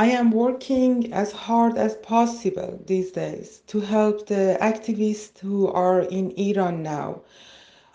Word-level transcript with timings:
I 0.00 0.06
am 0.06 0.30
working 0.30 1.12
as 1.12 1.30
hard 1.30 1.76
as 1.76 1.94
possible 1.96 2.82
these 2.86 3.12
days 3.12 3.60
to 3.66 3.80
help 3.80 4.28
the 4.28 4.56
activists 4.58 5.38
who 5.40 5.68
are 5.68 6.00
in 6.00 6.30
Iran 6.38 6.82
now. 6.82 7.20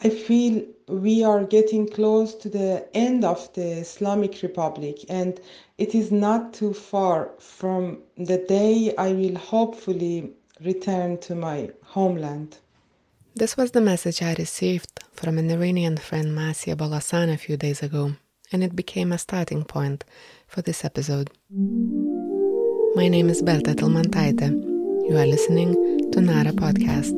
I 0.04 0.10
feel 0.10 0.64
we 0.88 1.24
are 1.24 1.44
getting 1.44 1.90
close 1.90 2.36
to 2.36 2.48
the 2.48 2.88
end 2.94 3.26
of 3.26 3.52
the 3.54 3.70
Islamic 3.86 4.44
Republic, 4.44 4.98
and 5.10 5.42
it 5.80 5.96
is 5.96 6.12
not 6.12 6.54
too 6.54 6.76
far 6.76 7.32
from 7.40 8.04
the 8.18 8.38
day 8.38 8.94
I 9.00 9.14
will 9.14 9.38
hopefully 9.38 10.30
return 10.62 11.18
to 11.22 11.34
my 11.34 11.72
homeland. 11.82 12.60
This 13.34 13.58
was 13.58 13.72
the 13.72 13.82
message 13.82 14.22
I 14.22 14.36
received 14.38 15.00
from 15.12 15.40
an 15.40 15.50
Iranian 15.50 15.98
friend 15.98 16.38
Masia 16.38 16.76
Balasan 16.76 17.34
a 17.34 17.38
few 17.46 17.58
days 17.58 17.82
ago, 17.82 18.14
and 18.52 18.64
it 18.64 18.76
became 18.76 19.12
a 19.12 19.18
starting 19.18 19.64
point 19.64 20.06
for 20.56 20.62
this 20.62 20.86
episode. 20.86 21.30
My 22.96 23.10
name 23.10 23.28
is 23.28 23.42
Berta 23.42 23.76
Tilmantaite. 23.76 24.50
You 25.10 25.18
are 25.18 25.26
listening 25.26 25.74
to 26.12 26.22
Nara 26.22 26.54
Podcast. 26.54 27.12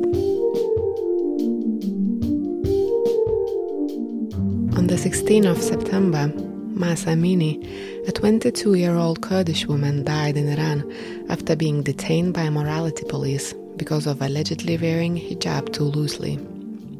On 4.76 4.88
the 4.88 4.96
16th 4.96 5.48
of 5.48 5.62
September, 5.62 6.32
Mahsa 6.74 7.10
Amini, 7.10 7.64
a 8.08 8.12
22 8.12 8.74
year 8.74 8.96
old 8.96 9.22
Kurdish 9.22 9.66
woman, 9.66 10.02
died 10.02 10.36
in 10.36 10.48
Iran 10.48 10.82
after 11.28 11.54
being 11.54 11.84
detained 11.84 12.34
by 12.34 12.50
morality 12.50 13.04
police 13.08 13.54
because 13.76 14.08
of 14.08 14.20
allegedly 14.20 14.76
wearing 14.78 15.16
hijab 15.16 15.72
too 15.72 15.84
loosely. 15.84 16.38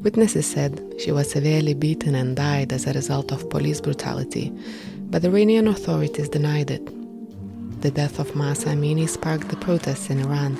Witnesses 0.04 0.46
said 0.46 0.80
she 1.00 1.10
was 1.10 1.28
severely 1.28 1.74
beaten 1.74 2.14
and 2.14 2.36
died 2.36 2.72
as 2.72 2.86
a 2.86 2.92
result 2.92 3.32
of 3.32 3.50
police 3.50 3.80
brutality, 3.80 4.52
but 5.10 5.24
Iranian 5.24 5.66
authorities 5.68 6.28
denied 6.28 6.70
it. 6.70 6.84
The 7.80 7.90
death 7.90 8.18
of 8.18 8.34
Mahsa 8.34 8.68
Amini 8.68 9.08
sparked 9.08 9.48
the 9.48 9.56
protests 9.56 10.10
in 10.10 10.20
Iran, 10.20 10.58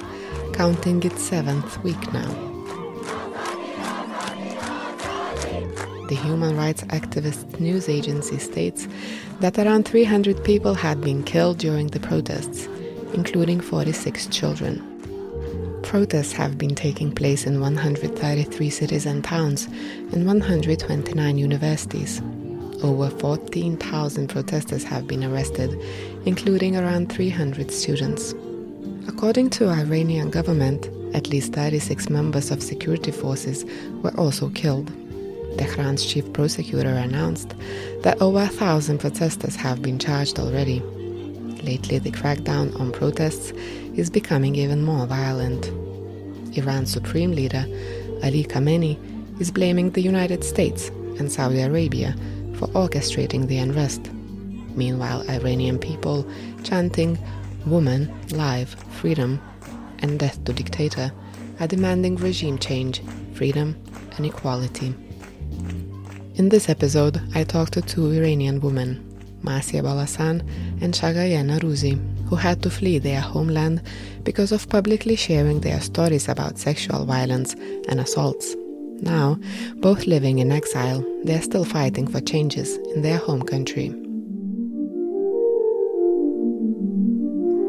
counting 0.55 1.03
its 1.03 1.23
seventh 1.23 1.83
week 1.85 2.13
now. 2.13 2.29
The 6.09 6.15
human 6.15 6.57
rights 6.57 6.83
activist 6.85 7.61
news 7.61 7.89
agency 7.89 8.39
states 8.39 8.89
that 9.41 9.59
around 9.59 9.87
300 9.87 10.43
people 10.43 10.73
had 10.73 11.03
been 11.03 11.23
killed 11.23 11.59
during 11.59 11.89
the 11.89 12.01
protests, 12.01 12.67
including 13.13 13.61
46 13.61 14.27
children. 14.29 14.83
Protests 15.83 16.33
have 16.33 16.57
been 16.57 16.75
taking 16.75 17.13
place 17.13 17.47
in 17.47 17.61
133 17.61 18.71
cities 18.71 19.05
and 19.05 19.23
towns 19.23 19.67
and 20.13 20.27
129 20.27 21.39
universities. 21.39 22.23
Over 22.83 23.11
14,000 23.11 24.29
protesters 24.29 24.85
have 24.85 25.09
been 25.09 25.25
arrested, 25.25 25.77
including 26.27 26.77
around 26.77 27.13
300 27.13 27.73
students. 27.73 28.35
According 29.09 29.51
to 29.51 29.69
Iranian 29.69 30.31
government, 30.31 30.89
at 31.13 31.29
least 31.29 31.53
36 31.55 32.09
members 32.09 32.53
of 32.53 32.63
security 32.63 33.11
forces 33.11 33.65
were 34.03 34.17
also 34.17 34.51
killed. 34.51 34.93
Tehran's 35.57 36.05
chief 36.07 36.33
prosecutor 36.33 36.91
announced 36.91 37.55
that 38.03 38.23
over 38.23 38.43
a 38.43 38.49
thousand 38.49 38.99
protesters 38.99 39.57
have 39.57 39.83
been 39.83 39.99
charged 39.99 40.39
already. 40.39 40.79
Lately, 41.65 41.99
the 41.99 42.13
crackdown 42.13 42.79
on 42.79 42.93
protests 42.93 43.51
is 43.97 44.09
becoming 44.09 44.55
even 44.55 44.85
more 44.85 45.05
violent. 45.05 45.67
Iran's 46.57 46.93
supreme 46.93 47.33
leader, 47.33 47.65
Ali 48.23 48.45
Khamenei, 48.45 48.97
is 49.41 49.51
blaming 49.51 49.91
the 49.91 50.03
United 50.03 50.45
States 50.45 50.91
and 51.19 51.33
Saudi 51.33 51.61
Arabia 51.61 52.15
for 52.59 52.67
orchestrating 52.69 53.47
the 53.47 53.59
unrest. 53.59 54.11
Meanwhile, 54.75 55.29
Iranian 55.31 55.79
people 55.79 56.27
chanting 56.63 57.19
Woman, 57.67 58.13
Life, 58.31 58.77
Freedom, 58.93 59.41
and 60.01 60.19
Death 60.19 60.43
to 60.45 60.53
Dictator 60.53 61.13
are 61.61 61.67
demanding 61.67 62.17
regime 62.17 62.59
change, 62.59 63.03
freedom, 63.35 63.77
and 64.17 64.27
equality. 64.27 64.95
In 66.35 66.51
this 66.51 66.69
episode, 66.69 67.21
I 67.35 67.45
talked 67.45 67.73
to 67.73 67.83
two 67.83 68.13
Iranian 68.13 68.61
women, 68.61 69.05
Masia 69.43 69.83
Balasan 69.83 70.41
and 70.81 70.95
Shaghayegh 70.95 71.45
Norouzi, 71.45 71.99
who 72.29 72.37
had 72.37 72.63
to 72.63 72.71
flee 72.71 72.99
their 72.99 73.21
homeland 73.21 73.83
because 74.23 74.53
of 74.53 74.69
publicly 74.69 75.17
sharing 75.17 75.61
their 75.61 75.81
stories 75.81 76.29
about 76.29 76.59
sexual 76.59 77.05
violence 77.05 77.55
and 77.89 77.99
assaults. 77.99 78.55
Now, 79.01 79.39
both 79.77 80.07
living 80.07 80.39
in 80.39 80.53
exile, 80.53 81.05
they 81.25 81.35
are 81.35 81.43
still 81.43 81.65
fighting 81.65 82.07
for 82.07 82.21
changes 82.21 82.77
in 82.95 83.03
their 83.03 83.19
home 83.19 83.43
country. 83.43 83.89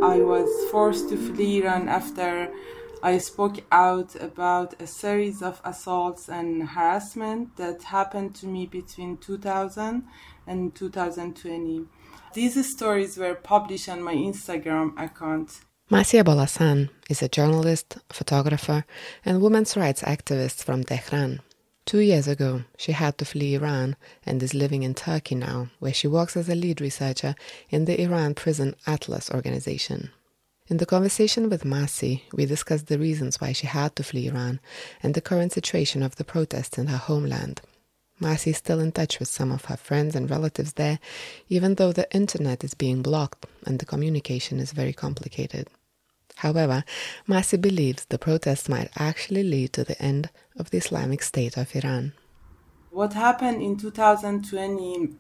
I 0.02 0.22
was 0.22 0.50
forced 0.72 1.10
to 1.10 1.18
flee 1.18 1.62
Iran 1.62 1.88
after 1.90 2.52
I 3.02 3.18
spoke 3.18 3.64
out 3.72 4.16
about 4.16 4.82
a 4.82 4.88
series 4.88 5.42
of 5.42 5.62
assaults 5.64 6.28
and 6.28 6.70
harassment 6.70 7.56
that 7.56 7.84
happened 7.84 8.36
to 8.36 8.48
me 8.48 8.66
between 8.66 9.18
2000 9.18 10.04
and 10.48 10.76
2020. 10.76 11.86
These 12.34 12.74
stories 12.74 13.18
were 13.18 13.36
published 13.36 13.88
on 13.88 14.02
my 14.02 14.16
Instagram 14.16 15.02
account. 15.02 15.62
Masia 15.92 16.24
Balasan 16.24 16.92
is 17.10 17.24
a 17.24 17.28
journalist, 17.28 17.98
photographer, 18.10 18.86
and 19.26 19.42
women's 19.42 19.76
rights 19.76 20.04
activist 20.04 20.64
from 20.64 20.84
Tehran. 20.84 21.40
Two 21.84 21.98
years 21.98 22.28
ago, 22.28 22.62
she 22.78 22.92
had 22.92 23.18
to 23.18 23.26
flee 23.26 23.56
Iran 23.56 23.96
and 24.24 24.44
is 24.44 24.54
living 24.54 24.84
in 24.84 24.94
Turkey 24.94 25.34
now, 25.34 25.70
where 25.80 25.92
she 25.92 26.06
works 26.06 26.38
as 26.38 26.48
a 26.48 26.54
lead 26.54 26.80
researcher 26.80 27.34
in 27.72 27.86
the 27.86 28.00
Iran 28.00 28.36
Prison 28.36 28.76
Atlas 28.86 29.32
organization. 29.32 30.12
In 30.68 30.78
the 30.78 30.86
conversation 30.86 31.50
with 31.50 31.64
Masi, 31.64 32.22
we 32.34 32.46
discussed 32.46 32.86
the 32.86 33.00
reasons 33.00 33.42
why 33.42 33.52
she 33.52 33.66
had 33.66 33.96
to 33.96 34.04
flee 34.04 34.28
Iran 34.28 34.60
and 35.02 35.16
the 35.16 35.22
current 35.22 35.54
situation 35.54 36.04
of 36.04 36.18
the 36.18 36.24
protests 36.24 36.78
in 36.78 36.86
her 36.86 36.98
homeland. 36.98 37.62
Masi 38.22 38.52
is 38.52 38.58
still 38.58 38.80
in 38.80 38.92
touch 38.92 39.18
with 39.18 39.28
some 39.28 39.52
of 39.52 39.66
her 39.66 39.78
friends 39.78 40.16
and 40.16 40.30
relatives 40.30 40.74
there, 40.74 41.00
even 41.48 41.76
though 41.76 41.94
the 41.94 42.14
internet 42.14 42.64
is 42.64 42.76
being 42.76 43.02
blocked 43.02 43.48
and 43.66 43.80
the 43.80 43.88
communication 43.88 44.60
is 44.60 44.72
very 44.72 44.94
complicated. 44.94 45.68
However, 46.40 46.84
Masi 47.28 47.60
believes 47.60 48.06
the 48.06 48.18
protests 48.18 48.70
might 48.70 48.92
actually 48.98 49.44
lead 49.44 49.74
to 49.74 49.84
the 49.84 50.02
end 50.02 50.30
of 50.58 50.70
the 50.70 50.78
Islamic 50.78 51.22
State 51.22 51.58
of 51.58 51.76
Iran. 51.76 52.14
What 52.92 53.14
happened 53.14 53.62
in 53.62 53.78
2020 53.78 55.16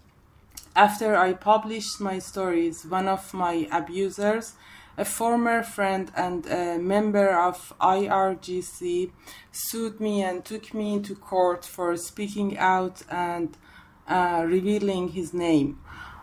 after 0.76 1.18
I 1.18 1.34
published 1.34 2.00
my 2.00 2.20
stories, 2.20 2.86
one 2.86 3.08
of 3.08 3.34
my 3.34 3.68
abusers 3.72 4.54
a 4.98 5.06
former 5.06 5.64
friend 5.64 6.12
and 6.16 6.46
a 6.48 6.78
member 6.78 7.30
of 7.30 7.74
IRGC 7.80 9.12
sued 9.52 10.00
me 10.00 10.22
and 10.22 10.44
took 10.44 10.74
me 10.74 10.94
into 10.94 11.16
court 11.16 11.64
for 11.66 11.96
speaking 11.96 12.58
out 12.58 13.02
and 13.10 13.58
uh, 14.08 14.44
revealing 14.46 15.10
his 15.10 15.34
name. 15.34 15.80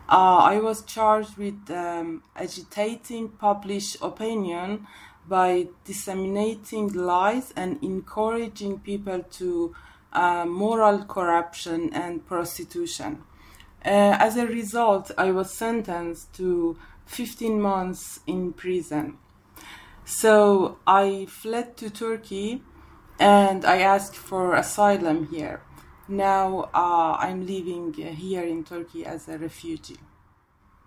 Uh, 0.09 0.37
I 0.37 0.61
was 0.61 0.83
charged 0.83 1.37
with 1.37 1.69
um, 1.71 2.23
agitating 2.37 3.31
public 3.31 3.83
opinion 4.01 4.87
by 5.29 5.67
disseminating 5.85 6.93
lies 6.93 7.53
and 7.57 7.83
encouraging 7.83 8.79
people 8.79 9.25
to 9.25 9.75
uh, 10.13 10.47
moral 10.47 11.05
corruption 11.05 11.93
and 11.93 12.25
prostitution. 12.25 13.25
Uh, 13.85 14.17
as 14.21 14.37
a 14.37 14.47
result, 14.47 15.11
I 15.19 15.33
was 15.33 15.53
sentenced 15.53 16.33
to 16.35 16.79
15 17.07 17.61
months 17.61 18.21
in 18.27 18.53
prison. 18.53 19.19
So 20.05 20.79
I 20.87 21.27
fled 21.29 21.77
to 21.79 21.91
Turkey 21.91 22.63
and 23.19 23.65
I 23.65 23.79
asked 23.79 24.17
for 24.17 24.55
asylum 24.55 25.27
here. 25.29 25.63
Now 26.09 26.71
uh, 26.75 27.17
I'm 27.19 27.47
living 27.47 27.93
here 27.93 28.45
in 28.45 28.65
Turkey 28.65 29.05
as 29.05 29.29
a 29.29 29.39
refugee. 29.39 29.99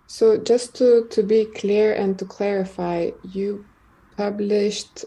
So, 0.07 0.37
just 0.37 0.75
to, 0.77 1.05
to 1.11 1.21
be 1.21 1.45
clear 1.45 1.93
and 1.93 2.17
to 2.17 2.25
clarify, 2.25 3.11
you 3.21 3.65
published 4.17 5.05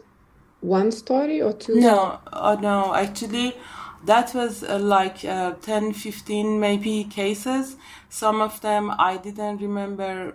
one 0.60 0.92
story 0.92 1.42
or 1.42 1.52
two? 1.52 1.74
No, 1.74 2.20
uh, 2.32 2.56
no, 2.60 2.94
actually, 2.94 3.56
that 4.04 4.34
was 4.34 4.62
uh, 4.62 4.78
like 4.78 5.24
uh, 5.24 5.52
10 5.62 5.92
15 5.92 6.58
maybe 6.58 7.04
cases 7.04 7.76
some 8.08 8.40
of 8.40 8.60
them 8.60 8.92
i 8.98 9.16
didn't 9.16 9.58
remember 9.58 10.34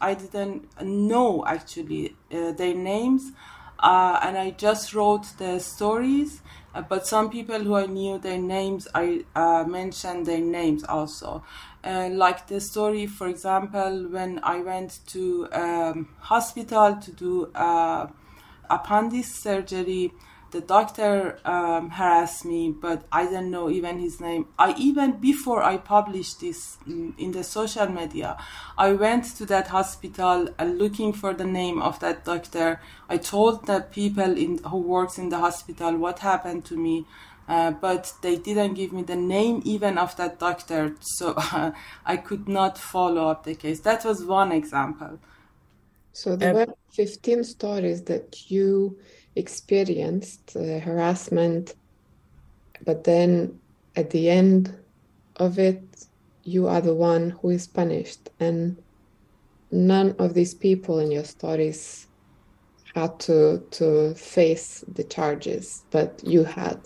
i 0.00 0.14
didn't 0.14 0.68
know 0.82 1.44
actually 1.46 2.14
uh, 2.32 2.52
their 2.52 2.74
names 2.74 3.32
uh, 3.80 4.20
and 4.22 4.38
i 4.38 4.50
just 4.50 4.94
wrote 4.94 5.26
the 5.38 5.58
stories 5.58 6.42
uh, 6.74 6.82
but 6.82 7.06
some 7.06 7.30
people 7.30 7.58
who 7.58 7.74
i 7.74 7.86
knew 7.86 8.18
their 8.18 8.38
names 8.38 8.86
i 8.94 9.24
uh, 9.34 9.64
mentioned 9.64 10.26
their 10.26 10.40
names 10.40 10.84
also. 10.84 11.42
Like 11.84 12.46
the 12.48 12.60
story 12.60 13.06
for 13.06 13.28
example 13.28 14.08
when 14.10 14.40
i 14.42 14.60
went 14.60 15.00
to 15.08 15.48
um, 15.52 16.08
hospital 16.20 16.96
to 16.96 17.12
do 17.12 17.50
a 17.54 18.08
appendix 18.70 19.28
surgery 19.34 20.12
the 20.50 20.60
doctor 20.60 21.38
um, 21.44 21.90
harassed 21.90 22.44
me, 22.44 22.70
but 22.70 23.04
I 23.12 23.24
didn't 23.24 23.50
know 23.50 23.68
even 23.68 23.98
his 23.98 24.20
name. 24.20 24.46
I 24.58 24.74
even 24.78 25.12
before 25.12 25.62
I 25.62 25.76
published 25.76 26.40
this 26.40 26.78
in 26.86 27.32
the 27.32 27.44
social 27.44 27.86
media, 27.86 28.36
I 28.76 28.92
went 28.92 29.24
to 29.36 29.46
that 29.46 29.68
hospital 29.68 30.48
uh, 30.58 30.64
looking 30.64 31.12
for 31.12 31.34
the 31.34 31.44
name 31.44 31.82
of 31.82 32.00
that 32.00 32.24
doctor. 32.24 32.80
I 33.08 33.18
told 33.18 33.66
the 33.66 33.80
people 33.80 34.36
in 34.36 34.58
who 34.58 34.78
works 34.78 35.18
in 35.18 35.28
the 35.28 35.38
hospital 35.38 35.96
what 35.96 36.20
happened 36.20 36.64
to 36.66 36.76
me. 36.76 37.06
Uh, 37.48 37.70
but 37.70 38.12
they 38.20 38.36
didn't 38.36 38.74
give 38.74 38.92
me 38.92 39.02
the 39.02 39.16
name 39.16 39.62
even 39.64 39.96
of 39.96 40.14
that 40.16 40.38
doctor, 40.38 40.94
so 41.00 41.32
uh, 41.34 41.72
I 42.04 42.18
could 42.18 42.46
not 42.46 42.76
follow 42.76 43.28
up 43.28 43.44
the 43.44 43.54
case. 43.54 43.80
That 43.80 44.04
was 44.04 44.22
one 44.22 44.52
example. 44.52 45.18
So 46.12 46.36
there 46.36 46.52
were 46.52 46.66
15 46.92 47.44
stories 47.44 48.02
that 48.02 48.50
you 48.50 48.98
experienced 49.38 50.56
uh, 50.56 50.80
harassment, 50.80 51.74
but 52.84 53.04
then 53.04 53.58
at 53.96 54.10
the 54.10 54.28
end 54.28 54.74
of 55.36 55.58
it, 55.58 55.82
you 56.44 56.66
are 56.66 56.80
the 56.80 56.94
one 56.94 57.30
who 57.30 57.50
is 57.50 57.66
punished. 57.66 58.30
And 58.40 58.76
none 59.70 60.14
of 60.18 60.34
these 60.34 60.54
people 60.54 60.98
in 60.98 61.10
your 61.10 61.24
stories 61.24 62.06
had 62.94 63.20
to, 63.20 63.62
to 63.72 64.14
face 64.14 64.84
the 64.88 65.04
charges, 65.04 65.84
but 65.90 66.20
you 66.24 66.44
had. 66.44 66.80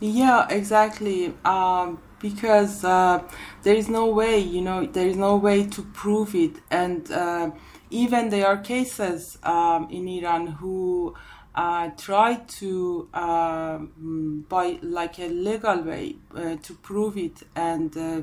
Yeah, 0.00 0.46
exactly. 0.48 1.34
Um, 1.44 2.00
because 2.20 2.84
uh, 2.84 3.22
there 3.62 3.74
is 3.74 3.88
no 3.88 4.06
way, 4.06 4.38
you 4.38 4.60
know, 4.60 4.86
there 4.86 5.08
is 5.08 5.16
no 5.16 5.36
way 5.36 5.66
to 5.66 5.82
prove 5.82 6.34
it. 6.34 6.56
And 6.70 7.10
uh, 7.10 7.50
even 7.90 8.28
there 8.28 8.46
are 8.46 8.58
cases 8.58 9.38
um, 9.42 9.88
in 9.90 10.06
Iran 10.08 10.46
who 10.46 11.14
uh, 11.54 11.90
try 11.96 12.36
to 12.36 13.08
um, 13.12 14.44
by 14.48 14.78
like 14.82 15.18
a 15.18 15.28
legal 15.28 15.82
way 15.82 16.16
uh, 16.34 16.56
to 16.62 16.74
prove 16.74 17.16
it 17.16 17.42
and 17.56 17.96
uh, 17.96 18.22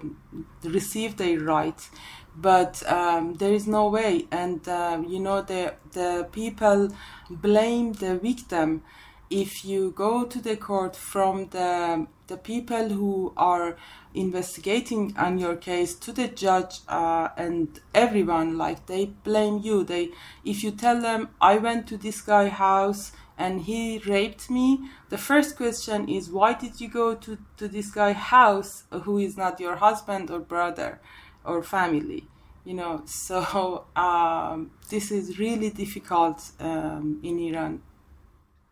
receive 0.63 1.17
their 1.17 1.39
rights. 1.39 1.89
But 2.35 2.83
um, 2.89 3.33
there 3.35 3.53
is 3.53 3.67
no 3.67 3.89
way. 3.89 4.27
And 4.31 4.67
uh, 4.67 5.01
you 5.07 5.19
know 5.19 5.41
the 5.41 5.73
the 5.91 6.27
people 6.31 6.89
blame 7.29 7.93
the 7.93 8.17
victim. 8.17 8.83
If 9.29 9.65
you 9.65 9.91
go 9.91 10.23
to 10.25 10.39
the 10.39 10.55
court 10.55 10.95
from 10.95 11.49
the 11.49 12.07
the 12.27 12.37
people 12.37 12.89
who 12.89 13.33
are 13.35 13.77
investigating 14.17 15.13
on 15.17 15.37
your 15.37 15.55
case 15.55 15.93
to 15.95 16.11
the 16.11 16.27
judge 16.27 16.79
uh, 16.87 17.29
and 17.37 17.79
everyone 17.93 18.57
like 18.57 18.85
they 18.87 19.05
blame 19.05 19.59
you. 19.59 19.83
They 19.83 20.09
if 20.43 20.63
you 20.63 20.71
tell 20.71 21.01
them 21.01 21.29
i 21.41 21.57
went 21.57 21.87
to 21.87 21.97
this 21.97 22.21
guy 22.21 22.47
house 22.47 23.11
and 23.37 23.61
he 23.61 23.99
raped 23.99 24.49
me 24.49 24.89
the 25.09 25.17
first 25.17 25.55
question 25.55 26.09
is 26.09 26.29
why 26.29 26.53
did 26.53 26.81
you 26.81 26.89
go 26.89 27.13
to, 27.15 27.37
to 27.57 27.67
this 27.67 27.91
guy 27.91 28.13
house 28.13 28.83
who 29.03 29.17
is 29.19 29.37
not 29.37 29.59
your 29.59 29.75
husband 29.75 30.31
or 30.31 30.39
brother 30.39 30.99
or 31.45 31.61
family? 31.61 32.27
You 32.65 32.75
know 32.75 33.03
so 33.05 33.85
um, 33.95 34.71
this 34.89 35.11
is 35.11 35.37
really 35.37 35.69
difficult 35.69 36.51
um, 36.59 37.19
in 37.23 37.39
iran. 37.39 37.81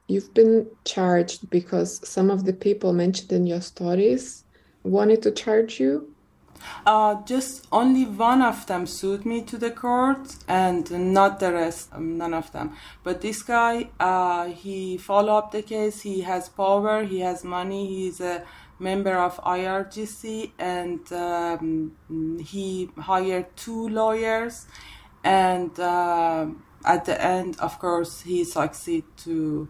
You've 0.07 0.33
been 0.36 0.68
charged 0.86 1.50
because 1.50 2.07
some 2.07 2.30
of 2.30 2.45
the 2.45 2.53
people 2.53 2.94
mentioned 2.94 3.31
in 3.31 3.48
your 3.48 3.62
stories 3.62 4.44
wanted 4.85 5.21
to 5.23 5.31
charge 5.31 5.79
you? 5.79 6.15
Uh, 6.85 7.21
just 7.23 7.67
only 7.71 8.05
one 8.05 8.41
of 8.41 8.65
them 8.67 8.85
sued 8.85 9.25
me 9.25 9.41
to 9.41 9.57
the 9.57 9.71
court, 9.71 10.35
and 10.47 10.89
not 11.13 11.39
the 11.39 11.51
rest, 11.51 11.89
um, 11.93 12.17
none 12.17 12.33
of 12.33 12.51
them. 12.51 12.75
But 13.03 13.21
this 13.21 13.43
guy, 13.43 13.89
uh, 13.99 14.45
he 14.47 14.97
followed 14.97 15.37
up 15.37 15.51
the 15.51 15.61
case. 15.61 16.01
He 16.01 16.21
has 16.21 16.49
power. 16.49 17.03
He 17.03 17.19
has 17.19 17.43
money. 17.43 17.87
He's 17.87 18.19
a 18.19 18.43
member 18.79 19.15
of 19.15 19.37
IRGC, 19.37 20.51
and 20.57 21.11
um, 21.13 21.95
he 22.43 22.89
hired 22.97 23.55
two 23.55 23.89
lawyers. 23.89 24.67
And 25.23 25.77
uh, 25.79 26.47
at 26.83 27.05
the 27.05 27.21
end, 27.21 27.59
of 27.59 27.79
course, 27.79 28.21
he 28.21 28.43
succeeded 28.43 29.17
to 29.17 29.67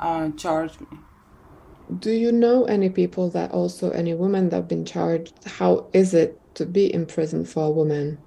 uh, 0.00 0.30
charge 0.30 0.80
me. 0.80 0.98
Do 1.96 2.10
you 2.10 2.32
know 2.32 2.64
any 2.64 2.90
people 2.90 3.30
that 3.30 3.50
also 3.52 3.90
any 3.90 4.12
women 4.12 4.50
that 4.50 4.56
have 4.56 4.68
been 4.68 4.84
charged? 4.84 5.32
How 5.46 5.86
is 5.94 6.12
it 6.12 6.38
to 6.56 6.66
be 6.66 6.92
in 6.92 7.06
prison 7.06 7.44
for 7.46 7.64
a 7.64 7.70
woman? 7.70 8.18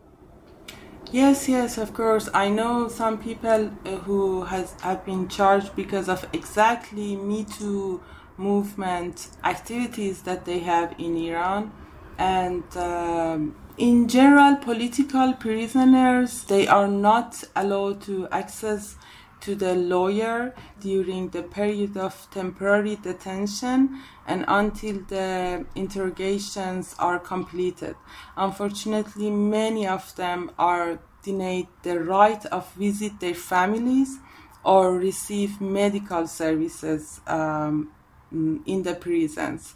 Yes, 1.11 1.47
yes, 1.49 1.77
of 1.77 1.93
course. 1.93 2.29
I 2.33 2.49
know 2.49 2.87
some 2.87 3.17
people 3.19 3.71
uh, 3.85 3.97
who 3.97 4.45
has 4.45 4.73
have 4.81 5.05
been 5.05 5.27
charged 5.27 5.75
because 5.75 6.07
of 6.07 6.25
exactly 6.33 7.17
Me 7.17 7.43
Too 7.43 8.01
movement 8.37 9.27
activities 9.43 10.21
that 10.23 10.45
they 10.45 10.59
have 10.59 10.95
in 10.97 11.17
Iran, 11.17 11.71
and 12.17 12.63
um, 12.77 13.55
in 13.77 14.07
general, 14.07 14.55
political 14.55 15.33
prisoners 15.33 16.45
they 16.45 16.65
are 16.67 16.87
not 16.87 17.43
allowed 17.55 18.01
to 18.03 18.27
access 18.31 18.95
to 19.41 19.55
the 19.55 19.75
lawyer 19.75 20.53
during 20.79 21.29
the 21.29 21.43
period 21.43 21.97
of 21.97 22.27
temporary 22.31 22.95
detention 22.95 24.01
and 24.27 24.45
until 24.47 24.99
the 25.07 25.65
interrogations 25.75 26.95
are 26.99 27.19
completed. 27.19 27.95
Unfortunately, 28.37 29.29
many 29.29 29.87
of 29.87 30.15
them 30.15 30.51
are 30.57 30.99
denied 31.23 31.67
the 31.83 31.99
right 31.99 32.45
of 32.47 32.71
visit 32.73 33.19
their 33.19 33.35
families 33.35 34.19
or 34.63 34.93
receive 34.93 35.59
medical 35.59 36.27
services 36.27 37.19
um, 37.27 37.91
in 38.31 38.83
the 38.83 38.95
prisons. 38.95 39.75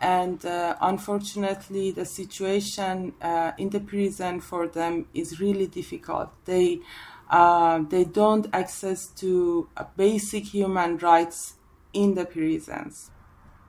And 0.00 0.44
uh, 0.44 0.76
unfortunately, 0.80 1.92
the 1.92 2.04
situation 2.04 3.14
uh, 3.22 3.52
in 3.56 3.70
the 3.70 3.80
prison 3.80 4.40
for 4.40 4.66
them 4.66 5.06
is 5.14 5.40
really 5.40 5.66
difficult. 5.66 6.30
They 6.44 6.80
uh, 7.34 7.80
they 7.90 8.04
don't 8.04 8.46
access 8.52 9.08
to 9.08 9.68
uh, 9.76 9.84
basic 9.96 10.44
human 10.44 10.96
rights 10.98 11.54
in 11.92 12.14
the 12.14 12.24
prisons. 12.24 13.10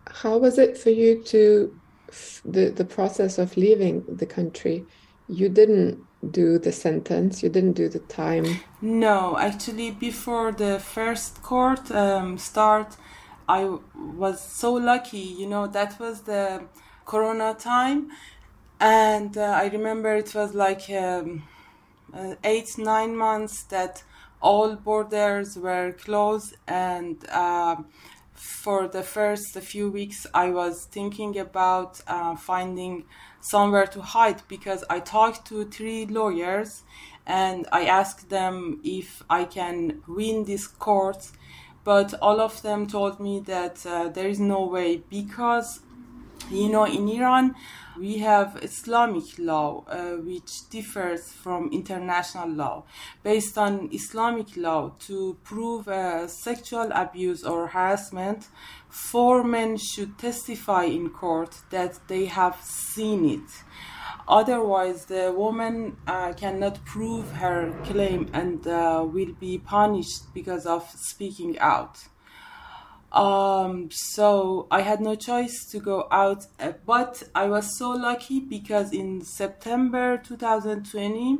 How 0.07 0.37
was 0.37 0.59
it 0.59 0.77
for 0.77 0.91
you 0.91 1.23
to 1.33 1.73
the 2.45 2.69
the 2.69 2.85
process 2.85 3.39
of 3.39 3.57
leaving 3.57 4.05
the 4.21 4.27
country? 4.27 4.85
You 5.27 5.49
didn't 5.49 5.97
do 6.29 6.59
the 6.59 6.71
sentence. 6.71 7.41
You 7.41 7.49
didn't 7.49 7.73
do 7.73 7.89
the 7.89 8.03
time. 8.23 8.45
No, 8.83 9.35
actually, 9.39 9.89
before 9.89 10.51
the 10.51 10.79
first 10.79 11.41
court 11.41 11.89
um, 11.89 12.37
start, 12.37 12.95
I 13.49 13.61
was 13.95 14.39
so 14.61 14.73
lucky. 14.73 15.25
You 15.39 15.47
know, 15.47 15.65
that 15.65 15.99
was 15.99 16.21
the 16.21 16.65
Corona 17.05 17.55
time, 17.57 18.11
and 18.79 19.35
uh, 19.35 19.63
I 19.63 19.65
remember 19.69 20.15
it 20.15 20.35
was 20.35 20.53
like. 20.53 20.87
Um, 20.91 21.41
uh, 22.15 22.35
eight 22.43 22.77
nine 22.77 23.15
months 23.15 23.63
that 23.63 24.03
all 24.41 24.75
borders 24.75 25.57
were 25.57 25.91
closed 25.91 26.55
and 26.67 27.25
uh, 27.29 27.75
for 28.33 28.87
the 28.87 29.03
first 29.03 29.57
few 29.59 29.89
weeks 29.89 30.25
i 30.33 30.49
was 30.49 30.85
thinking 30.85 31.37
about 31.37 32.01
uh, 32.07 32.35
finding 32.35 33.03
somewhere 33.41 33.87
to 33.87 34.01
hide 34.01 34.41
because 34.47 34.83
i 34.89 34.99
talked 34.99 35.45
to 35.45 35.65
three 35.65 36.05
lawyers 36.05 36.83
and 37.25 37.67
i 37.71 37.85
asked 37.85 38.29
them 38.29 38.79
if 38.83 39.23
i 39.29 39.43
can 39.43 40.01
win 40.07 40.43
this 40.45 40.67
court 40.67 41.31
but 41.83 42.13
all 42.15 42.41
of 42.41 42.61
them 42.63 42.87
told 42.87 43.19
me 43.19 43.39
that 43.39 43.85
uh, 43.85 44.09
there 44.09 44.27
is 44.27 44.39
no 44.39 44.65
way 44.65 44.97
because 45.09 45.81
you 46.49 46.69
know 46.69 46.85
in 46.85 47.07
iran 47.09 47.55
we 47.97 48.17
have 48.17 48.59
Islamic 48.61 49.23
law, 49.37 49.83
uh, 49.87 50.17
which 50.17 50.69
differs 50.69 51.31
from 51.31 51.69
international 51.71 52.49
law. 52.49 52.83
Based 53.23 53.57
on 53.57 53.89
Islamic 53.91 54.57
law, 54.57 54.93
to 55.07 55.37
prove 55.43 55.87
uh, 55.87 56.27
sexual 56.27 56.89
abuse 56.91 57.43
or 57.43 57.67
harassment, 57.67 58.47
four 58.89 59.43
men 59.43 59.77
should 59.77 60.17
testify 60.17 60.83
in 60.83 61.09
court 61.09 61.55
that 61.69 61.99
they 62.07 62.25
have 62.25 62.57
seen 62.61 63.25
it. 63.25 63.49
Otherwise, 64.27 65.05
the 65.05 65.31
woman 65.31 65.97
uh, 66.07 66.33
cannot 66.33 66.83
prove 66.83 67.31
her 67.33 67.71
claim 67.85 68.27
and 68.33 68.65
uh, 68.67 69.05
will 69.07 69.33
be 69.39 69.57
punished 69.57 70.33
because 70.33 70.65
of 70.65 70.89
speaking 70.95 71.57
out. 71.59 71.99
Um, 73.15 73.89
so 73.91 74.67
I 74.69 74.81
had 74.81 74.99
no 74.99 75.15
choice 75.15 75.65
to 75.71 75.79
go 75.79 76.05
out, 76.11 76.47
uh, 76.59 76.73
but 76.85 77.23
I 77.33 77.47
was 77.47 77.77
so 77.77 77.91
lucky 77.91 78.41
because 78.41 78.91
in 78.91 79.21
September 79.21 80.17
2020, 80.17 81.37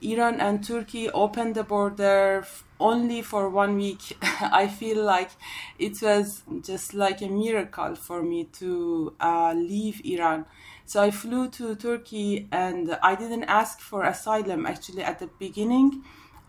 Iran 0.00 0.40
and 0.40 0.66
Turkey 0.66 1.10
opened 1.10 1.54
the 1.54 1.64
border 1.64 2.46
only 2.80 3.20
for 3.20 3.50
one 3.50 3.76
week. 3.76 4.16
I 4.22 4.68
feel 4.68 5.04
like 5.04 5.30
it 5.78 6.00
was 6.00 6.42
just 6.62 6.94
like 6.94 7.20
a 7.20 7.28
miracle 7.28 7.94
for 7.94 8.22
me 8.22 8.44
to 8.60 9.14
uh, 9.20 9.52
leave 9.54 10.00
Iran. 10.06 10.46
So 10.86 11.02
I 11.02 11.10
flew 11.10 11.50
to 11.50 11.76
Turkey 11.76 12.48
and 12.50 12.98
I 13.02 13.16
didn't 13.16 13.44
ask 13.44 13.80
for 13.80 14.02
asylum 14.02 14.64
actually 14.64 15.02
at 15.02 15.18
the 15.18 15.28
beginning. 15.38 16.02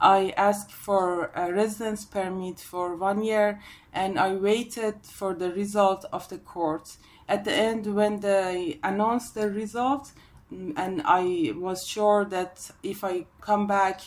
I 0.03 0.33
asked 0.36 0.69
for 0.69 1.31
a 1.33 1.53
residence 1.53 2.03
permit 2.03 2.60
for 2.60 2.98
one 2.98 3.24
year 3.24 3.62
and 3.93 4.19
I 4.19 4.36
waited 4.36 4.95
for 5.05 5.33
the 5.33 5.50
result 5.51 6.03
of 6.12 6.27
the 6.27 6.39
court. 6.39 6.98
At 7.29 7.45
the 7.45 7.53
end, 7.53 7.95
when 7.95 8.19
they 8.19 8.79
announced 8.83 9.33
the 9.33 9.50
result, 9.50 10.12
mm, 10.51 10.74
and 10.75 11.01
I 11.05 11.53
was 11.55 11.88
sure 11.88 12.25
that 12.25 12.69
if 12.83 13.05
I 13.05 13.27
come 13.39 13.65
back, 13.65 14.01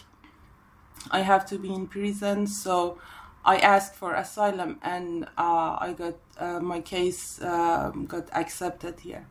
I 1.10 1.20
have 1.20 1.46
to 1.46 1.58
be 1.58 1.72
in 1.72 1.86
prison. 1.86 2.46
So 2.46 2.98
I 3.42 3.56
asked 3.56 3.94
for 3.94 4.12
asylum, 4.14 4.78
and 4.82 5.24
uh, 5.38 5.78
I 5.80 5.94
got 5.96 6.16
uh, 6.38 6.60
my 6.60 6.80
case 6.80 7.40
uh, 7.40 7.90
got 8.06 8.28
accepted 8.32 9.00
here. 9.00 9.26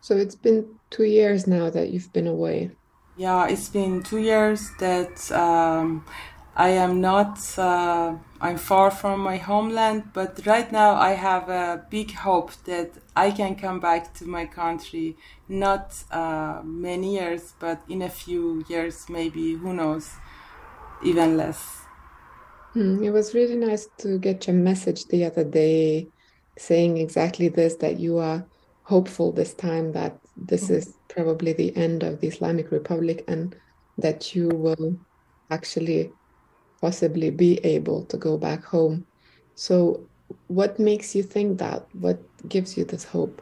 So 0.00 0.16
it's 0.16 0.36
been 0.36 0.78
two 0.90 1.04
years 1.04 1.48
now 1.48 1.70
that 1.70 1.90
you've 1.90 2.12
been 2.12 2.28
away. 2.28 2.70
Yeah, 3.16 3.46
it's 3.46 3.68
been 3.68 4.02
two 4.02 4.18
years 4.18 4.70
that 4.80 5.30
um, 5.30 6.04
I 6.56 6.70
am 6.70 7.00
not. 7.00 7.38
Uh, 7.56 8.16
I'm 8.40 8.58
far 8.58 8.90
from 8.90 9.20
my 9.20 9.36
homeland, 9.36 10.10
but 10.12 10.40
right 10.46 10.70
now 10.72 10.94
I 10.94 11.12
have 11.12 11.48
a 11.48 11.86
big 11.90 12.12
hope 12.12 12.52
that 12.64 12.90
I 13.14 13.30
can 13.30 13.54
come 13.54 13.78
back 13.78 14.14
to 14.14 14.26
my 14.26 14.46
country. 14.46 15.16
Not 15.48 15.94
uh, 16.10 16.60
many 16.64 17.14
years, 17.14 17.54
but 17.60 17.82
in 17.88 18.02
a 18.02 18.10
few 18.10 18.64
years, 18.68 19.08
maybe. 19.08 19.54
Who 19.54 19.72
knows? 19.72 20.10
Even 21.04 21.36
less. 21.36 21.82
Mm, 22.74 23.04
it 23.04 23.12
was 23.12 23.32
really 23.34 23.56
nice 23.56 23.86
to 23.98 24.18
get 24.18 24.48
your 24.48 24.56
message 24.56 25.06
the 25.06 25.24
other 25.24 25.44
day 25.44 26.08
saying 26.58 26.98
exactly 26.98 27.48
this 27.48 27.76
that 27.76 28.00
you 28.00 28.18
are 28.18 28.44
hopeful 28.82 29.30
this 29.30 29.54
time 29.54 29.92
that 29.92 30.18
this 30.36 30.70
is 30.70 30.94
probably 31.14 31.52
the 31.52 31.74
end 31.76 32.02
of 32.02 32.20
the 32.20 32.28
Islamic 32.28 32.70
Republic 32.70 33.24
and 33.28 33.54
that 33.98 34.34
you 34.34 34.48
will 34.48 34.98
actually 35.50 36.12
possibly 36.80 37.30
be 37.30 37.58
able 37.64 38.04
to 38.06 38.16
go 38.16 38.36
back 38.36 38.64
home. 38.64 39.06
So, 39.54 40.06
what 40.48 40.78
makes 40.78 41.14
you 41.14 41.22
think 41.22 41.58
that? 41.58 41.86
What 41.92 42.18
gives 42.48 42.76
you 42.76 42.84
this 42.84 43.04
hope? 43.04 43.40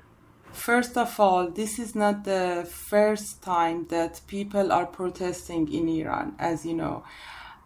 First 0.52 0.99
of 0.99 1.19
all, 1.19 1.49
this 1.50 1.79
is 1.79 1.95
not 1.95 2.25
the 2.25 2.69
first 2.71 3.43
time 3.43 3.87
that 3.88 4.21
people 4.26 4.71
are 4.71 4.87
protesting 4.87 5.73
in 5.73 5.88
Iran, 5.88 6.35
as 6.38 6.67
you 6.67 6.75
know. 6.75 7.05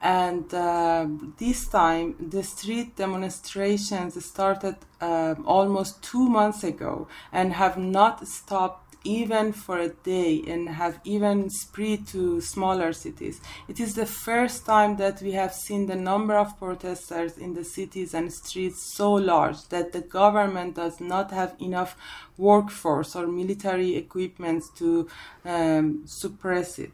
And 0.01 0.53
uh, 0.55 1.07
this 1.39 1.67
time, 1.67 2.15
the 2.21 2.43
street 2.43 2.97
demonstrations 2.97 4.13
started 4.25 4.77
uh, 5.01 5.35
almost 5.45 6.03
two 6.03 6.29
months 6.29 6.63
ago 6.63 7.09
and 7.33 7.53
have 7.55 7.77
not 7.77 8.29
stopped 8.29 8.86
even 9.07 9.53
for 9.53 9.79
a 9.79 9.89
day 9.89 10.43
and 10.49 10.69
have 10.69 10.99
even 11.05 11.49
spread 11.49 12.07
to 12.09 12.41
smaller 12.41 12.93
cities. 12.93 13.41
It 13.69 13.79
is 13.79 13.95
the 13.95 14.05
first 14.05 14.67
time 14.67 14.97
that 14.97 15.23
we 15.23 15.33
have 15.33 15.55
seen 15.55 15.87
the 15.87 15.95
number 15.95 16.35
of 16.35 16.59
protesters 16.59 17.39
in 17.39 17.55
the 17.55 17.65
cities 17.65 18.15
and 18.15 18.33
streets 18.33 18.95
so 18.97 19.13
large 19.13 19.69
that 19.69 19.93
the 19.93 20.01
government 20.01 20.75
does 20.75 21.01
not 21.01 21.31
have 21.31 21.55
enough 21.61 21.97
workforce 22.37 23.15
or 23.15 23.29
military 23.29 23.95
equipment 23.97 24.65
to 24.79 25.09
um, 25.45 26.03
suppress 26.07 26.79
it. 26.79 26.93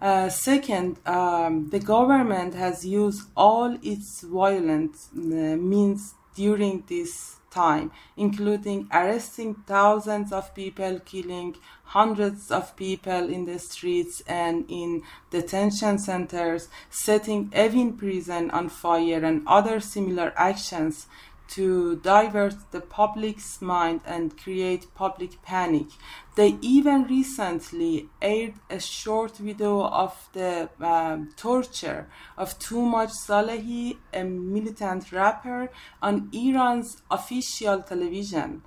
Uh, 0.00 0.28
second, 0.28 0.98
um, 1.06 1.68
the 1.70 1.80
government 1.80 2.54
has 2.54 2.84
used 2.84 3.28
all 3.36 3.76
its 3.82 4.22
violent 4.22 4.96
uh, 5.16 5.56
means 5.56 6.14
during 6.34 6.82
this 6.88 7.36
time, 7.52 7.90
including 8.16 8.88
arresting 8.90 9.54
thousands 9.66 10.32
of 10.32 10.54
people, 10.54 10.98
killing 11.04 11.56
hundreds 11.84 12.50
of 12.50 12.74
people 12.76 13.28
in 13.28 13.44
the 13.44 13.58
streets 13.58 14.22
and 14.26 14.64
in 14.68 15.02
detention 15.30 15.98
centers, 15.98 16.68
setting 16.90 17.50
Evin 17.50 17.96
prison 17.98 18.50
on 18.50 18.68
fire, 18.68 19.24
and 19.24 19.42
other 19.46 19.78
similar 19.78 20.32
actions 20.36 21.06
to 21.48 21.96
divert 21.96 22.54
the 22.70 22.80
public's 22.80 23.60
mind 23.60 24.00
and 24.06 24.36
create 24.38 24.94
public 24.94 25.42
panic. 25.42 25.86
They 26.34 26.56
even 26.62 27.04
recently 27.04 28.08
aired 28.20 28.54
a 28.70 28.80
short 28.80 29.36
video 29.36 29.82
of 29.84 30.28
the 30.32 30.70
um, 30.80 31.30
torture 31.36 32.08
of 32.38 32.58
Toomaj 32.58 33.10
Salehi, 33.26 33.98
a 34.14 34.24
militant 34.24 35.12
rapper, 35.12 35.70
on 36.00 36.30
Iran's 36.32 37.02
official 37.10 37.82
television. 37.82 38.62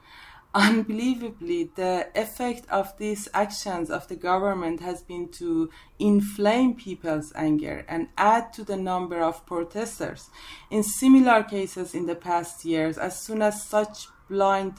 Unbelievably, 0.55 1.71
the 1.75 2.07
effect 2.15 2.65
of 2.69 2.97
these 2.97 3.27
actions 3.33 3.89
of 3.89 4.07
the 4.07 4.15
government 4.15 4.79
has 4.79 5.01
been 5.01 5.27
to 5.27 5.69
inflame 5.99 6.73
people's 6.75 7.33
anger 7.35 7.83
and 7.89 8.07
add 8.17 8.53
to 8.53 8.63
the 8.63 8.77
number 8.77 9.21
of 9.21 9.45
protesters. 9.45 10.29
In 10.71 10.81
similar 10.81 11.43
cases 11.43 11.93
in 11.93 12.05
the 12.05 12.15
past 12.15 12.63
years, 12.63 12.97
as 12.97 13.19
soon 13.19 13.41
as 13.41 13.65
such 13.65 14.07
blind 14.29 14.75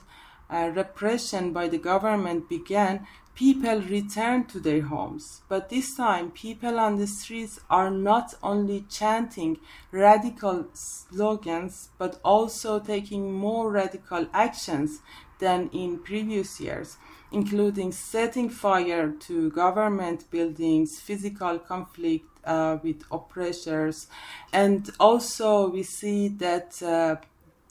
uh, 0.48 0.70
repression 0.74 1.52
by 1.52 1.68
the 1.68 1.76
government 1.76 2.48
began, 2.48 3.06
people 3.34 3.82
returned 3.82 4.48
to 4.48 4.58
their 4.58 4.80
homes. 4.80 5.42
But 5.46 5.68
this 5.68 5.94
time, 5.94 6.30
people 6.30 6.80
on 6.80 6.96
the 6.96 7.06
streets 7.06 7.60
are 7.68 7.90
not 7.90 8.32
only 8.42 8.86
chanting 8.88 9.58
radical 9.90 10.68
slogans, 10.72 11.90
but 11.98 12.18
also 12.24 12.80
taking 12.80 13.34
more 13.34 13.70
radical 13.70 14.26
actions 14.32 15.00
than 15.38 15.68
in 15.72 15.98
previous 15.98 16.60
years, 16.60 16.96
including 17.32 17.92
setting 17.92 18.48
fire 18.48 19.10
to 19.10 19.50
government 19.50 20.30
buildings, 20.30 21.00
physical 21.00 21.58
conflict 21.58 22.26
uh, 22.44 22.78
with 22.82 23.02
oppressors, 23.10 24.06
and 24.52 24.90
also 24.98 25.68
we 25.68 25.82
see 25.82 26.28
that. 26.28 26.82
Uh, 26.82 27.16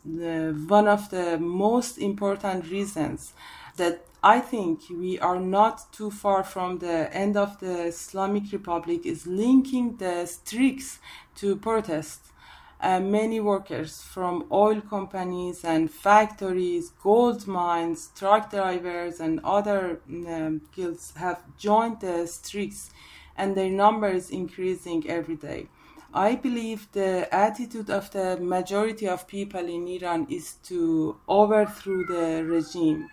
the, 0.06 0.56
one 0.68 0.88
of 0.88 1.10
the 1.10 1.38
most 1.40 1.98
important 1.98 2.70
reasons 2.70 3.34
that 3.78 4.06
I 4.24 4.40
think 4.40 4.82
we 4.90 5.20
are 5.20 5.40
not 5.40 5.92
too 5.92 6.10
far 6.10 6.44
from 6.44 6.80
the 6.80 7.14
end 7.14 7.38
of 7.38 7.60
the 7.60 7.86
Islamic 7.86 8.52
Republic 8.52 9.06
is 9.06 9.28
linking 9.28 9.98
the 9.98 10.26
streaks 10.26 11.00
to 11.36 11.56
protest. 11.56 12.22
Uh, 12.86 13.00
many 13.00 13.40
workers 13.40 14.04
from 14.04 14.46
oil 14.52 14.80
companies 14.80 15.66
and 15.66 15.90
factories, 15.90 16.92
gold 17.02 17.48
mines, 17.48 18.12
truck 18.16 18.52
drivers, 18.52 19.20
and 19.20 19.40
other 19.44 20.00
um, 20.08 20.62
guilds 20.76 21.12
have 21.16 21.42
joined 21.58 22.00
the 22.02 22.28
streaks, 22.28 22.92
and 23.36 23.58
their 23.58 23.72
number 23.72 24.10
is 24.10 24.30
increasing 24.30 25.04
every 25.10 25.36
day. 25.36 25.68
I 26.14 26.36
believe 26.36 26.88
the 26.92 27.28
attitude 27.34 27.90
of 27.90 28.12
the 28.12 28.38
majority 28.38 29.08
of 29.08 29.28
people 29.28 29.66
in 29.68 29.88
Iran 29.88 30.28
is 30.30 30.54
to 30.66 31.18
overthrow 31.28 32.04
the 32.06 32.46
regime. 32.46 33.10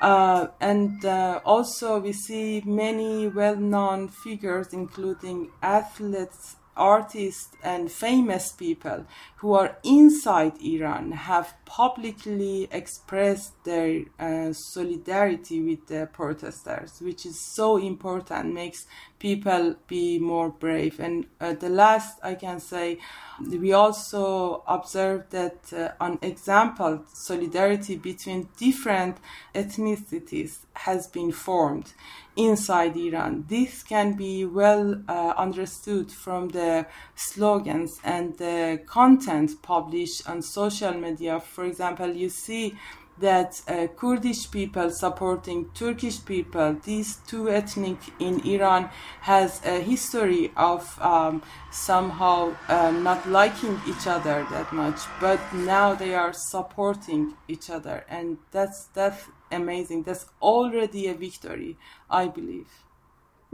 Uh, 0.00 0.46
and 0.58 1.04
uh, 1.04 1.40
also, 1.44 1.98
we 1.98 2.14
see 2.14 2.62
many 2.64 3.28
well 3.28 3.56
known 3.56 4.08
figures, 4.08 4.72
including 4.72 5.50
athletes 5.60 6.56
artists 6.76 7.56
and 7.62 7.90
famous 7.90 8.52
people 8.52 9.06
who 9.36 9.54
are 9.54 9.76
inside 9.84 10.60
Iran 10.62 11.12
have 11.12 11.54
publicly 11.64 12.68
expressed 12.70 13.52
their 13.64 14.04
uh, 14.18 14.52
solidarity 14.52 15.62
with 15.62 15.86
the 15.86 16.08
protesters, 16.12 17.00
which 17.00 17.26
is 17.26 17.40
so 17.40 17.76
important, 17.76 18.54
makes 18.54 18.86
people 19.18 19.76
be 19.86 20.18
more 20.18 20.50
brave. 20.50 21.00
And 21.00 21.26
uh, 21.40 21.54
the 21.54 21.68
last 21.68 22.18
I 22.22 22.34
can 22.34 22.60
say, 22.60 22.98
we 23.40 23.72
also 23.72 24.62
observed 24.66 25.30
that 25.30 25.72
uh, 25.72 25.90
an 26.00 26.18
example 26.22 27.04
solidarity 27.12 27.96
between 27.96 28.48
different 28.56 29.18
ethnicities 29.54 30.58
has 30.74 31.06
been 31.06 31.32
formed 31.32 31.92
inside 32.36 32.96
Iran. 32.96 33.46
This 33.48 33.82
can 33.82 34.12
be 34.14 34.44
well 34.44 35.02
uh, 35.08 35.32
understood 35.36 36.12
from 36.12 36.48
the 36.48 36.86
slogans 37.14 37.98
and 38.04 38.36
the 38.36 38.80
content 38.86 39.62
published 39.62 40.28
on 40.28 40.42
social 40.42 40.92
media. 40.92 41.40
For 41.40 41.64
example, 41.64 42.12
you 42.12 42.28
see 42.28 42.74
that 43.18 43.60
uh, 43.66 43.86
Kurdish 43.96 44.50
people 44.50 44.90
supporting 44.90 45.70
Turkish 45.74 46.24
people, 46.24 46.76
these 46.84 47.16
two 47.26 47.48
ethnic 47.48 47.98
in 48.18 48.40
Iran, 48.46 48.90
has 49.20 49.60
a 49.64 49.80
history 49.80 50.52
of 50.56 51.00
um, 51.00 51.42
somehow 51.70 52.54
uh, 52.68 52.90
not 52.90 53.26
liking 53.28 53.80
each 53.88 54.06
other 54.06 54.46
that 54.50 54.72
much, 54.72 55.00
but 55.20 55.40
now 55.54 55.94
they 55.94 56.14
are 56.14 56.32
supporting 56.32 57.34
each 57.48 57.70
other, 57.70 58.04
and 58.08 58.38
that's 58.50 58.86
that's 58.94 59.24
amazing. 59.50 60.02
That's 60.02 60.26
already 60.42 61.08
a 61.08 61.14
victory, 61.14 61.76
I 62.10 62.28
believe. 62.28 62.68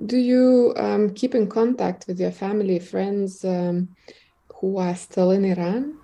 Do 0.04 0.16
you 0.16 0.72
um, 0.76 1.10
keep 1.14 1.34
in 1.34 1.48
contact 1.48 2.06
with 2.08 2.18
your 2.18 2.32
family, 2.32 2.78
friends 2.78 3.44
um, 3.44 3.88
who 4.54 4.78
are 4.78 4.96
still 4.96 5.30
in 5.30 5.44
Iran? 5.44 5.98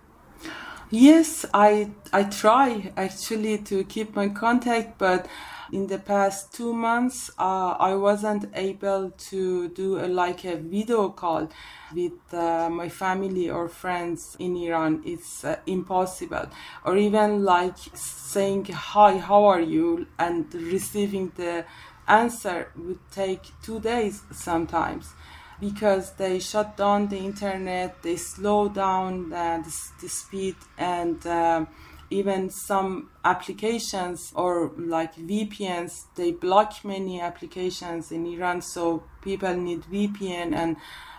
Yes, 0.91 1.45
I 1.53 1.91
I 2.15 2.23
try 2.25 2.93
actually 2.97 3.59
to 3.59 3.85
keep 3.85 4.17
my 4.17 4.29
contact, 4.31 4.97
but 4.99 5.29
in 5.71 5.87
the 5.87 5.99
past 5.99 6.55
two 6.55 6.73
months 6.73 7.31
uh, 7.39 7.77
i 7.79 7.95
wasn't 7.95 8.47
able 8.55 9.11
to 9.19 9.69
do 9.69 9.99
a, 9.99 10.09
like 10.09 10.47
a 10.47 10.57
video 10.57 11.11
call 11.11 11.47
with 11.95 12.19
uh, 12.33 12.71
my 12.71 12.89
family 12.89 13.51
or 13.51 13.69
friends 13.69 14.35
in 14.39 14.57
iran. 14.57 15.03
It's 15.05 15.45
uh, 15.45 15.57
impossible. 15.67 16.47
Or 16.87 16.97
even 16.97 17.45
like 17.45 17.77
saying 17.95 18.65
hi 18.67 19.19
how 19.19 19.45
are 19.45 19.61
you? 19.61 20.07
and 20.19 20.53
receiving 20.55 21.33
the 21.37 21.65
answer 22.07 22.73
would 22.77 23.01
take 23.13 23.43
two 23.63 23.79
days 23.81 24.23
sometimes 24.33 25.13
because 25.61 26.13
they 26.13 26.39
shut 26.39 26.77
down 26.77 27.09
the 27.09 27.19
internet 27.19 28.03
they 28.03 28.17
slow 28.17 28.69
down 28.69 29.31
the, 29.31 29.75
the 30.01 30.09
speed 30.09 30.57
and 30.77 31.27
uh, 31.27 31.65
even 32.11 32.51
some 32.51 33.11
applications 33.25 34.33
or 34.35 34.73
like 34.79 35.15
VPNs, 35.17 35.93
they 36.17 36.33
block 36.33 36.85
many 36.85 37.21
applications 37.21 38.11
in 38.11 38.27
Iran, 38.27 38.63
so 38.63 39.03
people 39.23 39.55
need 39.55 39.83
VPN 39.83 40.55
and 40.55 40.77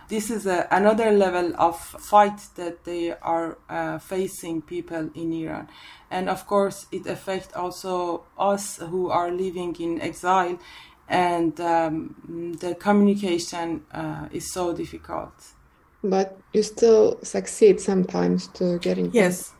this 0.08 0.28
is 0.28 0.44
a, 0.46 0.66
another 0.72 1.12
level 1.12 1.52
of 1.56 1.78
fight 1.78 2.40
that 2.56 2.84
they 2.84 3.12
are 3.12 3.58
uh, 3.68 3.98
facing 3.98 4.60
people 4.60 5.08
in 5.14 5.32
Iran. 5.32 5.68
And 6.10 6.28
of 6.28 6.48
course, 6.48 6.86
it 6.90 7.06
affects 7.06 7.54
also 7.54 8.24
us 8.36 8.78
who 8.78 9.10
are 9.10 9.30
living 9.30 9.76
in 9.78 10.00
exile, 10.00 10.58
and 11.10 11.60
um, 11.60 12.56
the 12.60 12.74
communication 12.76 13.84
uh, 13.92 14.28
is 14.32 14.50
so 14.52 14.72
difficult. 14.72 15.34
But 16.02 16.38
you 16.54 16.62
still 16.62 17.18
succeed 17.22 17.80
sometimes 17.80 18.46
to 18.54 18.78
getting. 18.78 19.06
in. 19.06 19.12
Yes, 19.12 19.52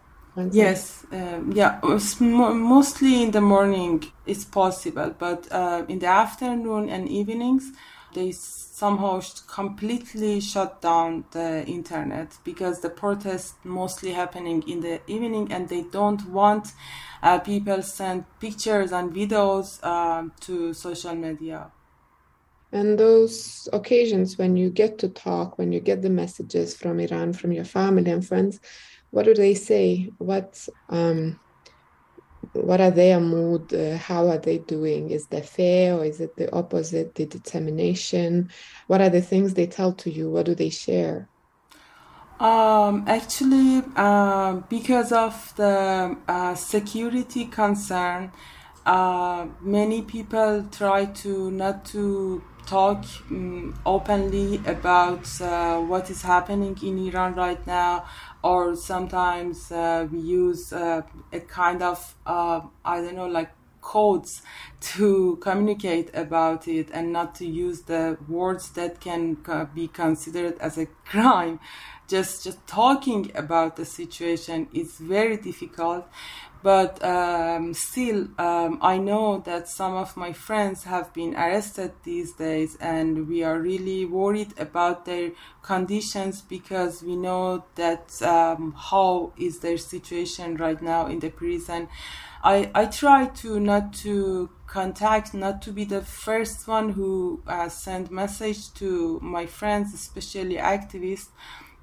Yes, 0.53 1.05
um, 1.13 1.53
yeah. 1.53 1.81
Mostly 2.21 3.25
in 3.25 3.33
the 3.33 3.41
morning 3.41 4.05
it's 4.27 4.45
possible, 4.45 5.15
but 5.19 5.49
uh, 5.51 5.85
in 5.89 5.99
the 5.99 6.07
afternoon 6.07 6.89
and 6.89 7.09
evenings 7.09 7.73
they 8.15 8.33
somehow 8.33 9.21
completely 9.47 10.41
shut 10.41 10.81
down 10.81 11.25
the 11.33 11.65
internet 11.67 12.37
because 12.45 12.81
the 12.81 12.91
protests 12.91 13.55
mostly 13.65 14.13
happening 14.13 14.63
in 14.69 14.81
the 14.81 15.01
evening 15.07 15.53
and 15.53 15.69
they 15.69 15.83
don't 15.83 16.25
want 16.31 16.73
uh, 17.23 17.39
people 17.39 17.83
send 17.83 18.25
pictures 18.41 18.93
and 18.93 19.13
videos 19.13 19.79
uh, 19.83 20.29
to 20.41 20.73
social 20.73 21.15
media. 21.15 21.71
And 22.73 22.99
those 22.99 23.69
occasions 23.73 24.39
when 24.39 24.57
you 24.57 24.71
get 24.71 24.99
to 25.01 25.09
talk, 25.09 25.59
when 25.59 25.73
you 25.73 25.81
get 25.81 26.03
the 26.03 26.11
messages 26.11 26.77
from 26.77 27.01
Iran, 27.01 27.33
from 27.33 27.53
your 27.53 27.65
family 27.65 28.11
and 28.11 28.27
friends, 28.27 28.61
what 29.11 29.25
do 29.25 29.35
they 29.35 29.55
say? 29.55 30.11
What 30.19 30.69
um, 30.89 31.41
what 32.53 32.81
are 32.81 32.91
their 32.91 33.21
mood? 33.21 33.73
Uh, 33.73 33.97
how 33.97 34.29
are 34.29 34.39
they 34.39 34.59
doing? 34.59 35.11
Is 35.11 35.27
there 35.27 35.43
fear 35.43 35.95
or 35.95 36.05
is 36.05 36.21
it 36.21 36.37
the 36.37 36.53
opposite, 36.53 37.15
the 37.15 37.27
determination? 37.27 38.51
What 38.87 39.01
are 39.01 39.11
the 39.11 39.23
things 39.23 39.55
they 39.55 39.67
tell 39.67 39.93
to 39.95 40.11
you? 40.11 40.31
What 40.31 40.47
do 40.47 40.55
they 40.55 40.71
share? 40.71 41.29
Um, 42.41 43.05
actually, 43.07 43.83
uh, 43.97 44.55
because 44.71 45.13
of 45.13 45.55
the 45.57 46.17
uh, 46.27 46.55
security 46.55 47.45
concern, 47.45 48.33
uh, 48.87 49.47
many 49.61 50.03
people 50.03 50.67
try 50.73 51.05
to 51.05 51.51
not 51.51 51.85
to 51.87 52.43
talk 52.67 53.05
um, 53.31 53.75
openly 53.85 54.57
about 54.65 55.29
uh, 55.41 55.81
what 55.81 56.09
is 56.09 56.23
happening 56.23 56.79
in 56.83 56.99
Iran 57.09 57.35
right 57.35 57.65
now 57.67 58.05
or 58.43 58.75
sometimes 58.75 59.71
uh, 59.71 60.07
we 60.11 60.19
use 60.19 60.73
uh, 60.73 61.03
a 61.33 61.41
kind 61.41 61.83
of 61.83 62.17
uh, 62.27 62.61
I 62.85 63.01
don't 63.01 63.17
know 63.17 63.27
like 63.27 63.51
codes 63.81 64.43
to 64.81 65.37
communicate 65.41 66.11
about 66.15 66.69
it 66.69 66.91
and 66.93 67.13
not 67.13 67.35
to 67.37 67.47
use 67.47 67.83
the 67.83 68.19
words 68.29 68.71
that 68.73 69.01
can 69.01 69.37
be 69.75 69.89
considered 69.89 70.59
as 70.59 70.79
a 70.79 70.87
crime. 71.05 71.61
Just 72.09 72.43
just 72.43 72.67
talking 72.67 73.31
about 73.37 73.77
the 73.77 73.85
situation 73.85 74.69
is 74.73 74.99
very 74.99 75.37
difficult 75.37 76.09
but 76.63 77.03
um, 77.05 77.73
still 77.73 78.29
um, 78.39 78.79
i 78.83 78.97
know 78.99 79.39
that 79.39 79.69
some 79.69 79.95
of 79.95 80.17
my 80.17 80.33
friends 80.33 80.85
have 80.85 81.13
been 81.13 81.35
arrested 81.35 81.93
these 82.05 82.33
days 82.35 82.77
and 82.81 83.29
we 83.29 83.43
are 83.43 83.59
really 83.59 84.05
worried 84.05 84.53
about 84.59 85.05
their 85.05 85.31
conditions 85.63 86.41
because 86.43 87.03
we 87.03 87.17
know 87.17 87.65
that 87.77 88.21
um, 88.23 88.75
how 88.77 89.33
is 89.37 89.61
their 89.61 89.79
situation 89.79 90.57
right 90.57 90.81
now 90.83 91.07
in 91.07 91.19
the 91.21 91.31
prison. 91.31 91.89
I 92.43 92.71
i 92.75 92.87
try 92.87 93.27
to 93.43 93.61
not 93.61 93.93
to 94.05 94.49
contact 94.67 95.35
not 95.35 95.61
to 95.63 95.73
be 95.73 95.85
the 95.85 96.01
first 96.01 96.67
one 96.67 96.91
who 96.91 97.43
uh, 97.47 97.69
send 97.69 98.11
message 98.11 98.73
to 98.75 99.19
my 99.21 99.45
friends 99.45 99.93
especially 99.93 100.57
activists 100.57 101.29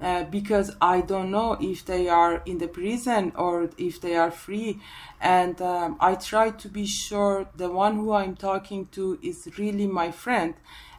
uh, 0.00 0.24
because 0.24 0.74
I 0.80 1.00
don't 1.00 1.30
know 1.30 1.56
if 1.60 1.84
they 1.84 2.08
are 2.08 2.42
in 2.46 2.58
the 2.58 2.68
prison 2.68 3.32
or 3.36 3.70
if 3.76 4.00
they 4.00 4.16
are 4.16 4.30
free. 4.30 4.80
And 5.20 5.60
um, 5.60 5.96
I 6.00 6.14
try 6.14 6.50
to 6.50 6.68
be 6.68 6.86
sure 6.86 7.48
the 7.56 7.70
one 7.70 7.96
who 7.96 8.12
I'm 8.12 8.36
talking 8.36 8.86
to 8.92 9.18
is 9.22 9.48
really 9.58 9.86
my 9.86 10.10
friend. 10.10 10.54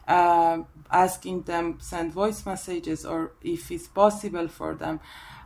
Uh, 0.06 0.64
asking 0.90 1.42
them 1.42 1.78
send 1.80 2.12
voice 2.12 2.44
messages 2.44 3.04
or 3.04 3.32
if 3.42 3.70
it's 3.70 3.86
possible 3.86 4.48
for 4.48 4.74
them 4.74 4.98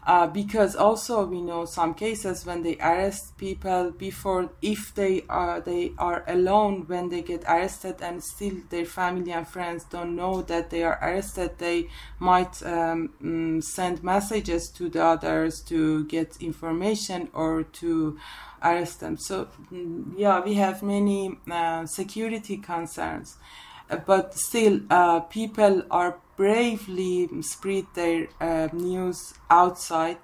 uh, 0.07 0.27
because 0.27 0.77
also 0.77 1.25
we 1.25 1.41
know 1.41 1.65
some 1.65 1.95
cases 1.95 2.45
when 2.45 2.63
they 2.63 2.77
arrest 2.77 3.37
people 3.39 3.91
before 3.91 4.51
if 4.61 4.95
they 4.95 5.23
are 5.29 5.61
they 5.61 5.93
are 5.99 6.25
alone 6.29 6.85
when 6.87 7.09
they 7.09 7.23
get 7.23 7.43
arrested 7.45 7.97
and 8.03 8.23
still 8.23 8.55
their 8.69 8.85
family 8.85 9.33
and 9.33 9.49
friends 9.49 9.85
don't 9.85 10.15
know 10.15 10.43
that 10.43 10.69
they 10.71 10.83
are 10.83 10.99
arrested 11.03 11.51
they 11.59 11.89
might 12.19 12.63
um, 12.67 13.11
mm, 13.23 13.63
send 13.63 14.03
messages 14.03 14.69
to 14.69 14.89
the 14.91 15.03
others 15.03 15.63
to 15.63 16.05
get 16.05 16.37
information 16.41 17.29
or 17.33 17.63
to 17.63 18.19
arrest 18.63 19.01
them. 19.01 19.17
So 19.17 19.49
mm, 19.73 20.13
yeah 20.17 20.41
we 20.41 20.55
have 20.55 20.83
many 20.83 21.39
uh, 21.51 21.87
security 21.87 22.57
concerns. 22.59 23.37
But 24.07 24.35
still 24.35 24.81
uh, 24.91 25.21
people 25.21 25.83
are 25.91 26.19
bravely 26.37 27.29
spread 27.43 27.87
their 27.95 28.29
uh, 28.41 28.69
news 28.73 29.35
outside. 29.51 30.19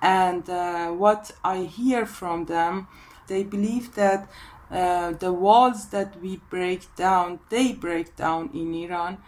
And 0.00 0.48
uh, 0.50 0.90
what 0.90 1.32
I 1.44 1.58
hear 1.64 2.06
from 2.06 2.46
them, 2.46 2.88
they 3.28 3.44
believe 3.44 3.94
that 3.94 4.28
uh, 4.70 5.12
the 5.12 5.32
walls 5.32 5.90
that 5.90 6.20
we 6.20 6.40
break 6.50 6.94
down, 6.96 7.40
they 7.50 7.72
break 7.72 8.16
down 8.16 8.50
in 8.54 8.74
Iran, 8.74 9.18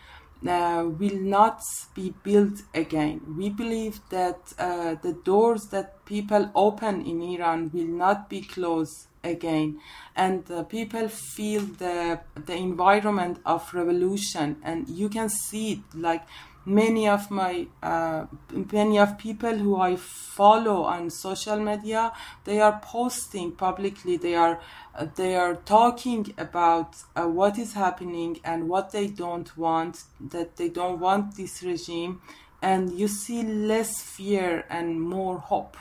uh, 0.46 0.84
will 0.86 1.20
not 1.20 1.62
be 1.94 2.12
built 2.22 2.62
again. 2.74 3.20
We 3.36 3.50
believe 3.50 4.00
that 4.10 4.52
uh, 4.58 4.96
the 4.96 5.12
doors 5.12 5.66
that 5.68 6.04
people 6.04 6.50
open 6.54 7.06
in 7.06 7.22
Iran 7.22 7.70
will 7.72 7.86
not 7.86 8.28
be 8.28 8.42
closed 8.42 9.06
again. 9.24 9.80
And 10.14 10.44
people 10.68 11.08
feel 11.08 11.62
the 11.62 12.20
the 12.34 12.54
environment 12.54 13.40
of 13.44 13.72
revolution. 13.74 14.56
And 14.62 14.88
you 14.88 15.08
can 15.08 15.28
see 15.28 15.72
it 15.72 15.98
like 15.98 16.22
many 16.66 17.08
of 17.08 17.30
my 17.30 17.66
uh, 17.82 18.26
many 18.72 18.98
of 18.98 19.18
people 19.18 19.52
who 19.52 19.76
I 19.76 19.96
follow 19.96 20.84
on 20.84 21.10
social 21.10 21.58
media 21.58 22.12
they 22.44 22.60
are 22.60 22.80
posting 22.82 23.52
publicly. 23.52 24.16
They 24.16 24.34
are 24.34 24.60
uh, 24.94 25.06
they 25.14 25.34
are 25.36 25.56
talking 25.56 26.34
about 26.38 26.96
uh, 27.16 27.24
what 27.24 27.58
is 27.58 27.72
happening 27.74 28.40
and 28.44 28.68
what 28.68 28.92
they 28.92 29.08
don't 29.08 29.56
want 29.56 30.04
that 30.20 30.56
they 30.56 30.68
don't 30.68 31.00
want 31.00 31.36
this 31.36 31.62
regime. 31.62 32.20
And 32.62 32.92
you 32.92 33.08
see 33.08 33.42
less 33.42 34.00
fear 34.00 34.64
and 34.70 35.00
more 35.00 35.38
hope 35.38 35.76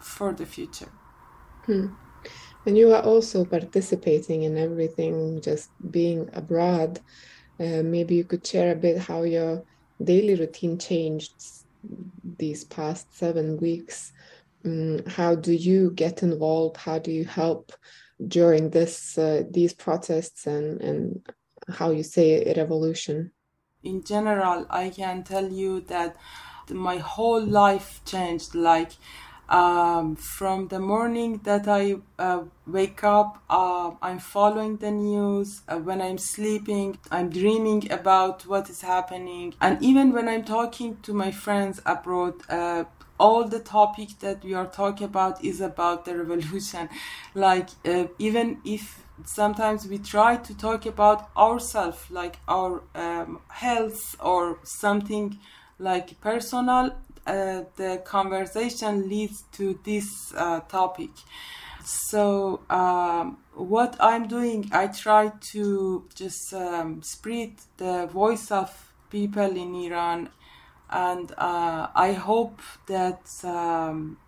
for 0.00 0.32
the 0.32 0.46
future. 0.46 0.90
Hmm. 1.66 1.86
And 2.66 2.76
you 2.78 2.92
are 2.92 3.02
also 3.02 3.44
participating 3.44 4.42
in 4.42 4.56
everything 4.56 5.40
just 5.42 5.70
being 5.90 6.28
abroad 6.32 7.00
uh, 7.60 7.82
maybe 7.84 8.16
you 8.16 8.24
could 8.24 8.46
share 8.46 8.72
a 8.72 8.76
bit 8.76 8.98
how 8.98 9.22
your 9.22 9.64
daily 10.02 10.34
routine 10.34 10.78
changed 10.78 11.34
these 12.38 12.64
past 12.64 13.16
seven 13.16 13.58
weeks? 13.58 14.12
Um, 14.64 15.04
how 15.06 15.34
do 15.34 15.52
you 15.52 15.90
get 15.92 16.22
involved? 16.22 16.76
How 16.76 16.98
do 16.98 17.10
you 17.12 17.24
help 17.24 17.72
during 18.26 18.70
this 18.70 19.18
uh, 19.18 19.42
these 19.50 19.74
protests 19.74 20.46
and 20.46 20.80
and 20.80 21.26
how 21.68 21.90
you 21.90 22.02
say 22.02 22.44
a 22.44 22.54
revolution? 22.54 23.32
In 23.82 24.02
general, 24.02 24.66
I 24.70 24.90
can 24.90 25.22
tell 25.22 25.48
you 25.50 25.80
that 25.82 26.16
my 26.70 26.96
whole 26.96 27.44
life 27.44 28.00
changed. 28.06 28.54
Like 28.54 28.92
um, 29.48 30.16
from 30.16 30.68
the 30.68 30.78
morning 30.78 31.40
that 31.44 31.68
I 31.68 31.96
uh, 32.18 32.44
wake 32.66 33.04
up, 33.04 33.42
uh, 33.50 33.92
I'm 34.00 34.18
following 34.18 34.76
the 34.78 34.90
news. 34.90 35.62
Uh, 35.68 35.78
when 35.78 36.00
I'm 36.00 36.18
sleeping, 36.18 36.98
I'm 37.10 37.30
dreaming 37.30 37.90
about 37.92 38.46
what 38.46 38.70
is 38.70 38.80
happening. 38.80 39.54
And 39.60 39.82
even 39.82 40.12
when 40.12 40.28
I'm 40.28 40.44
talking 40.44 40.96
to 41.02 41.12
my 41.12 41.30
friends 41.30 41.80
abroad, 41.84 42.34
uh, 42.48 42.84
all 43.18 43.44
the 43.44 43.60
topic 43.60 44.18
that 44.20 44.42
we 44.42 44.54
are 44.54 44.66
talking 44.66 45.04
about 45.04 45.44
is 45.44 45.60
about 45.60 46.04
the 46.04 46.16
revolution. 46.16 46.88
Like, 47.34 47.68
uh, 47.84 48.06
even 48.18 48.60
if 48.64 49.04
sometimes 49.24 49.86
we 49.86 49.98
try 49.98 50.36
to 50.36 50.56
talk 50.56 50.86
about 50.86 51.30
ourselves, 51.36 51.98
like 52.10 52.36
our 52.48 52.82
um, 52.94 53.40
health 53.48 54.16
or 54.20 54.58
something 54.64 55.38
like 55.78 56.20
personal. 56.20 56.92
Uh, 57.26 57.62
the 57.76 58.02
conversation 58.04 59.08
leads 59.08 59.44
to 59.52 59.78
this 59.84 60.32
uh, 60.36 60.60
topic. 60.60 61.10
So, 61.84 62.60
um, 62.70 63.38
what 63.54 63.96
I'm 64.00 64.26
doing, 64.28 64.68
I 64.72 64.88
try 64.88 65.32
to 65.52 66.04
just 66.14 66.52
um, 66.52 67.02
spread 67.02 67.52
the 67.76 68.06
voice 68.06 68.50
of 68.50 68.70
people 69.10 69.56
in 69.56 69.74
Iran, 69.74 70.30
and 70.90 71.32
uh, 71.38 71.88
I 71.94 72.12
hope 72.12 72.60
that 72.86 73.28
um, 73.44 74.18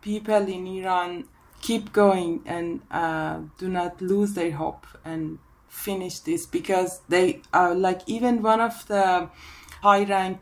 people 0.00 0.48
in 0.48 0.66
Iran 0.66 1.28
keep 1.60 1.92
going 1.92 2.42
and 2.46 2.80
uh, 2.90 3.40
do 3.58 3.68
not 3.68 4.00
lose 4.00 4.34
their 4.34 4.52
hope 4.52 4.86
and 5.04 5.38
finish 5.68 6.20
this 6.20 6.46
because 6.46 7.00
they 7.08 7.42
are 7.52 7.74
like 7.74 8.00
even 8.06 8.42
one 8.42 8.60
of 8.60 8.86
the 8.88 9.28
high 9.86 10.04
rank 10.04 10.40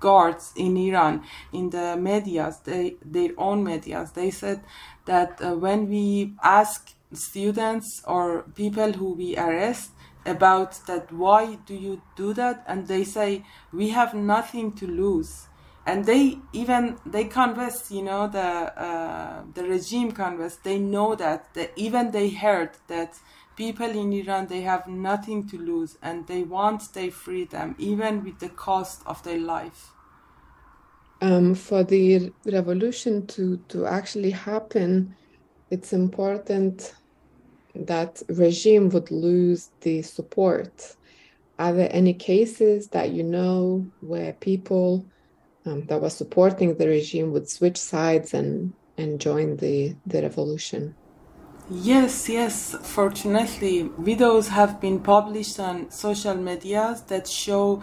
guards 0.00 0.52
in 0.64 0.76
Iran 0.88 1.14
in 1.58 1.70
the 1.76 1.86
medias 2.08 2.56
they 2.68 2.84
their 3.16 3.32
own 3.38 3.58
medias. 3.70 4.08
They 4.12 4.30
said 4.42 4.60
that 5.10 5.30
uh, 5.40 5.54
when 5.64 5.80
we 5.94 6.34
ask 6.42 6.78
students 7.12 7.88
or 8.14 8.24
people 8.62 8.90
who 8.92 9.08
we 9.22 9.36
arrest 9.46 9.90
about 10.26 10.72
that 10.88 11.12
why 11.12 11.42
do 11.68 11.74
you 11.86 11.94
do 12.16 12.28
that? 12.40 12.56
and 12.70 12.80
they 12.92 13.04
say 13.04 13.30
we 13.72 13.86
have 13.90 14.12
nothing 14.14 14.72
to 14.80 14.86
lose. 14.86 15.32
And 15.86 15.98
they 16.10 16.38
even 16.62 16.82
they 17.14 17.24
convinced 17.40 17.84
you 17.96 18.04
know 18.08 18.22
the 18.38 18.50
uh, 18.88 19.42
the 19.56 19.64
regime 19.74 20.10
convinced 20.12 20.64
they 20.64 20.78
know 20.94 21.14
that 21.24 21.40
the, 21.56 21.64
even 21.86 22.04
they 22.16 22.28
heard 22.44 22.72
that 22.92 23.12
people 23.56 23.88
in 23.88 24.12
iran 24.12 24.46
they 24.46 24.62
have 24.62 24.86
nothing 24.86 25.46
to 25.48 25.58
lose 25.58 25.96
and 26.02 26.26
they 26.26 26.42
want 26.42 26.92
their 26.94 27.10
freedom 27.10 27.74
even 27.78 28.22
with 28.24 28.38
the 28.40 28.48
cost 28.48 29.02
of 29.06 29.22
their 29.22 29.38
life 29.38 29.90
um, 31.20 31.54
for 31.54 31.84
the 31.84 32.32
revolution 32.46 33.26
to 33.26 33.56
to 33.68 33.86
actually 33.86 34.30
happen 34.30 35.14
it's 35.70 35.92
important 35.92 36.94
that 37.74 38.22
regime 38.28 38.88
would 38.90 39.10
lose 39.10 39.70
the 39.80 40.02
support 40.02 40.96
are 41.58 41.72
there 41.72 41.90
any 41.92 42.14
cases 42.14 42.88
that 42.88 43.10
you 43.10 43.22
know 43.22 43.86
where 44.00 44.32
people 44.34 45.06
um, 45.66 45.86
that 45.86 46.00
were 46.00 46.10
supporting 46.10 46.76
the 46.76 46.88
regime 46.88 47.32
would 47.32 47.48
switch 47.48 47.76
sides 47.76 48.34
and 48.34 48.74
and 48.96 49.20
join 49.20 49.56
the 49.56 49.96
the 50.06 50.22
revolution. 50.22 50.94
Yes, 51.70 52.28
yes. 52.28 52.76
Fortunately, 52.82 53.84
videos 53.98 54.48
have 54.48 54.82
been 54.82 55.00
published 55.00 55.58
on 55.58 55.90
social 55.90 56.34
medias 56.34 57.00
that 57.04 57.26
show 57.26 57.82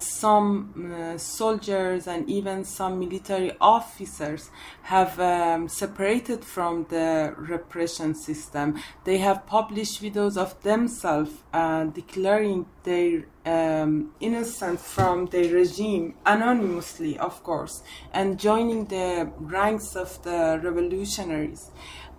some 0.00 0.92
uh, 0.92 1.16
soldiers 1.16 2.08
and 2.08 2.28
even 2.28 2.64
some 2.64 2.98
military 2.98 3.52
officers 3.60 4.50
have 4.82 5.20
um, 5.20 5.68
separated 5.68 6.44
from 6.44 6.86
the 6.88 7.32
repression 7.36 8.16
system. 8.16 8.80
They 9.04 9.18
have 9.18 9.46
published 9.46 10.02
videos 10.02 10.36
of 10.36 10.60
themselves 10.62 11.30
uh, 11.52 11.84
declaring 11.84 12.66
their 12.82 13.26
um, 13.46 14.12
innocence 14.20 14.82
from 14.82 15.26
the 15.26 15.52
regime 15.52 16.14
anonymously, 16.26 17.18
of 17.18 17.42
course, 17.44 17.82
and 18.12 18.40
joining 18.40 18.86
the 18.86 19.30
ranks 19.38 19.94
of 19.94 20.20
the 20.24 20.60
revolutionaries 20.62 21.70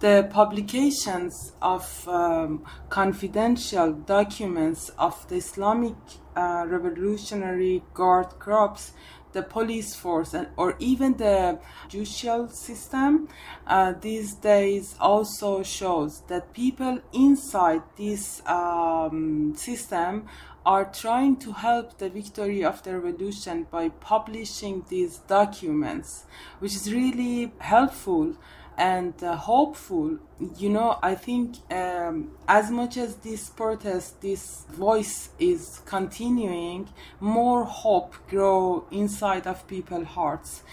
the 0.02 0.28
publications 0.32 1.54
of 1.62 2.08
um, 2.08 2.66
confidential 2.90 3.94
documents 3.94 4.90
of 4.98 5.28
the 5.30 5.36
Islamic 5.36 5.96
uh, 6.36 6.66
Revolutionary 6.68 7.84
Guard 7.94 8.40
Corps, 8.40 8.92
the 9.34 9.44
police 9.44 9.96
force, 9.96 10.34
and, 10.34 10.48
or 10.58 10.76
even 10.80 11.18
the 11.18 11.60
judicial 11.88 12.48
system 12.50 13.30
uh, 13.68 13.94
these 14.02 14.34
days 14.34 14.96
also 15.00 15.62
shows 15.62 16.22
that 16.28 16.52
people 16.52 17.00
inside 17.14 17.84
this 17.96 18.42
um, 18.48 19.54
system 19.56 20.28
are 20.66 20.86
trying 20.86 21.38
to 21.38 21.52
help 21.54 21.98
the 22.00 22.10
victory 22.10 22.64
of 22.64 22.82
the 22.84 22.98
revolution 22.98 23.68
by 23.70 23.90
publishing 23.90 24.84
these 24.90 25.18
documents, 25.20 26.26
which 26.60 26.76
is 26.76 26.92
really 26.92 27.52
helpful 27.60 28.36
and 28.78 29.14
uh, 29.24 29.36
hopeful. 29.36 30.18
You 30.58 30.70
know, 30.70 30.98
I 31.04 31.16
think 31.16 31.58
um, 31.72 32.32
as 32.48 32.72
much 32.72 32.98
as 32.98 33.16
this 33.18 33.50
protest, 33.50 34.22
this 34.22 34.66
voice 34.70 35.30
is 35.40 35.82
continuing, 35.86 36.90
more 37.20 37.66
hope 37.66 38.16
grow 38.28 38.86
inside 38.92 39.48
of 39.48 39.68
people's 39.68 40.08
hearts. 40.08 40.64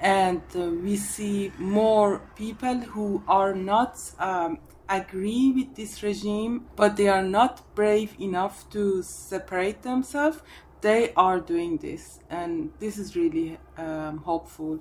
And 0.00 0.42
uh, 0.54 0.70
we 0.70 0.96
see 0.96 1.52
more 1.58 2.22
people 2.36 2.78
who 2.78 3.22
are 3.26 3.54
not 3.54 3.98
um, 4.18 4.58
agree 4.88 5.52
with 5.52 5.74
this 5.74 6.02
regime, 6.02 6.66
but 6.76 6.96
they 6.96 7.08
are 7.08 7.22
not 7.22 7.74
brave 7.74 8.14
enough 8.20 8.70
to 8.70 9.02
separate 9.02 9.82
themselves. 9.82 10.40
They 10.80 11.12
are 11.16 11.40
doing 11.40 11.78
this, 11.78 12.20
and 12.30 12.70
this 12.78 12.98
is 12.98 13.16
really 13.16 13.58
um, 13.76 14.18
hopeful. 14.18 14.78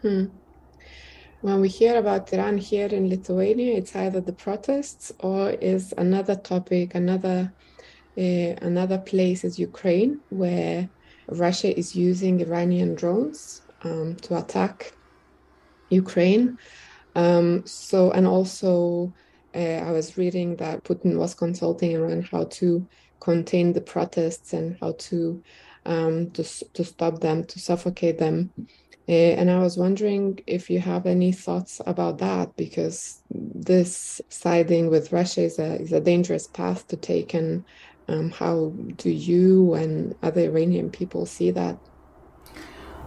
Hmm. 0.00 0.26
When 1.42 1.62
we 1.62 1.68
hear 1.70 1.96
about 1.96 2.30
Iran 2.34 2.58
here 2.58 2.88
in 2.88 3.08
Lithuania, 3.08 3.74
it's 3.74 3.96
either 3.96 4.20
the 4.20 4.32
protests 4.32 5.10
or 5.20 5.50
is 5.50 5.94
another 5.96 6.36
topic, 6.36 6.94
another 6.94 7.50
uh, 8.18 8.52
another 8.60 8.98
place 8.98 9.42
is 9.44 9.58
Ukraine, 9.58 10.20
where 10.28 10.90
Russia 11.28 11.74
is 11.78 11.96
using 11.96 12.40
Iranian 12.40 12.94
drones 12.94 13.62
um, 13.84 14.16
to 14.16 14.36
attack 14.36 14.92
Ukraine. 15.88 16.58
Um, 17.14 17.64
so, 17.64 18.10
and 18.10 18.26
also, 18.26 19.10
uh, 19.54 19.78
I 19.88 19.92
was 19.92 20.18
reading 20.18 20.56
that 20.56 20.84
Putin 20.84 21.16
was 21.16 21.34
consulting 21.34 21.96
around 21.96 22.26
how 22.26 22.44
to 22.60 22.86
contain 23.20 23.72
the 23.72 23.80
protests 23.80 24.52
and 24.52 24.76
how 24.80 24.92
to 25.08 25.42
um, 25.86 26.30
to 26.32 26.44
to 26.74 26.84
stop 26.84 27.20
them, 27.20 27.44
to 27.44 27.58
suffocate 27.58 28.18
them. 28.18 28.50
Uh, 29.10 29.34
and 29.38 29.50
I 29.50 29.58
was 29.58 29.76
wondering 29.76 30.38
if 30.46 30.70
you 30.70 30.78
have 30.78 31.04
any 31.04 31.32
thoughts 31.32 31.80
about 31.84 32.18
that, 32.18 32.56
because 32.56 33.20
this 33.28 34.20
siding 34.28 34.88
with 34.88 35.12
Russia 35.12 35.42
is 35.42 35.58
a 35.58 35.80
is 35.80 35.92
a 35.92 36.00
dangerous 36.00 36.46
path 36.46 36.86
to 36.88 36.96
take, 36.96 37.34
and 37.34 37.64
um, 38.06 38.30
how 38.30 38.72
do 39.02 39.10
you 39.10 39.74
and 39.74 40.14
other 40.22 40.42
Iranian 40.42 40.90
people 40.90 41.26
see 41.26 41.50
that? 41.50 41.76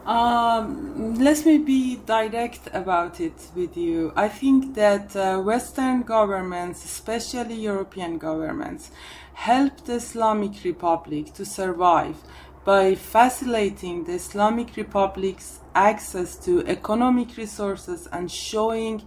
Um, 0.05 1.15
let 1.15 1.45
me 1.45 1.57
be 1.57 1.95
direct 2.05 2.67
about 2.73 3.21
it 3.21 3.39
with 3.55 3.77
you. 3.77 4.11
I 4.17 4.27
think 4.27 4.75
that 4.75 5.15
uh, 5.15 5.39
Western 5.39 6.01
governments, 6.01 6.83
especially 6.83 7.55
European 7.55 8.17
governments, 8.17 8.91
helped 9.35 9.85
the 9.85 9.95
Islamic 10.03 10.65
Republic 10.65 11.33
to 11.35 11.45
survive 11.45 12.17
by 12.65 12.95
facilitating 12.95 14.03
the 14.03 14.15
Islamic 14.15 14.75
Republic's 14.75 15.59
access 15.75 16.35
to 16.37 16.65
economic 16.67 17.37
resources 17.37 18.07
and 18.11 18.31
showing 18.31 19.03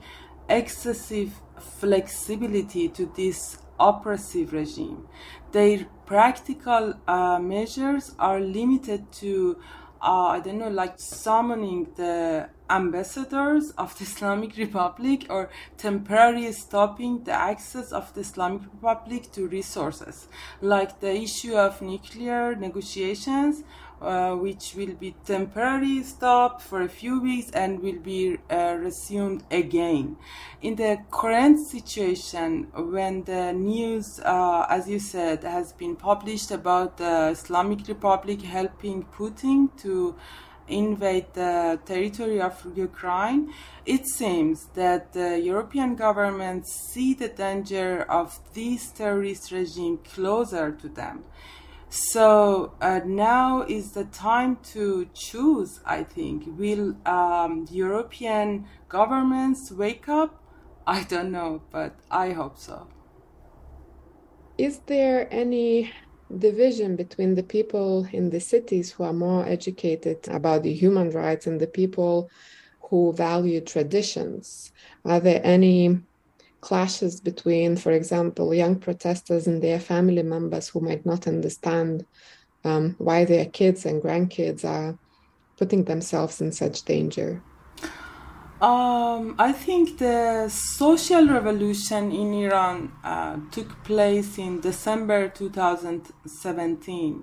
excessive 0.48 1.32
flexibility 1.58 2.88
to 2.88 3.06
this 3.16 3.58
oppressive 3.78 4.52
regime. 4.52 5.06
Their 5.52 5.86
practical 6.06 6.94
uh, 7.06 7.38
measures 7.38 8.14
are 8.18 8.40
limited 8.40 9.10
to 9.12 9.58
uh, 10.02 10.28
I 10.28 10.40
don't 10.40 10.58
know, 10.58 10.68
like 10.68 10.94
summoning 10.98 11.88
the 11.96 12.48
ambassadors 12.68 13.70
of 13.78 13.96
the 13.98 14.04
Islamic 14.10 14.56
Republic 14.56 15.26
or 15.30 15.50
temporarily 15.78 16.52
stopping 16.52 17.24
the 17.24 17.32
access 17.32 17.92
of 17.92 18.12
the 18.14 18.20
Islamic 18.20 18.62
Republic 18.72 19.32
to 19.32 19.48
resources, 19.48 20.28
like 20.60 21.00
the 21.00 21.12
issue 21.14 21.56
of 21.56 21.80
nuclear 21.80 22.54
negotiations 22.54 23.64
uh, 24.00 24.34
which 24.34 24.74
will 24.76 24.94
be 24.94 25.14
temporarily 25.24 26.02
stopped 26.02 26.62
for 26.62 26.82
a 26.82 26.88
few 26.88 27.20
weeks 27.20 27.50
and 27.50 27.80
will 27.80 27.98
be 27.98 28.38
uh, 28.50 28.76
resumed 28.78 29.42
again. 29.50 30.16
In 30.60 30.76
the 30.76 30.98
current 31.10 31.66
situation, 31.66 32.68
when 32.74 33.24
the 33.24 33.52
news, 33.52 34.20
uh, 34.20 34.66
as 34.68 34.88
you 34.88 34.98
said, 34.98 35.44
has 35.44 35.72
been 35.72 35.96
published 35.96 36.50
about 36.50 36.98
the 36.98 37.28
Islamic 37.28 37.88
Republic 37.88 38.42
helping 38.42 39.04
Putin 39.04 39.70
to 39.78 40.14
invade 40.68 41.32
the 41.34 41.78
territory 41.84 42.40
of 42.40 42.66
Ukraine, 42.74 43.52
it 43.84 44.06
seems 44.06 44.66
that 44.74 45.12
the 45.12 45.38
European 45.40 45.94
governments 45.94 46.90
see 46.92 47.14
the 47.14 47.28
danger 47.28 48.02
of 48.10 48.38
this 48.54 48.90
terrorist 48.90 49.52
regime 49.52 49.98
closer 49.98 50.72
to 50.72 50.88
them. 50.88 51.24
So 51.88 52.74
uh, 52.80 53.00
now 53.04 53.62
is 53.62 53.92
the 53.92 54.04
time 54.04 54.58
to 54.74 55.08
choose, 55.14 55.80
I 55.84 56.02
think. 56.02 56.44
Will 56.58 56.96
um, 57.06 57.66
European 57.70 58.66
governments 58.88 59.70
wake 59.70 60.08
up? 60.08 60.42
I 60.86 61.04
don't 61.04 61.32
know, 61.32 61.62
but 61.70 61.98
I 62.10 62.30
hope 62.32 62.58
so. 62.58 62.88
Is 64.58 64.78
there 64.86 65.28
any 65.32 65.92
division 66.38 66.96
between 66.96 67.34
the 67.34 67.42
people 67.42 68.08
in 68.12 68.30
the 68.30 68.40
cities 68.40 68.92
who 68.92 69.04
are 69.04 69.12
more 69.12 69.46
educated 69.46 70.26
about 70.28 70.62
the 70.62 70.72
human 70.72 71.10
rights 71.10 71.46
and 71.46 71.60
the 71.60 71.66
people 71.66 72.30
who 72.80 73.12
value 73.12 73.60
traditions? 73.60 74.72
Are 75.04 75.20
there 75.20 75.40
any 75.44 76.00
clashes 76.60 77.20
between, 77.20 77.76
for 77.76 77.92
example, 77.92 78.54
young 78.54 78.78
protesters 78.78 79.46
and 79.46 79.62
their 79.62 79.80
family 79.80 80.22
members 80.22 80.68
who 80.68 80.80
might 80.80 81.04
not 81.06 81.26
understand 81.26 82.04
um, 82.64 82.94
why 82.98 83.24
their 83.24 83.46
kids 83.46 83.86
and 83.86 84.02
grandkids 84.02 84.64
are 84.64 84.98
putting 85.56 85.84
themselves 85.84 86.40
in 86.40 86.52
such 86.52 86.82
danger? 86.82 87.42
Um, 88.60 89.34
I 89.38 89.52
think 89.52 89.98
the 89.98 90.48
social 90.48 91.26
revolution 91.26 92.10
in 92.10 92.32
Iran 92.32 92.92
uh, 93.04 93.36
took 93.50 93.84
place 93.84 94.38
in 94.38 94.60
December 94.60 95.28
2017 95.28 97.22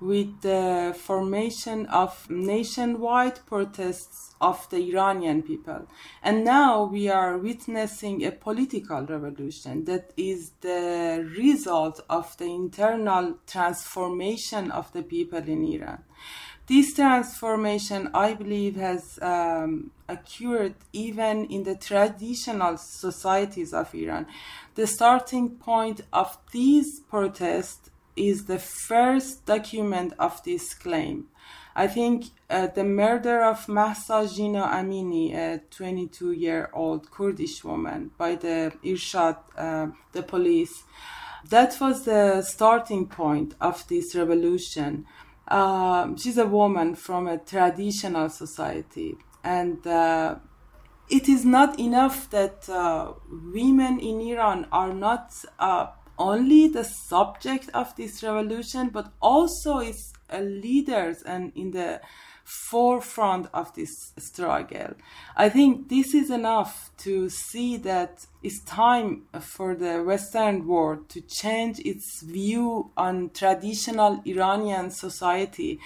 with 0.00 0.40
the 0.40 0.96
formation 0.98 1.86
of 1.86 2.28
nationwide 2.30 3.44
protests 3.46 4.34
of 4.40 4.68
the 4.70 4.78
Iranian 4.78 5.42
people. 5.42 5.86
And 6.22 6.44
now 6.44 6.84
we 6.84 7.08
are 7.08 7.36
witnessing 7.36 8.24
a 8.24 8.32
political 8.32 9.02
revolution 9.02 9.84
that 9.84 10.12
is 10.16 10.52
the 10.62 11.30
result 11.36 12.00
of 12.08 12.36
the 12.38 12.46
internal 12.46 13.38
transformation 13.46 14.70
of 14.70 14.90
the 14.92 15.02
people 15.02 15.38
in 15.38 15.64
Iran. 15.64 16.02
This 16.66 16.94
transformation, 16.94 18.10
I 18.14 18.34
believe, 18.34 18.76
has 18.76 19.18
um, 19.20 19.90
occurred 20.08 20.76
even 20.92 21.46
in 21.46 21.64
the 21.64 21.74
traditional 21.74 22.76
societies 22.76 23.74
of 23.74 23.92
Iran. 23.92 24.26
The 24.76 24.86
starting 24.86 25.56
point 25.56 26.02
of 26.12 26.38
these 26.52 27.00
protests 27.00 27.90
is 28.16 28.44
the 28.46 28.58
first 28.58 29.46
document 29.46 30.12
of 30.18 30.42
this 30.44 30.74
claim. 30.74 31.26
I 31.74 31.86
think 31.86 32.26
uh, 32.48 32.66
the 32.66 32.84
murder 32.84 33.42
of 33.42 33.68
Mahsa 33.68 34.28
Jina 34.28 34.62
Amini, 34.64 35.34
a 35.34 35.60
22 35.70 36.32
year 36.32 36.70
old 36.72 37.10
Kurdish 37.10 37.62
woman, 37.64 38.10
by 38.18 38.34
the 38.34 38.72
Irshad, 38.84 39.36
uh, 39.56 39.86
the 40.12 40.22
police, 40.22 40.82
that 41.48 41.80
was 41.80 42.04
the 42.04 42.42
starting 42.42 43.06
point 43.06 43.54
of 43.60 43.86
this 43.88 44.14
revolution. 44.14 45.06
Um, 45.48 46.16
she's 46.16 46.38
a 46.38 46.46
woman 46.46 46.94
from 46.94 47.26
a 47.26 47.38
traditional 47.38 48.28
society, 48.28 49.16
and 49.42 49.84
uh, 49.86 50.36
it 51.08 51.28
is 51.28 51.44
not 51.44 51.78
enough 51.80 52.30
that 52.30 52.68
uh, 52.68 53.12
women 53.52 53.98
in 53.98 54.20
Iran 54.20 54.66
are 54.70 54.92
not 54.92 55.32
uh, 55.58 55.86
only 56.20 56.68
the 56.68 56.84
subject 56.84 57.70
of 57.72 57.96
this 57.96 58.22
revolution, 58.22 58.90
but 58.90 59.12
also 59.20 59.78
is 59.78 60.12
leaders 60.38 61.22
and 61.22 61.50
in 61.56 61.72
the 61.72 62.00
forefront 62.44 63.48
of 63.54 63.72
this 63.74 64.12
struggle. 64.18 64.94
I 65.36 65.48
think 65.48 65.88
this 65.88 66.14
is 66.14 66.30
enough 66.30 66.90
to 66.98 67.28
see 67.28 67.76
that 67.78 68.26
it's 68.42 68.60
time 68.64 69.22
for 69.40 69.74
the 69.74 70.02
Western 70.02 70.66
world 70.66 71.08
to 71.10 71.20
change 71.20 71.78
its 71.80 72.22
view 72.22 72.90
on 72.96 73.30
traditional 73.30 74.20
Iranian 74.26 74.90
society. 74.90 75.78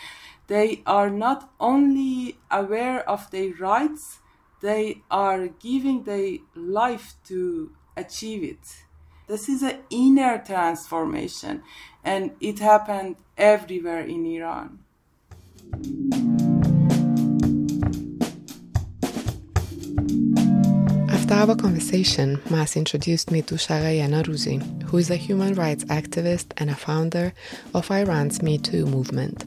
They 0.46 0.82
are 0.86 1.10
not 1.10 1.50
only 1.60 2.38
aware 2.50 3.08
of 3.08 3.30
their 3.30 3.52
rights, 3.54 4.20
they 4.60 5.02
are 5.10 5.48
giving 5.48 6.04
their 6.04 6.38
life 6.54 7.14
to 7.28 7.72
achieve 7.96 8.42
it. 8.42 8.84
This 9.26 9.48
is 9.48 9.62
an 9.62 9.78
inner 9.88 10.42
transformation, 10.44 11.62
and 12.04 12.32
it 12.40 12.58
happened 12.58 13.16
everywhere 13.38 14.02
in 14.02 14.26
Iran. 14.26 14.80
After 21.08 21.34
our 21.34 21.56
conversation, 21.56 22.38
Mas 22.50 22.76
introduced 22.76 23.30
me 23.30 23.40
to 23.42 23.54
Shaghayegh 23.54 24.10
Norouzi, 24.10 24.60
who 24.82 24.98
is 24.98 25.10
a 25.10 25.16
human 25.16 25.54
rights 25.54 25.84
activist 25.84 26.52
and 26.58 26.68
a 26.68 26.74
founder 26.74 27.32
of 27.72 27.90
Iran's 27.90 28.42
Me 28.42 28.58
Too 28.58 28.84
movement. 28.84 29.46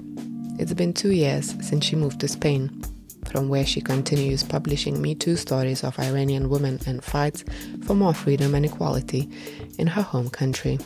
It's 0.59 0.73
been 0.73 0.93
two 0.93 1.11
years 1.11 1.53
since 1.61 1.85
she 1.85 1.95
moved 1.95 2.19
to 2.21 2.27
Spain, 2.27 2.81
from 3.27 3.49
where 3.49 3.65
she 3.65 3.81
continues 3.81 4.43
publishing 4.43 5.01
Me 5.01 5.15
Too 5.15 5.35
stories 5.35 5.83
of 5.83 5.99
Iranian 5.99 6.49
women 6.49 6.79
and 6.85 7.03
fights 7.03 7.43
for 7.83 7.93
more 7.93 8.13
freedom 8.13 8.55
and 8.55 8.65
equality 8.65 9.29
in 9.77 9.87
her 9.87 10.01
home 10.01 10.29
country. 10.29 10.79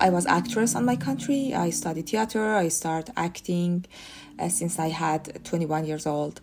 I 0.00 0.10
was 0.10 0.26
actress 0.26 0.74
on 0.74 0.84
my 0.84 0.96
country. 0.96 1.54
I 1.54 1.70
studied 1.70 2.08
theater. 2.08 2.54
I 2.54 2.68
started 2.68 3.12
acting 3.16 3.84
uh, 4.38 4.48
since 4.48 4.78
I 4.78 4.88
had 4.88 5.44
21 5.44 5.86
years 5.86 6.06
old. 6.06 6.40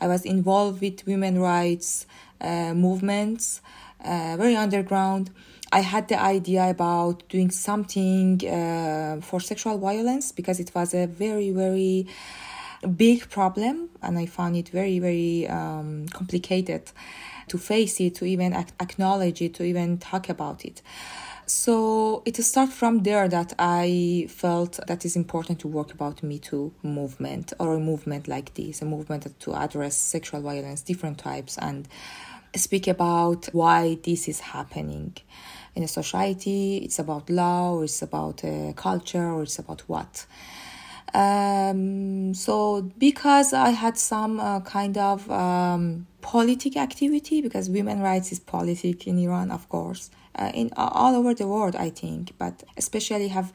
I 0.00 0.08
was 0.08 0.24
involved 0.24 0.80
with 0.80 1.06
women 1.06 1.38
rights 1.38 2.06
uh, 2.40 2.74
movements, 2.74 3.60
uh, 4.04 4.36
very 4.38 4.56
underground. 4.56 5.30
I 5.74 5.80
had 5.80 6.06
the 6.06 6.22
idea 6.22 6.70
about 6.70 7.28
doing 7.28 7.50
something 7.50 8.40
uh, 8.46 9.20
for 9.20 9.40
sexual 9.40 9.76
violence 9.76 10.30
because 10.30 10.60
it 10.60 10.72
was 10.72 10.94
a 10.94 11.08
very, 11.08 11.50
very 11.50 12.06
big 12.96 13.28
problem, 13.28 13.88
and 14.00 14.16
I 14.16 14.26
found 14.26 14.54
it 14.56 14.68
very, 14.68 15.00
very 15.00 15.48
um, 15.48 16.06
complicated 16.12 16.92
to 17.48 17.58
face 17.58 18.00
it, 18.00 18.14
to 18.16 18.24
even 18.24 18.52
acknowledge 18.54 19.42
it, 19.42 19.54
to 19.54 19.64
even 19.64 19.98
talk 19.98 20.28
about 20.28 20.64
it. 20.64 20.80
So 21.46 22.22
it 22.24 22.36
started 22.36 22.72
from 22.72 23.02
there 23.02 23.26
that 23.26 23.52
I 23.58 24.26
felt 24.28 24.78
that 24.86 25.04
it's 25.04 25.16
important 25.16 25.58
to 25.60 25.68
work 25.68 25.92
about 25.92 26.22
Me 26.22 26.38
Too 26.38 26.72
movement 26.84 27.52
or 27.58 27.74
a 27.74 27.80
movement 27.80 28.28
like 28.28 28.54
this, 28.54 28.80
a 28.80 28.84
movement 28.84 29.26
to 29.40 29.54
address 29.54 29.96
sexual 29.96 30.40
violence, 30.40 30.82
different 30.82 31.18
types, 31.18 31.58
and 31.58 31.88
speak 32.54 32.86
about 32.86 33.46
why 33.46 33.98
this 34.04 34.28
is 34.28 34.38
happening 34.38 35.16
in 35.74 35.82
a 35.82 35.88
society. 35.88 36.78
It's 36.78 36.98
about 36.98 37.30
law, 37.30 37.74
or 37.74 37.84
it's 37.84 38.02
about 38.02 38.44
uh, 38.44 38.72
culture, 38.74 39.30
or 39.30 39.42
it's 39.42 39.58
about 39.58 39.82
what. 39.82 40.26
Um, 41.14 42.34
so 42.34 42.82
because 42.98 43.52
I 43.52 43.70
had 43.70 43.96
some 43.96 44.40
uh, 44.40 44.60
kind 44.60 44.98
of 44.98 45.30
um, 45.30 46.06
politic 46.22 46.76
activity, 46.76 47.40
because 47.40 47.70
women 47.70 48.00
rights 48.00 48.32
is 48.32 48.40
politic 48.40 49.06
in 49.06 49.18
Iran, 49.18 49.50
of 49.50 49.68
course 49.68 50.10
uh, 50.36 50.50
in 50.54 50.70
all 50.76 51.14
over 51.14 51.34
the 51.34 51.46
world, 51.46 51.76
I 51.76 51.90
think, 51.90 52.32
but 52.38 52.62
especially 52.76 53.28
have 53.28 53.52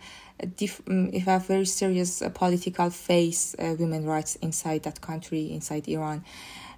diff- 0.56 0.84
mm, 0.86 1.14
if 1.14 1.26
have 1.26 1.46
very 1.48 1.66
serious 1.66 2.22
uh, 2.22 2.30
political 2.30 2.90
face 2.90 3.56
uh, 3.60 3.76
women 3.78 4.06
rights 4.06 4.36
inside 4.38 4.84
that 4.84 5.02
country, 5.02 5.52
inside 5.52 5.88
Iran 5.88 6.24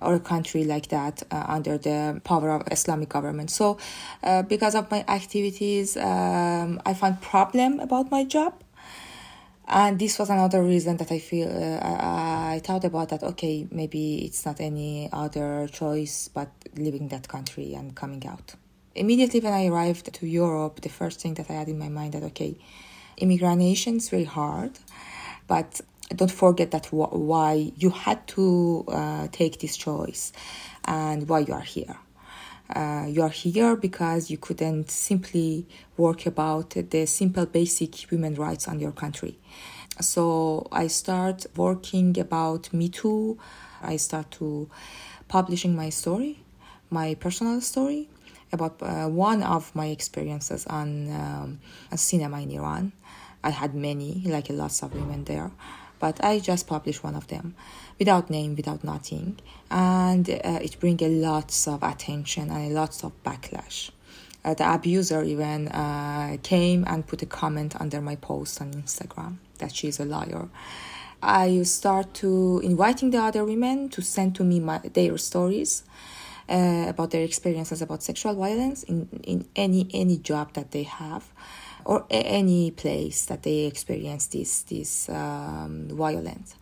or 0.02 0.16
a 0.16 0.20
country 0.20 0.64
like 0.64 0.88
that 0.90 1.24
uh, 1.32 1.46
under 1.48 1.78
the 1.78 2.22
power 2.24 2.52
of 2.52 2.68
Islamic 2.72 3.10
government. 3.10 3.52
So, 3.52 3.78
uh, 4.24 4.44
because 4.44 4.76
of 4.76 4.90
my 4.92 5.04
activities, 5.08 5.98
um, 5.98 6.82
I 6.86 6.94
found 6.94 7.22
problem 7.22 7.80
about 7.80 8.12
my 8.12 8.24
job, 8.24 8.54
and 9.68 10.00
this 10.00 10.20
was 10.20 10.30
another 10.30 10.64
reason 10.64 10.98
that 10.98 11.12
I 11.12 11.20
feel 11.20 11.48
uh, 11.48 11.80
I, 11.86 12.56
I, 12.56 12.60
thought 12.60 12.84
about 12.84 13.10
that. 13.10 13.24
Okay, 13.24 13.68
maybe 13.72 14.26
it's 14.26 14.46
not 14.46 14.60
any 14.60 15.10
other 15.14 15.68
choice 15.72 16.30
but 16.34 16.50
leaving 16.76 17.08
that 17.10 17.28
country 17.28 17.74
and 17.74 17.96
coming 17.96 18.26
out 18.28 18.56
immediately 18.96 19.40
when 19.40 19.54
I 19.54 19.68
arrived 19.68 20.14
to 20.14 20.28
Europe, 20.28 20.82
the 20.82 20.90
first 20.90 21.22
thing 21.22 21.36
that 21.36 21.50
I 21.50 21.54
had 21.54 21.70
in 21.70 21.80
my 21.80 21.90
mind 21.90 22.14
that 22.14 22.24
okay, 22.24 22.58
immigration 23.18 23.98
is 23.98 24.10
very 24.10 24.26
hard, 24.26 24.72
but 25.48 25.82
don't 26.16 26.32
forget 26.32 26.72
that 26.72 26.88
wh- 26.88 27.14
why 27.14 27.72
you 27.76 27.90
had 27.90 28.28
to 28.30 28.86
uh, 28.88 29.28
take 29.32 29.60
this 29.60 29.78
choice 29.78 30.32
and 30.86 31.28
why 31.28 31.40
you 31.40 31.54
are 31.54 31.62
here. 31.62 31.98
Uh, 32.74 33.06
you 33.08 33.22
are 33.22 33.30
here 33.30 33.76
because 33.76 34.32
you 34.32 34.38
couldn't 34.38 34.90
simply 34.90 35.68
work 35.98 36.26
about 36.26 36.70
the 36.70 37.06
simple 37.06 37.46
basic 37.46 38.12
human 38.12 38.36
rights 38.36 38.68
on 38.68 38.80
your 38.80 38.94
country. 38.94 39.38
So 40.00 40.68
I 40.72 40.88
start 40.88 41.46
working 41.56 42.18
about 42.18 42.72
Me 42.74 42.88
Too. 42.88 43.38
I 43.82 43.98
start 43.98 44.32
to 44.32 44.70
publishing 45.28 45.76
my 45.76 45.90
story, 45.90 46.44
my 46.90 47.16
personal 47.16 47.60
story, 47.62 48.10
about 48.54 48.82
uh, 48.82 49.08
one 49.08 49.44
of 49.44 49.74
my 49.76 49.88
experiences 49.88 50.66
on 50.68 51.12
um, 51.12 51.60
cinema 51.96 52.42
in 52.42 52.52
Iran. 52.52 52.94
I 53.44 53.50
had 53.50 53.74
many, 53.76 54.22
like 54.26 54.50
lots 54.50 54.84
of 54.84 54.94
women 54.94 55.24
there, 55.26 55.52
but 56.02 56.22
I 56.26 56.40
just 56.40 56.68
published 56.68 57.04
one 57.04 57.16
of 57.16 57.28
them 57.28 57.56
without 58.00 58.30
name, 58.30 58.56
without 58.56 58.84
nothing, 58.84 59.40
and 59.70 60.28
uh, 60.30 60.60
it 60.62 60.78
bring 60.80 61.02
a 61.02 61.08
lots 61.08 61.68
of 61.68 61.84
attention 61.84 62.50
and 62.50 62.72
a 62.72 62.74
lots 62.74 63.04
of 63.04 63.12
backlash. 63.24 63.92
Uh, 64.44 64.56
the 64.56 64.74
abuser 64.74 65.22
even 65.24 65.68
uh, 65.68 66.36
came 66.42 66.84
and 66.88 67.06
put 67.06 67.22
a 67.22 67.28
comment 67.28 67.80
under 67.80 68.02
my 68.02 68.16
post 68.16 68.60
on 68.60 68.74
Instagram 68.74 69.38
that 69.60 69.74
she's 69.76 70.00
a 70.00 70.06
liar. 70.06 70.50
I 71.22 71.62
start 71.62 72.16
to 72.16 72.60
inviting 72.64 73.12
the 73.12 73.20
other 73.20 73.46
women 73.46 73.90
to 73.90 74.02
send 74.02 74.34
to 74.38 74.44
me 74.44 74.60
my, 74.60 74.80
their 74.80 75.20
stories 75.20 75.84
uh, 76.50 76.86
about 76.90 77.12
their 77.12 77.24
experiences 77.24 77.84
about 77.84 78.02
sexual 78.02 78.34
violence 78.34 78.82
in, 78.84 79.08
in 79.24 79.48
any 79.56 79.88
any 79.94 80.18
job 80.18 80.54
that 80.54 80.72
they 80.72 80.84
have 80.84 81.30
or 81.86 82.06
any 82.10 82.72
place 82.72 83.26
that 83.26 83.44
they 83.44 83.66
experience 83.66 84.28
this 84.28 84.64
this 84.64 85.10
um, 85.10 85.88
violence. 85.90 86.56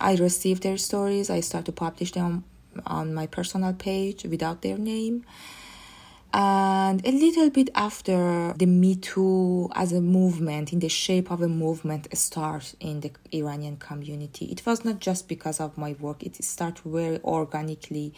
I 0.00 0.14
receive 0.16 0.60
their 0.60 0.76
stories. 0.76 1.30
I 1.30 1.40
start 1.40 1.64
to 1.66 1.72
publish 1.72 2.12
them 2.12 2.44
on 2.86 3.14
my 3.14 3.26
personal 3.26 3.72
page 3.72 4.24
without 4.24 4.62
their 4.62 4.78
name. 4.78 5.24
And 6.32 7.04
a 7.06 7.10
little 7.10 7.48
bit 7.48 7.70
after 7.74 8.52
the 8.58 8.66
Me 8.66 8.96
Too 8.96 9.70
as 9.74 9.92
a 9.92 10.00
movement, 10.00 10.74
in 10.74 10.78
the 10.78 10.88
shape 10.88 11.30
of 11.30 11.40
a 11.40 11.48
movement, 11.48 12.06
starts 12.16 12.76
in 12.80 13.00
the 13.00 13.10
Iranian 13.32 13.78
community. 13.78 14.44
It 14.46 14.64
was 14.66 14.84
not 14.84 15.00
just 15.00 15.26
because 15.26 15.58
of 15.58 15.78
my 15.78 15.96
work, 15.98 16.22
it 16.22 16.42
started 16.44 16.84
very 16.84 17.18
organically. 17.24 18.12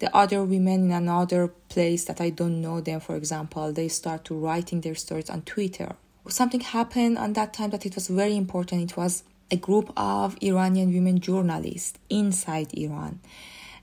The 0.00 0.14
other 0.14 0.42
women 0.44 0.86
in 0.86 0.92
another 0.92 1.48
place 1.68 2.04
that 2.06 2.20
I 2.20 2.30
don't 2.30 2.60
know 2.60 2.80
them, 2.80 3.00
for 3.00 3.16
example, 3.16 3.72
they 3.72 3.88
start 3.88 4.24
to 4.26 4.34
writing 4.34 4.80
their 4.80 4.94
stories 4.94 5.30
on 5.30 5.42
Twitter. 5.42 5.94
Something 6.28 6.60
happened 6.60 7.16
on 7.18 7.32
that 7.34 7.54
time 7.54 7.70
that 7.70 7.86
it 7.86 7.94
was 7.94 8.08
very 8.08 8.36
important. 8.36 8.90
It 8.90 8.96
was 8.96 9.24
a 9.50 9.56
group 9.56 9.92
of 9.96 10.36
Iranian 10.42 10.92
women 10.92 11.20
journalists 11.20 11.98
inside 12.08 12.76
Iran 12.76 13.20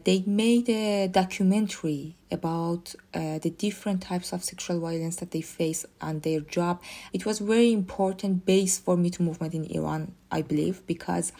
they 0.08 0.24
made 0.26 0.70
a 0.70 1.10
documentary 1.10 2.16
about 2.32 2.96
uh, 3.14 3.40
the 3.40 3.50
different 3.50 4.02
types 4.02 4.32
of 4.32 4.42
sexual 4.42 4.80
violence 4.80 5.18
that 5.18 5.32
they 5.32 5.42
face 5.42 5.86
on 6.00 6.22
their 6.22 6.40
job. 6.40 6.82
It 7.12 7.26
was 7.26 7.40
very 7.40 7.74
important 7.74 8.46
base 8.46 8.78
for 8.78 8.96
Me 8.96 9.10
Too 9.10 9.24
movement 9.24 9.54
in 9.54 9.66
Iran, 9.66 10.14
I 10.32 10.44
believe, 10.44 10.88
because 10.88 11.34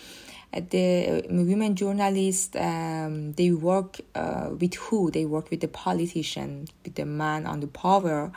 the 0.54 1.26
women 1.30 1.76
journalists 1.76 2.56
um, 2.56 3.34
they 3.34 3.52
work 3.52 4.00
uh, 4.16 4.50
with 4.58 4.76
who? 4.76 5.12
They 5.12 5.26
work 5.26 5.52
with 5.52 5.62
the 5.62 5.68
politician, 5.68 6.68
with 6.84 6.96
the 6.96 7.06
man 7.06 7.46
on 7.46 7.60
the 7.60 7.68
power. 7.68 8.32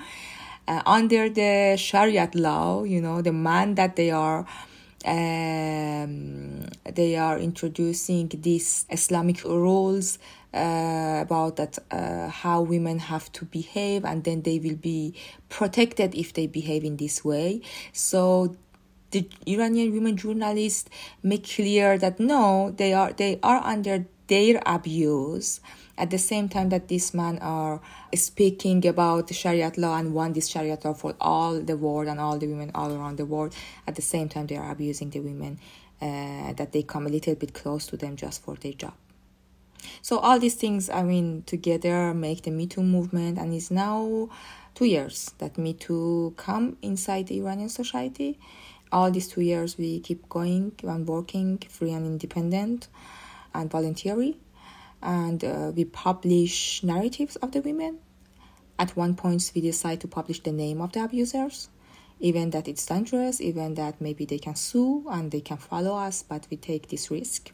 Uh, 0.69 0.83
under 0.87 1.29
the 1.29 1.77
Sharia 1.77 2.31
law, 2.35 2.85
you 2.85 3.01
know, 3.01 3.23
the 3.23 3.33
man 3.33 3.75
that 3.75 3.97
they 3.97 4.11
are 4.11 4.47
um, 5.05 6.67
they 6.85 7.17
are 7.17 7.39
introducing 7.39 8.29
these 8.29 8.85
Islamic 8.91 9.43
rules 9.45 10.19
uh, 10.53 11.21
about 11.23 11.57
that 11.57 11.79
uh, 11.91 12.29
how 12.29 12.61
women 12.61 12.99
have 12.99 13.33
to 13.33 13.45
behave, 13.47 14.05
and 14.05 14.25
then 14.25 14.43
they 14.43 14.59
will 14.59 14.77
be 14.77 15.15
protected 15.49 16.15
if 16.15 16.35
they 16.35 16.47
behave 16.47 16.85
in 16.85 16.97
this 16.99 17.25
way. 17.25 17.63
So 17.93 18.57
the 19.11 19.29
Iranian 19.47 19.93
women 19.93 20.17
journalists 20.17 20.89
make 21.23 21.49
clear 21.49 21.99
that 21.99 22.21
no, 22.21 22.73
they 22.77 22.93
are 22.93 23.13
they 23.13 23.39
are 23.43 23.61
under 23.65 24.07
their 24.29 24.63
abuse 24.65 25.61
at 25.99 26.11
the 26.11 26.19
same 26.19 26.49
time 26.49 26.71
that 26.71 26.89
these 26.89 27.13
men 27.13 27.39
are 27.41 27.81
speaking 28.15 28.87
about 28.87 29.33
Sharia 29.35 29.71
law 29.77 29.97
and 29.99 30.15
want 30.15 30.35
this 30.35 30.49
Sharia 30.49 30.79
law 30.83 30.95
for 30.95 31.15
all 31.21 31.61
the 31.61 31.77
world 31.77 32.09
and 32.09 32.19
all 32.19 32.39
the 32.39 32.47
women 32.47 32.71
all 32.75 32.91
around 32.93 33.19
the 33.19 33.27
world, 33.27 33.55
at 33.87 33.97
the 33.97 34.03
same 34.03 34.29
time 34.29 34.47
they 34.47 34.57
are 34.57 34.71
abusing 34.71 35.11
the 35.11 35.21
women 35.21 35.59
uh, 36.01 36.55
that 36.55 36.73
they 36.73 36.83
come 36.83 37.07
a 37.07 37.11
little 37.11 37.35
bit 37.35 37.53
close 37.53 37.87
to 37.89 37.97
them 37.97 38.17
just 38.17 38.43
for 38.43 38.55
their 38.57 38.73
job. 38.73 38.95
So 40.03 40.19
all 40.19 40.39
these 40.39 40.55
things, 40.55 40.89
I 40.89 41.03
mean, 41.03 41.43
together 41.45 42.15
make 42.15 42.43
the 42.43 42.51
Me 42.51 42.67
Too 42.67 42.83
movement, 42.83 43.39
and 43.39 43.53
it's 43.53 43.71
now 43.71 44.31
two 44.75 44.87
years 44.87 45.33
that 45.39 45.59
Me 45.59 45.75
Too 45.75 46.35
come 46.37 46.77
inside 46.81 47.27
the 47.27 47.39
Iranian 47.39 47.69
society. 47.69 48.39
All 48.93 49.11
these 49.11 49.29
two 49.29 49.41
years, 49.41 49.79
we 49.79 50.01
keep 50.01 50.29
going 50.29 50.73
and 50.83 51.07
working 51.07 51.59
free 51.69 51.93
and 51.93 52.07
independent 52.07 52.89
and 53.55 53.71
voluntary 53.71 54.39
and 55.03 55.43
uh, 55.45 55.73
we 55.75 55.85
publish 55.85 56.83
narratives 56.83 57.37
of 57.37 57.53
the 57.53 57.61
women. 57.61 57.99
At 58.79 58.97
one 58.97 59.15
point, 59.15 59.51
we 59.55 59.61
decide 59.61 60.01
to 60.03 60.09
publish 60.09 60.43
the 60.43 60.53
name 60.53 60.81
of 60.81 60.93
the 60.93 61.05
abusers, 61.05 61.69
even 62.19 62.51
that 62.51 62.69
it's 62.69 62.85
dangerous, 62.87 63.41
even 63.41 63.75
that 63.75 64.01
maybe 64.01 64.25
they 64.25 64.39
can 64.39 64.57
sue 64.57 65.07
and 65.11 65.31
they 65.31 65.41
can 65.41 65.57
follow 65.57 65.97
us, 65.97 66.23
but 66.23 66.47
we 66.51 66.57
take 66.57 66.89
this 66.89 67.11
risk. 67.11 67.53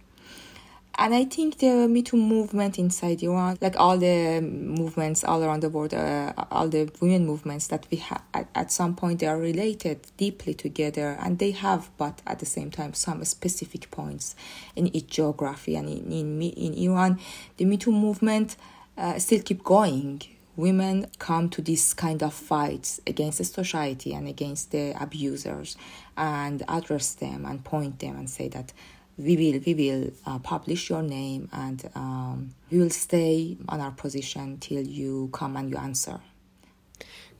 And 0.99 1.15
I 1.15 1.25
think 1.25 1.59
the 1.59 1.87
Me 1.89 2.01
Too 2.01 2.17
movement 2.17 2.79
inside 2.79 3.23
Iran, 3.23 3.59
like 3.61 3.79
all 3.79 3.99
the 3.99 4.41
movements 4.41 5.25
all 5.25 5.45
around 5.45 5.63
the 5.63 5.69
world, 5.69 5.93
uh, 5.93 6.33
all 6.51 6.69
the 6.69 6.91
women 7.03 7.27
movements 7.27 7.67
that 7.67 7.87
we 7.91 7.99
have, 7.99 8.23
at, 8.33 8.49
at 8.55 8.73
some 8.73 8.97
point 8.97 9.21
they 9.21 9.27
are 9.27 9.39
related 9.39 10.01
deeply 10.17 10.55
together, 10.55 11.19
and 11.21 11.39
they 11.39 11.51
have, 11.51 11.91
but 11.99 12.23
at 12.27 12.39
the 12.39 12.47
same 12.47 12.71
time, 12.71 12.95
some 12.95 13.23
specific 13.27 13.91
points 13.91 14.35
in 14.75 14.95
each 14.97 15.09
geography. 15.09 15.77
And 15.77 15.89
in 15.91 16.11
in, 16.11 16.43
in 16.43 16.75
Iran, 16.75 17.21
the 17.59 17.67
Me 17.67 17.77
Too 17.77 17.93
movement 17.93 18.57
uh, 18.97 19.19
still 19.19 19.43
keep 19.43 19.63
going. 19.63 20.23
Women 20.57 21.09
come 21.19 21.51
to 21.51 21.61
this 21.61 21.93
kind 21.93 22.23
of 22.23 22.33
fights 22.33 23.03
against 23.07 23.37
the 23.37 23.45
society 23.45 24.15
and 24.15 24.27
against 24.27 24.71
the 24.71 24.95
abusers, 24.99 25.77
and 26.17 26.63
address 26.67 27.13
them 27.13 27.45
and 27.45 27.63
point 27.63 27.99
them 27.99 28.17
and 28.17 28.31
say 28.31 28.49
that 28.49 28.73
we 29.19 29.37
will 29.37 29.61
we 29.65 29.75
will 29.75 30.11
uh, 30.27 30.39
publish 30.39 30.91
your 30.91 31.03
name 31.03 31.49
and 31.53 31.91
um, 31.95 32.51
we 32.71 32.79
will 32.79 32.91
stay 32.91 33.57
on 33.69 33.81
our 33.81 33.93
position 33.93 34.59
till 34.59 34.83
you 34.87 35.31
come 35.33 35.57
and 35.57 35.71
you 35.71 35.77
answer. 35.77 36.21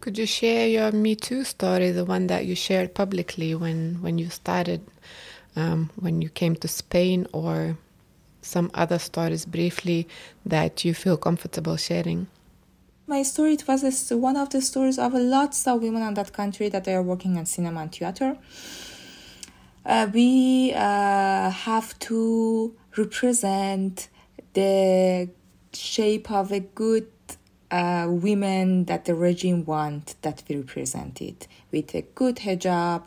Could 0.01 0.19
you 0.19 0.27
share 0.27 0.69
your 0.69 0.93
Me 0.93 1.15
Too 1.15 1.45
story, 1.45 1.91
the 1.91 2.05
one 2.05 2.27
that 2.29 2.47
you 2.47 2.55
shared 2.55 2.95
publicly 2.95 3.55
when 3.55 4.01
when 4.01 4.19
you 4.19 4.31
started, 4.31 4.87
um, 5.55 5.91
when 5.97 6.23
you 6.23 6.29
came 6.29 6.57
to 6.57 6.69
Spain, 6.69 7.27
or 7.33 7.77
some 8.41 8.71
other 8.75 8.99
stories 8.99 9.45
briefly 9.45 10.07
that 10.45 10.85
you 10.85 10.95
feel 10.95 11.17
comfortable 11.17 11.77
sharing? 11.77 12.29
My 13.07 13.23
story 13.23 13.55
it 13.55 13.69
was 13.69 14.11
one 14.11 14.37
of 14.37 14.51
the 14.51 14.61
stories 14.61 14.99
of 14.99 15.15
lots 15.15 15.67
of 15.67 15.83
women 15.83 16.03
in 16.03 16.15
that 16.15 16.33
country 16.33 16.69
that 16.71 16.85
they 16.85 16.95
are 16.95 17.03
working 17.03 17.37
in 17.37 17.47
cinema 17.47 17.83
and 17.83 17.93
theater 17.93 18.37
uh, 19.87 20.09
we 20.13 20.73
uh, 20.75 21.51
have 21.51 21.99
to 22.01 22.75
represent 22.97 24.09
the 24.55 25.29
shape 25.73 26.31
of 26.31 26.51
a 26.51 26.61
good 26.61 27.07
uh, 27.71 28.07
women 28.09 28.85
that 28.87 29.05
the 29.05 29.15
regime 29.15 29.65
want 29.65 30.15
that 30.23 30.43
we 30.49 30.57
represent 30.57 31.21
it 31.21 31.47
with 31.71 31.95
a 31.95 32.03
good 32.03 32.37
hijab 32.37 33.03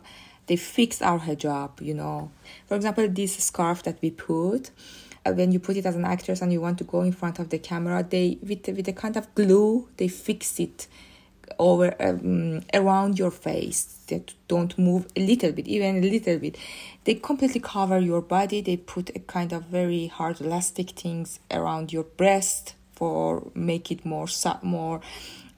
they 0.46 0.56
fix 0.56 1.00
our 1.00 1.20
hijab 1.20 1.80
you 1.80 1.94
know. 1.94 2.30
For 2.66 2.74
example 2.76 3.08
this 3.08 3.36
scarf 3.36 3.82
that 3.84 4.00
we 4.00 4.10
put 4.10 4.70
uh, 5.26 5.32
when 5.32 5.52
you 5.52 5.60
put 5.60 5.76
it 5.76 5.86
as 5.86 5.96
an 5.96 6.04
actress 6.04 6.40
and 6.40 6.52
you 6.52 6.60
want 6.60 6.78
to 6.78 6.84
go 6.84 7.02
in 7.02 7.12
front 7.12 7.38
of 7.38 7.50
the 7.50 7.58
camera 7.58 8.06
they 8.08 8.38
with 8.42 8.66
with 8.68 8.88
a 8.88 8.92
kind 8.92 9.16
of 9.16 9.34
glue 9.34 9.88
they 9.96 10.08
fix 10.08 10.58
it 10.58 10.86
over 11.58 11.94
um, 12.00 12.62
around 12.74 13.18
your 13.18 13.30
face 13.30 13.82
that 14.08 14.34
don't 14.48 14.78
move 14.78 15.06
a 15.16 15.20
little 15.20 15.52
bit 15.52 15.66
even 15.68 16.02
a 16.02 16.10
little 16.10 16.38
bit. 16.38 16.56
They 17.04 17.14
completely 17.14 17.60
cover 17.60 17.98
your 17.98 18.20
body. 18.20 18.60
They 18.60 18.76
put 18.76 19.10
a 19.16 19.20
kind 19.20 19.52
of 19.52 19.64
very 19.64 20.06
hard 20.06 20.40
elastic 20.40 20.90
things 20.90 21.40
around 21.50 21.92
your 21.92 22.04
breast 22.04 22.74
for 22.92 23.50
make 23.54 23.90
it 23.90 24.04
more 24.04 24.26
more 24.62 25.00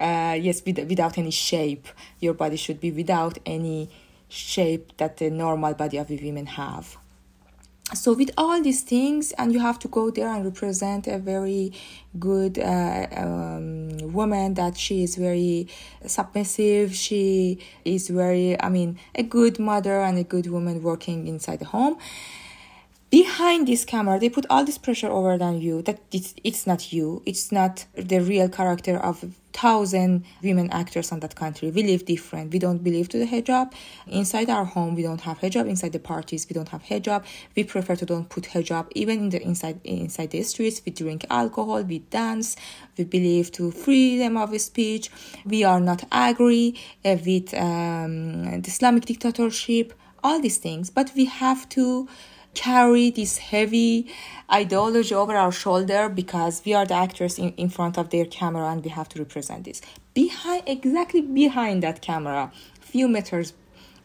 uh, 0.00 0.38
yes 0.40 0.62
with, 0.64 0.78
without 0.88 1.18
any 1.18 1.31
shape. 1.31 1.88
Your 2.20 2.35
body 2.35 2.57
should 2.57 2.81
be 2.81 2.90
without 2.90 3.38
any 3.44 3.90
shape 4.28 4.96
that 4.96 5.18
the 5.18 5.31
normal 5.31 5.74
body 5.74 5.98
of 5.98 6.11
a 6.11 6.16
women 6.16 6.46
have 6.46 6.96
so 7.94 8.12
with 8.12 8.31
all 8.37 8.62
these 8.62 8.83
things 8.83 9.33
and 9.33 9.52
you 9.52 9.61
have 9.61 9.78
to 9.81 9.88
go 9.88 10.11
there 10.11 10.28
and 10.28 10.44
represent 10.44 11.07
a 11.07 11.18
very 11.18 11.72
good 12.18 12.59
uh, 12.59 13.07
um, 13.16 13.96
woman 14.12 14.55
that 14.55 14.76
she 14.76 15.02
is 15.02 15.16
very 15.16 15.68
submissive. 16.07 16.94
She 16.94 17.59
is 17.85 18.09
very 18.09 18.61
i 18.61 18.68
mean 18.68 18.98
a 19.14 19.22
good 19.22 19.59
mother 19.59 20.00
and 20.00 20.18
a 20.18 20.24
good 20.24 20.46
woman 20.46 20.83
working 20.83 21.26
inside 21.26 21.59
the 21.59 21.64
home 21.66 21.96
behind 23.12 23.68
this 23.68 23.85
camera 23.85 24.18
they 24.18 24.31
put 24.31 24.46
all 24.48 24.64
this 24.64 24.79
pressure 24.79 25.11
over 25.18 25.40
on 25.42 25.61
you 25.61 25.83
that 25.83 26.01
it's, 26.11 26.35
it's 26.42 26.66
not 26.66 26.92
you 26.92 27.22
it's 27.27 27.53
not 27.53 27.85
the 27.94 28.18
real 28.18 28.48
character 28.48 28.96
of 28.96 29.22
thousand 29.53 30.25
women 30.42 30.70
actors 30.70 31.12
on 31.12 31.20
that 31.20 31.35
country. 31.35 31.70
We 31.70 31.83
live 31.83 32.05
different. 32.05 32.53
We 32.53 32.59
don't 32.59 32.83
believe 32.83 33.09
to 33.11 33.18
the 33.18 33.27
hijab. 33.27 33.72
Inside 34.07 34.48
our 34.51 34.64
home 34.64 34.94
we 34.94 35.03
don't 35.03 35.20
have 35.20 35.38
hijab. 35.40 35.68
Inside 35.68 35.92
the 35.92 35.98
parties 35.98 36.46
we 36.48 36.55
don't 36.55 36.68
have 36.70 36.83
hijab. 36.83 37.25
We 37.55 37.64
prefer 37.64 37.96
to 37.96 38.07
don't 38.07 38.29
put 38.29 38.44
hijab 38.44 38.88
even 38.94 39.18
in 39.18 39.29
the 39.31 39.42
inside 39.42 39.81
inside 39.85 40.31
the 40.31 40.42
streets. 40.42 40.81
We 40.85 40.92
drink 40.92 41.27
alcohol 41.31 41.82
we 41.82 41.99
dance. 41.99 42.57
We 42.97 43.05
believe 43.05 43.53
to 43.53 43.70
freedom 43.70 44.36
of 44.36 44.59
speech. 44.61 45.11
We 45.45 45.64
are 45.64 45.80
not 45.80 46.05
agree 46.11 46.80
uh, 47.05 47.16
with 47.24 47.55
um, 47.55 48.62
the 48.62 48.68
islamic 48.68 49.05
dictatorship. 49.05 49.93
All 50.24 50.41
these 50.41 50.59
things. 50.59 50.89
But 50.89 51.11
we 51.16 51.24
have 51.24 51.68
to 51.70 52.09
carry 52.55 53.11
this 53.11 53.38
heavy 53.38 54.12
ideology 54.53 55.14
over 55.14 55.34
our 55.34 55.53
shoulder 55.53 56.09
because 56.09 56.62
we 56.64 56.74
are 56.74 56.84
the 56.84 56.94
actors 56.94 57.38
in, 57.38 57.50
in 57.50 57.68
front 57.68 57.96
of 57.98 58.11
their 58.11 58.26
camera 58.26 58.66
and 58.68 58.84
we 58.84 58.90
have 58.90 59.09
to 59.11 59.18
represent 59.18 59.64
this. 59.64 59.80
Behind 60.14 60.62
exactly 60.66 61.22
behind 61.22 61.82
that 61.82 62.03
camera, 62.03 62.53
few 62.80 63.09
meters 63.09 63.55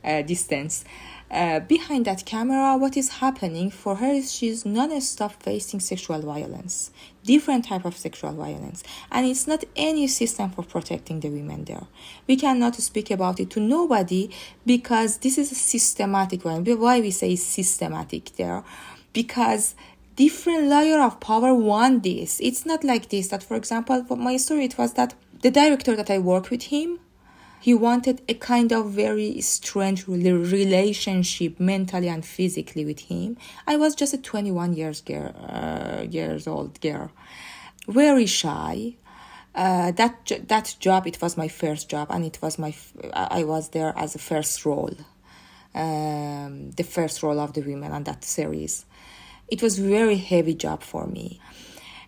uh, 0.03 0.21
distance. 0.21 0.85
Uh, 1.29 1.59
behind 1.59 2.05
that 2.05 2.25
camera, 2.25 2.77
what 2.77 2.95
is 2.95 3.09
happening 3.09 3.69
for 3.69 3.95
her 3.95 4.07
is 4.07 4.33
she's 4.33 4.65
non-stop 4.65 5.33
facing 5.43 5.79
sexual 5.81 6.21
violence, 6.21 6.89
different 7.25 7.65
type 7.65 7.83
of 7.83 7.97
sexual 7.97 8.31
violence, 8.31 8.81
and 9.11 9.25
it's 9.25 9.45
not 9.45 9.65
any 9.75 10.07
system 10.07 10.49
for 10.49 10.63
protecting 10.63 11.19
the 11.19 11.29
women 11.29 11.65
there. 11.65 11.85
We 12.27 12.37
cannot 12.37 12.75
speak 12.75 13.11
about 13.11 13.41
it 13.41 13.49
to 13.51 13.59
nobody 13.59 14.29
because 14.65 15.17
this 15.17 15.37
is 15.37 15.51
a 15.51 15.55
systematic 15.55 16.45
one. 16.45 16.63
Why 16.63 17.01
we 17.01 17.11
say 17.11 17.35
systematic 17.35 18.37
there? 18.37 18.63
Because 19.11 19.75
different 20.15 20.67
layer 20.67 21.01
of 21.01 21.19
power 21.19 21.53
want 21.53 22.03
this. 22.03 22.39
It's 22.39 22.65
not 22.65 22.85
like 22.85 23.09
this. 23.09 23.27
That, 23.27 23.43
for 23.43 23.55
example, 23.55 24.03
for 24.05 24.15
my 24.15 24.37
story, 24.37 24.63
it 24.63 24.77
was 24.77 24.93
that 24.93 25.13
the 25.41 25.51
director 25.51 25.95
that 25.95 26.09
I 26.09 26.19
worked 26.19 26.51
with 26.51 26.63
him 26.63 26.99
he 27.59 27.73
wanted 27.73 28.21
a 28.29 28.33
kind 28.33 28.71
of 28.71 28.91
very 28.91 29.41
strange 29.41 30.07
relationship 30.07 31.59
mentally 31.59 32.07
and 32.07 32.25
physically 32.25 32.85
with 32.85 32.99
him. 33.01 33.37
I 33.65 33.77
was 33.77 33.95
just 33.95 34.13
a 34.13 34.17
21 34.17 34.73
years 34.73 35.01
girl, 35.01 35.33
uh, 35.49 36.03
years 36.09 36.47
old 36.47 36.79
girl, 36.81 37.11
very 37.87 38.25
shy. 38.25 38.95
Uh, 39.55 39.89
that 39.91 40.31
that 40.47 40.75
job 40.79 41.07
it 41.07 41.19
was 41.19 41.35
my 41.35 41.47
first 41.47 41.89
job 41.89 42.07
and 42.11 42.23
it 42.23 42.37
was 42.43 42.59
my 42.59 42.75
I 43.11 43.43
was 43.43 43.69
there 43.69 43.91
as 43.97 44.13
a 44.13 44.19
first 44.19 44.63
role, 44.65 44.93
um, 45.73 46.69
the 46.71 46.83
first 46.83 47.23
role 47.23 47.39
of 47.39 47.53
the 47.53 47.61
women 47.61 47.91
on 47.91 48.03
that 48.03 48.23
series. 48.23 48.85
It 49.47 49.63
was 49.63 49.79
very 49.79 50.17
heavy 50.17 50.53
job 50.53 50.83
for 50.83 51.07
me 51.07 51.39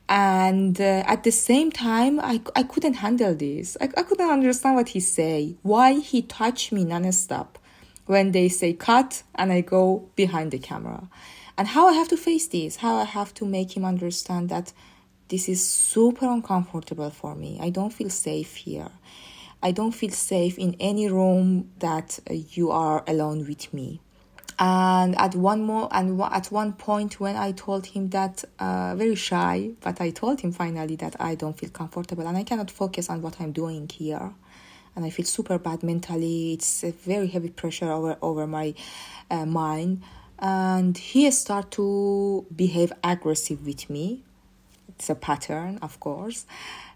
and 0.10 0.82
uh, 0.82 1.04
at 1.06 1.24
the 1.24 1.32
same 1.32 1.72
time 1.72 2.20
I, 2.20 2.42
I 2.56 2.64
couldn't 2.64 2.96
handle 2.96 3.36
this. 3.36 3.78
I, 3.80 3.86
I 3.96 4.04
couldn't 4.04 4.30
understand 4.30 4.76
what 4.76 4.90
he 4.90 5.00
say 5.00 5.56
why 5.62 6.00
he 6.00 6.24
touched 6.24 6.72
me 6.72 6.84
non-stop 6.84 7.60
when 8.08 8.32
they 8.32 8.50
say 8.50 8.74
cut 8.74 9.22
and 9.36 9.54
i 9.54 9.62
go 9.62 10.10
behind 10.16 10.52
the 10.52 10.60
camera. 10.60 11.08
And 11.58 11.68
how 11.68 11.88
i 11.88 11.94
have 11.94 12.08
to 12.10 12.18
face 12.18 12.48
this 12.48 12.78
how 12.78 12.96
i 12.96 13.04
have 13.04 13.34
to 13.36 13.46
make 13.46 13.78
him 13.78 13.86
understand 13.86 14.50
that 14.50 14.74
this 15.30 15.48
is 15.48 15.64
super 15.64 16.26
uncomfortable 16.26 17.12
for 17.12 17.36
me. 17.36 17.60
I 17.62 17.70
don't 17.70 17.94
feel 17.94 18.10
safe 18.10 18.56
here. 18.56 18.90
I 19.62 19.72
don't 19.72 19.92
feel 19.92 20.10
safe 20.10 20.58
in 20.58 20.76
any 20.80 21.08
room 21.08 21.70
that 21.78 22.20
uh, 22.28 22.34
you 22.34 22.72
are 22.72 23.04
alone 23.06 23.46
with 23.48 23.72
me 23.72 24.02
and 24.60 25.18
at 25.18 25.36
one 25.36 25.62
more 25.62 25.88
and 25.92 26.22
at 26.22 26.48
one 26.48 26.74
point 26.74 27.20
when 27.20 27.36
i 27.38 27.52
told 27.54 27.86
him 27.86 28.10
that 28.10 28.44
uh, 28.60 28.94
very 28.96 29.16
shy 29.16 29.72
but 29.80 30.02
i 30.02 30.10
told 30.10 30.42
him 30.42 30.52
finally 30.52 30.98
that 30.98 31.16
i 31.20 31.34
don't 31.34 31.58
feel 31.58 31.70
comfortable 31.70 32.28
and 32.28 32.38
i 32.38 32.44
cannot 32.44 32.70
focus 32.70 33.10
on 33.10 33.22
what 33.22 33.40
i'm 33.40 33.52
doing 33.52 33.90
here. 33.90 34.34
And 34.96 35.06
i 35.06 35.12
feel 35.12 35.26
super 35.26 35.58
bad 35.58 35.82
mentally. 35.84 36.54
It's 36.54 36.84
a 36.84 36.92
very 36.92 37.28
heavy 37.28 37.50
pressure 37.50 37.90
over 37.92 38.18
over 38.22 38.46
my 38.48 38.74
uh, 39.32 39.46
mind. 39.46 40.02
And 40.40 40.98
he 40.98 41.30
started 41.32 41.72
to 41.72 42.46
behave 42.54 42.92
aggressive 43.04 43.66
with 43.66 43.90
me. 43.90 44.24
It's 44.90 45.10
a 45.10 45.16
pattern 45.16 45.80
of 45.82 46.00
course. 46.02 46.46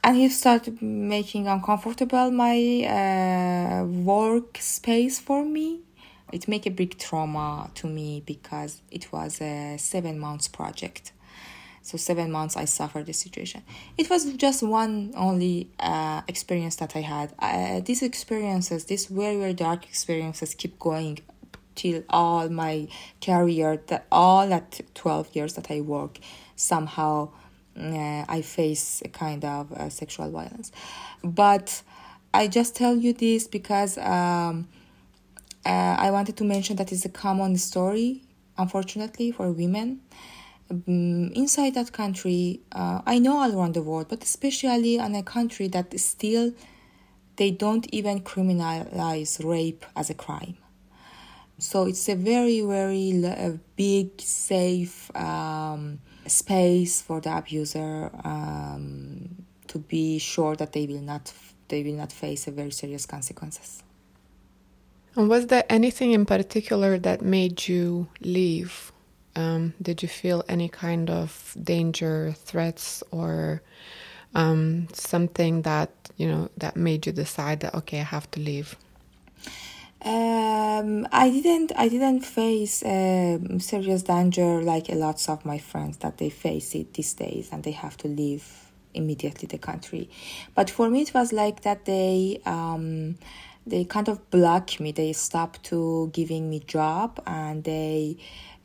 And 0.03 0.17
he 0.17 0.27
started 0.27 0.81
making 0.81 1.47
uncomfortable 1.47 2.31
my 2.31 2.57
uh, 2.83 3.85
work 3.85 4.57
space 4.59 5.19
for 5.19 5.45
me 5.45 5.79
it 6.33 6.47
make 6.47 6.65
a 6.65 6.71
big 6.71 6.97
trauma 6.97 7.69
to 7.75 7.87
me 7.87 8.23
because 8.25 8.81
it 8.89 9.11
was 9.13 9.39
a 9.39 9.77
seven 9.77 10.19
months 10.19 10.47
project. 10.47 11.11
So 11.83 11.97
seven 11.97 12.31
months 12.31 12.55
i 12.57 12.65
suffered 12.65 13.05
the 13.05 13.13
situation. 13.13 13.61
It 13.97 14.09
was 14.09 14.33
just 14.33 14.63
one 14.63 15.13
only 15.15 15.69
uh, 15.79 16.21
experience 16.27 16.77
that 16.77 16.95
i 16.95 17.01
had. 17.01 17.33
Uh, 17.37 17.81
these 17.81 18.01
experiences 18.01 18.85
these 18.85 19.05
very 19.05 19.37
very 19.37 19.53
dark 19.53 19.83
experiences 19.83 20.55
keep 20.55 20.79
going 20.79 21.19
till 21.75 22.03
all 22.09 22.49
my 22.49 22.87
career 23.21 23.81
that 23.87 24.05
all 24.11 24.47
that 24.47 24.79
12 24.93 25.35
years 25.35 25.53
that 25.55 25.71
i 25.71 25.81
work 25.81 26.19
somehow 26.55 27.29
uh, 27.79 28.23
i 28.27 28.41
face 28.41 29.01
a 29.03 29.09
kind 29.09 29.43
of 29.43 29.71
uh, 29.71 29.89
sexual 29.89 30.31
violence. 30.31 30.71
But 31.23 31.83
i 32.33 32.47
just 32.47 32.75
tell 32.75 32.95
you 32.95 33.13
this 33.13 33.45
because 33.47 33.97
um, 33.97 34.67
uh, 35.65 35.95
I 35.97 36.11
wanted 36.11 36.37
to 36.37 36.43
mention 36.43 36.75
that 36.77 36.91
it's 36.91 37.05
a 37.05 37.09
common 37.09 37.57
story, 37.57 38.21
unfortunately, 38.57 39.31
for 39.31 39.51
women. 39.51 40.01
Um, 40.69 41.31
inside 41.33 41.75
that 41.75 41.91
country, 41.91 42.61
uh, 42.71 43.01
I 43.05 43.19
know 43.19 43.37
all 43.37 43.57
around 43.57 43.73
the 43.73 43.81
world, 43.81 44.07
but 44.09 44.23
especially 44.23 44.95
in 44.95 45.15
a 45.15 45.23
country 45.23 45.67
that 45.69 45.97
still 45.99 46.53
they 47.35 47.51
don't 47.51 47.87
even 47.91 48.21
criminalize 48.21 49.43
rape 49.43 49.85
as 49.95 50.09
a 50.09 50.13
crime. 50.13 50.57
So 51.57 51.85
it's 51.85 52.09
a 52.09 52.15
very, 52.15 52.61
very 52.61 53.25
uh, 53.25 53.57
big, 53.75 54.19
safe 54.19 55.15
um, 55.15 55.99
space 56.27 57.01
for 57.01 57.21
the 57.21 57.37
abuser 57.37 58.11
um, 58.23 59.45
to 59.67 59.79
be 59.79 60.19
sure 60.19 60.55
that 60.55 60.73
they 60.73 60.85
will 60.85 61.01
not 61.01 61.33
they 61.69 61.81
will 61.81 61.93
not 61.95 62.11
face 62.11 62.47
a 62.47 62.51
very 62.51 62.71
serious 62.71 63.05
consequences. 63.05 63.81
And 65.15 65.29
was 65.29 65.47
there 65.47 65.63
anything 65.69 66.11
in 66.11 66.25
particular 66.25 66.97
that 66.99 67.21
made 67.21 67.67
you 67.67 68.07
leave? 68.21 68.91
Um, 69.35 69.73
did 69.81 70.01
you 70.01 70.07
feel 70.07 70.43
any 70.47 70.69
kind 70.69 71.09
of 71.09 71.55
danger, 71.61 72.33
threats, 72.45 73.03
or 73.11 73.61
um, 74.35 74.87
something 74.93 75.63
that 75.63 75.91
you 76.17 76.27
know 76.27 76.49
that 76.57 76.75
made 76.75 77.05
you 77.05 77.11
decide 77.11 77.59
that 77.61 77.73
okay, 77.75 77.99
I 77.99 78.03
have 78.03 78.29
to 78.31 78.39
leave? 78.39 78.75
Um, 80.03 81.07
I 81.11 81.29
didn't. 81.29 81.71
I 81.75 81.87
didn't 81.87 82.21
face 82.21 82.83
um, 82.85 83.59
serious 83.59 84.03
danger 84.03 84.61
like 84.61 84.89
a 84.89 84.95
lots 84.95 85.29
of 85.29 85.45
my 85.45 85.57
friends 85.57 85.97
that 85.97 86.17
they 86.17 86.29
face 86.29 86.75
it 86.75 86.93
these 86.93 87.13
days, 87.13 87.49
and 87.51 87.63
they 87.63 87.71
have 87.71 87.97
to 87.97 88.07
leave 88.07 88.45
immediately 88.93 89.47
the 89.47 89.57
country. 89.57 90.09
But 90.55 90.69
for 90.69 90.89
me, 90.89 91.01
it 91.01 91.13
was 91.13 91.31
like 91.31 91.61
that 91.61 91.85
they 91.85 92.41
um, 92.45 93.15
they 93.65 93.85
kind 93.85 94.07
of 94.07 94.29
block 94.29 94.79
me. 94.79 94.91
They 94.91 95.13
stopped 95.13 95.63
to 95.65 96.09
giving 96.13 96.49
me 96.49 96.59
job 96.59 97.21
and 97.25 97.63
they 97.63 98.17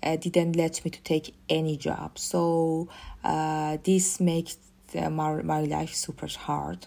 uh, 0.03 0.17
didn't 0.17 0.57
let 0.57 0.85
me 0.85 0.91
to 0.91 1.01
take 1.03 1.35
any 1.49 1.77
job. 1.77 2.19
So 2.19 2.89
uh, 3.25 3.79
this 3.83 4.21
makes 4.21 4.59
the, 4.93 5.11
my, 5.11 5.43
my 5.43 5.61
life 5.61 5.95
super 5.95 6.27
hard 6.27 6.87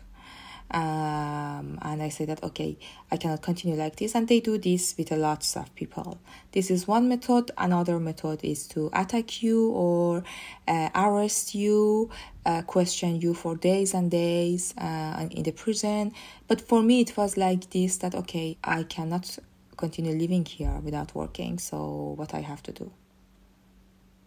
um, 0.74 1.78
and 1.82 2.02
I 2.02 2.10
say 2.10 2.26
that 2.26 2.44
okay, 2.44 2.78
I 3.12 3.18
cannot 3.18 3.42
continue 3.42 3.78
like 3.78 3.98
this, 3.98 4.16
and 4.16 4.28
they 4.28 4.40
do 4.40 4.58
this 4.58 4.96
with 4.98 5.12
a 5.12 5.18
lot 5.18 5.46
of 5.56 5.76
people. 5.76 6.20
This 6.52 6.72
is 6.72 6.88
one 6.88 7.10
method. 7.10 7.52
Another 7.58 8.00
method 8.00 8.40
is 8.44 8.68
to 8.70 8.90
attack 8.94 9.44
you 9.44 9.70
or 9.72 10.24
uh, 10.68 10.90
arrest 10.96 11.54
you, 11.54 12.10
uh, 12.46 12.62
question 12.62 13.20
you 13.20 13.34
for 13.34 13.56
days 13.56 13.94
and 13.94 14.10
days 14.10 14.74
uh, 14.78 15.28
in 15.32 15.44
the 15.44 15.52
prison. 15.52 16.14
But 16.48 16.62
for 16.62 16.82
me, 16.82 17.02
it 17.02 17.18
was 17.18 17.36
like 17.36 17.70
this: 17.72 17.98
that 17.98 18.16
okay, 18.16 18.58
I 18.64 18.84
cannot 18.84 19.38
continue 19.76 20.14
living 20.14 20.46
here 20.46 20.80
without 20.84 21.14
working. 21.14 21.60
So 21.60 22.14
what 22.16 22.34
I 22.34 22.40
have 22.40 22.64
to 22.64 22.72
do? 22.72 22.92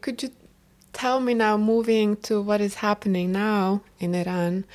Could 0.02 0.22
you 0.22 0.30
tell 0.92 1.20
me 1.20 1.32
now, 1.32 1.56
moving 1.56 2.16
to 2.28 2.42
what 2.42 2.60
is 2.60 2.74
happening 2.74 3.32
now 3.32 3.82
in 3.98 4.14
Iran? 4.14 4.66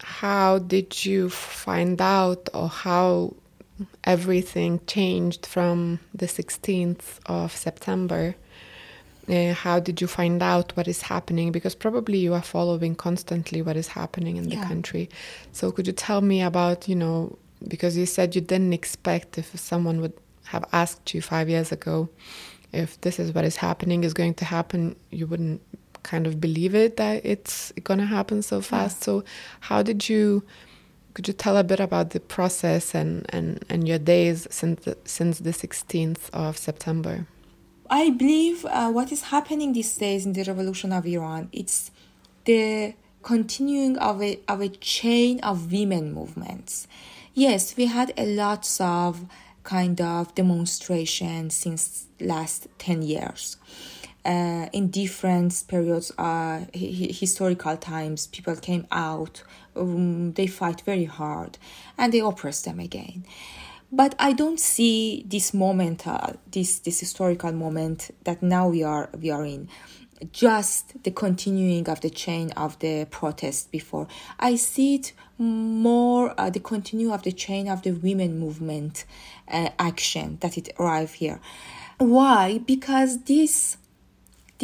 How 0.00 0.58
did 0.58 1.04
you 1.04 1.30
find 1.30 2.00
out 2.00 2.48
or 2.52 2.68
how 2.68 3.34
everything 4.04 4.80
changed 4.86 5.46
from 5.46 6.00
the 6.14 6.26
16th 6.26 7.18
of 7.26 7.54
September? 7.54 8.34
Uh, 9.28 9.54
how 9.54 9.80
did 9.80 10.00
you 10.00 10.06
find 10.06 10.42
out 10.42 10.76
what 10.76 10.86
is 10.86 11.02
happening? 11.02 11.50
Because 11.50 11.74
probably 11.74 12.18
you 12.18 12.34
are 12.34 12.42
following 12.42 12.94
constantly 12.94 13.62
what 13.62 13.76
is 13.76 13.88
happening 13.88 14.36
in 14.36 14.48
the 14.48 14.56
yeah. 14.56 14.68
country. 14.68 15.08
So 15.52 15.72
could 15.72 15.86
you 15.86 15.94
tell 15.94 16.20
me 16.20 16.42
about, 16.42 16.88
you 16.88 16.94
know, 16.94 17.38
because 17.66 17.96
you 17.96 18.04
said 18.04 18.34
you 18.34 18.42
didn't 18.42 18.74
expect 18.74 19.38
if 19.38 19.58
someone 19.58 20.00
would 20.02 20.12
have 20.44 20.64
asked 20.72 21.14
you 21.14 21.22
five 21.22 21.48
years 21.48 21.72
ago 21.72 22.10
if 22.72 23.00
this 23.00 23.18
is 23.18 23.32
what 23.32 23.44
is 23.44 23.56
happening 23.56 24.04
is 24.04 24.12
going 24.12 24.34
to 24.34 24.44
happen, 24.44 24.96
you 25.10 25.26
wouldn't 25.26 25.62
kind 26.04 26.26
of 26.28 26.40
believe 26.40 26.74
it 26.76 26.96
that 26.98 27.26
it's 27.26 27.72
going 27.82 27.98
to 27.98 28.06
happen 28.06 28.42
so 28.42 28.60
fast. 28.60 29.00
Yeah. 29.00 29.04
So, 29.04 29.24
how 29.60 29.82
did 29.82 30.08
you? 30.08 30.44
Could 31.14 31.28
you 31.28 31.34
tell 31.34 31.56
a 31.56 31.62
bit 31.62 31.78
about 31.78 32.10
the 32.10 32.18
process 32.18 32.92
and, 32.92 33.24
and, 33.28 33.64
and 33.68 33.86
your 33.86 34.00
days 34.00 34.48
since 34.50 34.84
the, 34.84 34.96
since 35.04 35.38
the 35.38 35.50
16th 35.50 36.28
of 36.32 36.58
September? 36.58 37.28
I 37.88 38.10
believe 38.10 38.64
uh, 38.64 38.90
what 38.90 39.12
is 39.12 39.22
happening 39.22 39.74
these 39.74 39.96
days 39.96 40.26
in 40.26 40.32
the 40.32 40.42
revolution 40.42 40.92
of 40.92 41.06
Iran, 41.06 41.50
it's 41.52 41.92
the 42.46 42.94
continuing 43.22 43.96
of 43.98 44.20
a, 44.20 44.40
of 44.48 44.60
a 44.60 44.68
chain 44.68 45.38
of 45.44 45.70
women 45.70 46.12
movements. 46.12 46.88
Yes, 47.32 47.76
we 47.76 47.86
had 47.86 48.12
a 48.16 48.26
lots 48.26 48.80
of 48.80 49.24
kind 49.62 50.00
of 50.00 50.34
demonstrations 50.34 51.54
since 51.54 52.06
last 52.20 52.66
10 52.78 53.02
years 53.02 53.56
uh, 54.24 54.68
in 54.72 54.88
different 54.88 55.64
periods, 55.68 56.12
uh, 56.18 56.64
historical 56.72 57.76
times, 57.76 58.26
people 58.28 58.56
came 58.56 58.86
out, 58.90 59.42
um, 59.76 60.32
they 60.32 60.46
fight 60.46 60.80
very 60.82 61.04
hard, 61.04 61.58
and 61.98 62.12
they 62.12 62.20
oppress 62.20 62.62
them 62.62 62.80
again. 62.80 63.24
but 63.94 64.14
I 64.18 64.32
don't 64.32 64.58
see 64.58 65.24
this 65.26 65.54
moment, 65.54 66.06
uh, 66.06 66.32
this 66.50 66.80
this 66.80 66.98
historical 67.00 67.52
moment 67.52 68.10
that 68.24 68.42
now 68.42 68.68
we 68.68 68.82
are 68.82 69.08
we 69.20 69.30
are 69.30 69.44
in, 69.44 69.68
just 70.32 71.02
the 71.04 71.12
continuing 71.12 71.88
of 71.88 72.00
the 72.00 72.10
chain 72.10 72.50
of 72.52 72.78
the 72.80 73.06
protest 73.10 73.70
before. 73.70 74.08
I 74.38 74.56
see 74.56 74.96
it 74.96 75.12
more 75.38 76.34
uh, 76.38 76.50
the 76.50 76.60
continue 76.60 77.12
of 77.12 77.22
the 77.22 77.32
chain 77.32 77.68
of 77.68 77.82
the 77.82 77.92
women 77.92 78.38
movement 78.38 79.04
uh, 79.48 79.70
action 79.78 80.38
that 80.40 80.58
it 80.58 80.70
arrived 80.78 81.14
here. 81.14 81.40
Why? 81.98 82.58
Because 82.58 83.22
this 83.24 83.76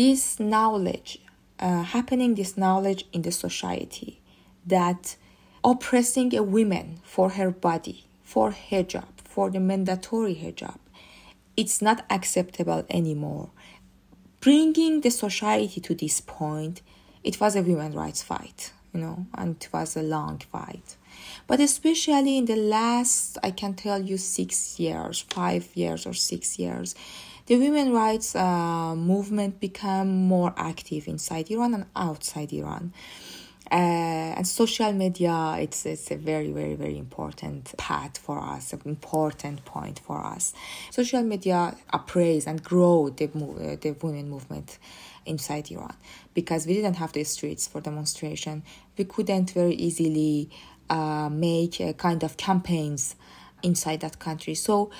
this 0.00 0.40
knowledge 0.40 1.18
uh, 1.58 1.82
happening, 1.82 2.34
this 2.34 2.56
knowledge 2.56 3.04
in 3.12 3.20
the 3.20 3.30
society 3.30 4.18
that 4.66 5.14
oppressing 5.62 6.34
a 6.34 6.42
woman 6.42 6.98
for 7.04 7.28
her 7.38 7.50
body, 7.50 8.06
for 8.22 8.50
hijab, 8.50 9.12
for 9.22 9.50
the 9.50 9.60
mandatory 9.60 10.36
hijab. 10.36 10.78
It's 11.54 11.82
not 11.82 12.06
acceptable 12.08 12.86
anymore. 12.88 13.50
Bringing 14.40 15.02
the 15.02 15.10
society 15.10 15.82
to 15.82 15.94
this 15.94 16.22
point, 16.22 16.80
it 17.22 17.38
was 17.38 17.54
a 17.54 17.60
women's 17.60 17.94
rights 17.94 18.22
fight, 18.22 18.72
you 18.94 19.00
know, 19.00 19.26
and 19.34 19.56
it 19.56 19.68
was 19.70 19.98
a 19.98 20.02
long 20.02 20.38
fight. 20.50 20.96
But 21.46 21.60
especially 21.60 22.38
in 22.38 22.46
the 22.46 22.56
last, 22.56 23.36
I 23.42 23.50
can 23.50 23.74
tell 23.74 24.00
you, 24.00 24.16
six 24.16 24.80
years, 24.80 25.20
five 25.28 25.68
years 25.74 26.06
or 26.06 26.14
six 26.14 26.58
years, 26.58 26.94
the 27.50 27.56
women's 27.56 27.90
rights 27.90 28.36
uh, 28.36 28.94
movement 28.94 29.58
became 29.58 30.28
more 30.28 30.54
active 30.56 31.08
inside 31.08 31.50
Iran 31.50 31.74
and 31.74 31.86
outside 31.96 32.52
Iran. 32.52 32.92
Uh, 33.68 33.74
and 34.38 34.46
social 34.46 34.92
media 34.92 35.56
it's 35.58 35.84
it's 35.84 36.12
a 36.12 36.16
very 36.16 36.52
very 36.52 36.76
very 36.76 36.96
important 36.96 37.76
path 37.76 38.18
for 38.18 38.38
us 38.40 38.72
an 38.72 38.80
important 38.84 39.64
point 39.64 39.98
for 39.98 40.24
us. 40.24 40.54
Social 40.92 41.24
media 41.24 41.76
appraise 41.92 42.46
and 42.46 42.62
grow 42.62 43.10
the 43.10 43.24
uh, 43.24 43.74
the 43.80 43.96
women 44.00 44.30
movement 44.30 44.78
inside 45.26 45.72
Iran. 45.72 45.96
Because 46.34 46.68
we 46.68 46.74
didn't 46.74 46.98
have 47.02 47.12
the 47.14 47.24
streets 47.24 47.66
for 47.66 47.80
demonstration. 47.80 48.62
We 48.96 49.06
couldn't 49.06 49.50
very 49.50 49.74
easily 49.74 50.50
uh, 50.88 51.28
make 51.32 51.80
a 51.80 51.94
kind 51.94 52.22
of 52.22 52.36
campaigns 52.36 53.16
inside 53.64 54.00
that 54.00 54.20
country. 54.20 54.54
So 54.54 54.90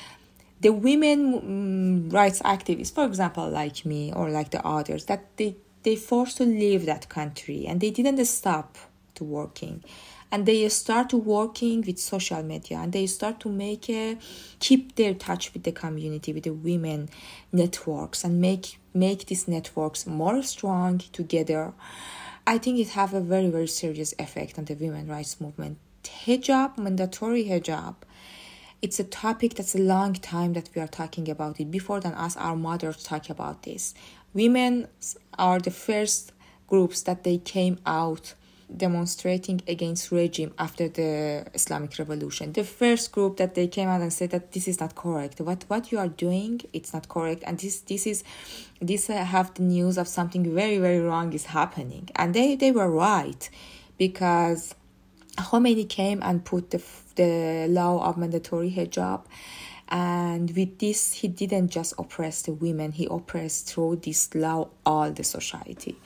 the 0.60 0.72
women 0.72 2.08
mm, 2.08 2.12
rights 2.12 2.40
activists 2.42 2.92
for 2.92 3.04
example 3.04 3.48
like 3.48 3.84
me 3.84 4.12
or 4.12 4.30
like 4.30 4.50
the 4.50 4.64
others 4.66 5.06
that 5.06 5.24
they 5.36 5.56
they 5.82 5.96
forced 5.96 6.36
to 6.38 6.44
leave 6.44 6.86
that 6.86 7.08
country 7.08 7.66
and 7.66 7.80
they 7.80 7.90
didn't 7.90 8.24
stop 8.26 8.76
to 9.14 9.24
working. 9.24 9.84
And 10.32 10.46
they 10.46 10.68
start 10.68 11.10
to 11.10 11.16
working 11.16 11.82
with 11.82 11.98
social 11.98 12.42
media 12.42 12.78
and 12.78 12.92
they 12.92 13.06
start 13.06 13.40
to 13.40 13.48
make 13.48 13.90
a 13.90 14.16
keep 14.60 14.94
their 14.94 15.14
touch 15.14 15.52
with 15.52 15.64
the 15.64 15.72
community 15.72 16.32
with 16.32 16.44
the 16.44 16.52
women 16.52 17.08
networks 17.52 18.22
and 18.24 18.40
make 18.40 18.78
make 18.94 19.26
these 19.26 19.48
networks 19.48 20.06
more 20.06 20.42
strong 20.42 20.98
together. 21.12 21.72
I 22.46 22.58
think 22.58 22.78
it 22.78 22.90
have 22.90 23.12
a 23.12 23.20
very 23.20 23.48
very 23.48 23.66
serious 23.66 24.14
effect 24.18 24.56
on 24.58 24.66
the 24.66 24.74
women 24.74 25.08
rights 25.08 25.40
movement. 25.40 25.78
Hijab 26.04 26.78
mandatory 26.78 27.44
hijab 27.46 27.96
it's 28.82 28.98
a 28.98 29.04
topic 29.04 29.54
that's 29.54 29.74
a 29.74 29.78
long 29.78 30.14
time 30.14 30.52
that 30.54 30.68
we 30.74 30.80
are 30.80 30.88
talking 30.88 31.28
about 31.28 31.60
it 31.60 31.70
before 31.70 32.00
than 32.00 32.12
us 32.14 32.36
our 32.36 32.56
mothers 32.56 33.02
talk 33.02 33.30
about 33.30 33.62
this 33.62 33.94
women 34.32 34.86
are 35.38 35.58
the 35.58 35.70
first 35.70 36.32
groups 36.66 37.02
that 37.02 37.24
they 37.24 37.38
came 37.38 37.78
out 37.84 38.34
demonstrating 38.76 39.60
against 39.66 40.12
regime 40.12 40.52
after 40.58 40.88
the 40.88 41.44
Islamic 41.54 41.98
Revolution. 41.98 42.52
The 42.52 42.64
first 42.64 43.12
group 43.12 43.36
that 43.38 43.54
they 43.54 43.66
came 43.66 43.88
out 43.88 44.00
and 44.00 44.12
said 44.12 44.30
that 44.30 44.52
this 44.52 44.68
is 44.68 44.80
not 44.80 44.94
correct. 44.94 45.40
What 45.40 45.64
what 45.68 45.90
you 45.90 45.98
are 45.98 46.08
doing, 46.08 46.60
it's 46.72 46.92
not 46.92 47.08
correct, 47.08 47.42
and 47.46 47.58
this 47.58 47.80
this 47.80 48.06
is 48.06 48.22
this 48.80 49.10
uh, 49.10 49.24
have 49.24 49.54
the 49.54 49.62
news 49.62 49.98
of 49.98 50.08
something 50.08 50.54
very 50.54 50.78
very 50.78 51.00
wrong 51.00 51.32
is 51.32 51.46
happening, 51.46 52.08
and 52.16 52.34
they 52.34 52.54
they 52.54 52.70
were 52.70 52.90
right 52.90 53.50
because 53.98 54.74
Khomeini 55.36 55.88
came 55.88 56.22
and 56.22 56.44
put 56.44 56.70
the 56.70 56.78
the 57.20 57.66
law 57.68 58.02
of 58.08 58.16
mandatory 58.16 58.70
hijab. 58.70 59.20
And 59.88 60.50
with 60.56 60.78
this 60.78 61.00
he 61.14 61.28
didn't 61.28 61.68
just 61.68 61.94
oppress 61.98 62.42
the 62.42 62.52
women 62.52 62.92
he 62.92 63.06
oppressed 63.10 63.68
through 63.68 63.96
this 63.96 64.34
law 64.34 64.68
all 64.86 65.10
the 65.10 65.24
society. 65.24 65.96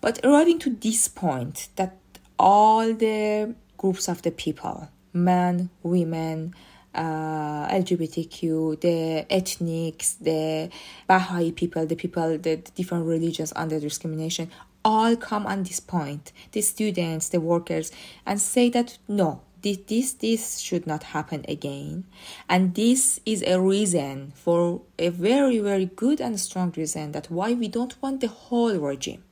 But 0.00 0.20
arriving 0.24 0.58
to 0.60 0.70
this 0.70 1.06
point 1.06 1.68
that 1.76 1.96
all 2.38 2.94
the 2.94 3.54
groups 3.76 4.08
of 4.08 4.22
the 4.22 4.30
people 4.30 4.88
men 5.12 5.70
women 5.82 6.54
uh, 6.92 7.68
LGBTQ, 7.68 8.80
the 8.80 9.24
ethnics, 9.30 10.14
the 10.14 10.70
Baha'i 11.06 11.52
people, 11.52 11.86
the 11.86 11.94
people, 11.94 12.36
the 12.36 12.56
different 12.74 13.06
religions 13.06 13.52
under 13.54 13.78
discrimination, 13.78 14.50
all 14.84 15.14
come 15.14 15.46
on 15.46 15.62
this 15.62 15.78
point, 15.78 16.32
the 16.52 16.60
students, 16.60 17.28
the 17.28 17.40
workers, 17.40 17.92
and 18.26 18.40
say 18.40 18.68
that 18.70 18.98
no, 19.06 19.40
this, 19.62 19.78
this 19.86 20.12
this 20.12 20.58
should 20.58 20.86
not 20.86 21.02
happen 21.02 21.44
again. 21.48 22.04
And 22.48 22.74
this 22.74 23.20
is 23.26 23.42
a 23.42 23.60
reason 23.60 24.32
for 24.34 24.82
a 24.98 25.08
very 25.08 25.58
very 25.58 25.86
good 25.86 26.20
and 26.20 26.38
strong 26.38 26.72
reason 26.76 27.12
that 27.12 27.30
why 27.30 27.52
we 27.52 27.68
don't 27.68 28.00
want 28.02 28.20
the 28.20 28.28
whole 28.28 28.76
regime. 28.76 29.22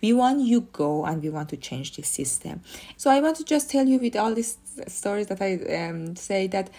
We 0.00 0.12
want 0.12 0.40
you 0.40 0.62
go 0.72 1.04
and 1.04 1.22
we 1.22 1.30
want 1.30 1.48
to 1.50 1.56
change 1.56 1.94
the 1.96 2.02
system. 2.02 2.62
So 2.96 3.10
i 3.10 3.20
want 3.20 3.36
to 3.36 3.44
just 3.44 3.70
tell 3.70 3.86
you 3.86 3.98
with 3.98 4.16
all 4.16 4.34
these 4.34 4.58
stories 4.88 5.28
that 5.28 5.40
i 5.40 5.54
um, 5.76 6.16
say 6.16 6.46
that 6.48 6.70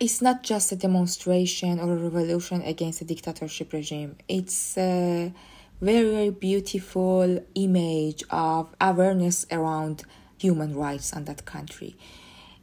it's 0.00 0.20
not 0.20 0.42
just 0.42 0.72
a 0.72 0.76
demonstration 0.76 1.78
or 1.78 1.92
a 1.92 1.96
revolution 1.96 2.62
against 2.62 3.00
a 3.00 3.04
dictatorship 3.04 3.72
regime. 3.72 4.16
It's 4.28 4.76
a 4.76 5.32
very 5.80 6.10
very 6.10 6.30
beautiful 6.30 7.44
image 7.54 8.24
of 8.30 8.74
awareness 8.80 9.46
around 9.50 10.04
human 10.38 10.74
rights 10.74 11.12
in 11.12 11.24
that 11.24 11.44
country 11.44 11.96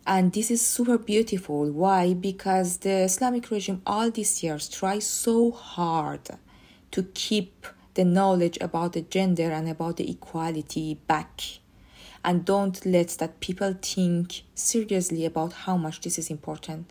and 0.05 0.33
this 0.33 0.49
is 0.49 0.65
super 0.65 0.97
beautiful. 0.97 1.71
Why? 1.71 2.13
Because 2.13 2.77
the 2.77 3.03
islamic 3.03 3.51
regime 3.51 3.81
all 3.85 4.09
these 4.11 4.43
years 4.43 4.67
tries 4.69 5.05
so 5.05 5.51
hard 5.51 6.29
to 6.91 7.03
keep 7.13 7.67
the 7.93 8.05
knowledge 8.05 8.57
about 8.61 8.93
the 8.93 9.01
gender 9.01 9.51
and 9.51 9.69
about 9.69 9.97
the 9.97 10.09
equality 10.09 10.95
back. 11.07 11.41
And 12.23 12.45
don't 12.45 12.85
let 12.85 13.09
that 13.19 13.39
people 13.39 13.75
think 13.81 14.43
seriously 14.55 15.25
about 15.25 15.53
how 15.53 15.77
much 15.77 16.01
this 16.01 16.19
is 16.19 16.29
important. 16.29 16.89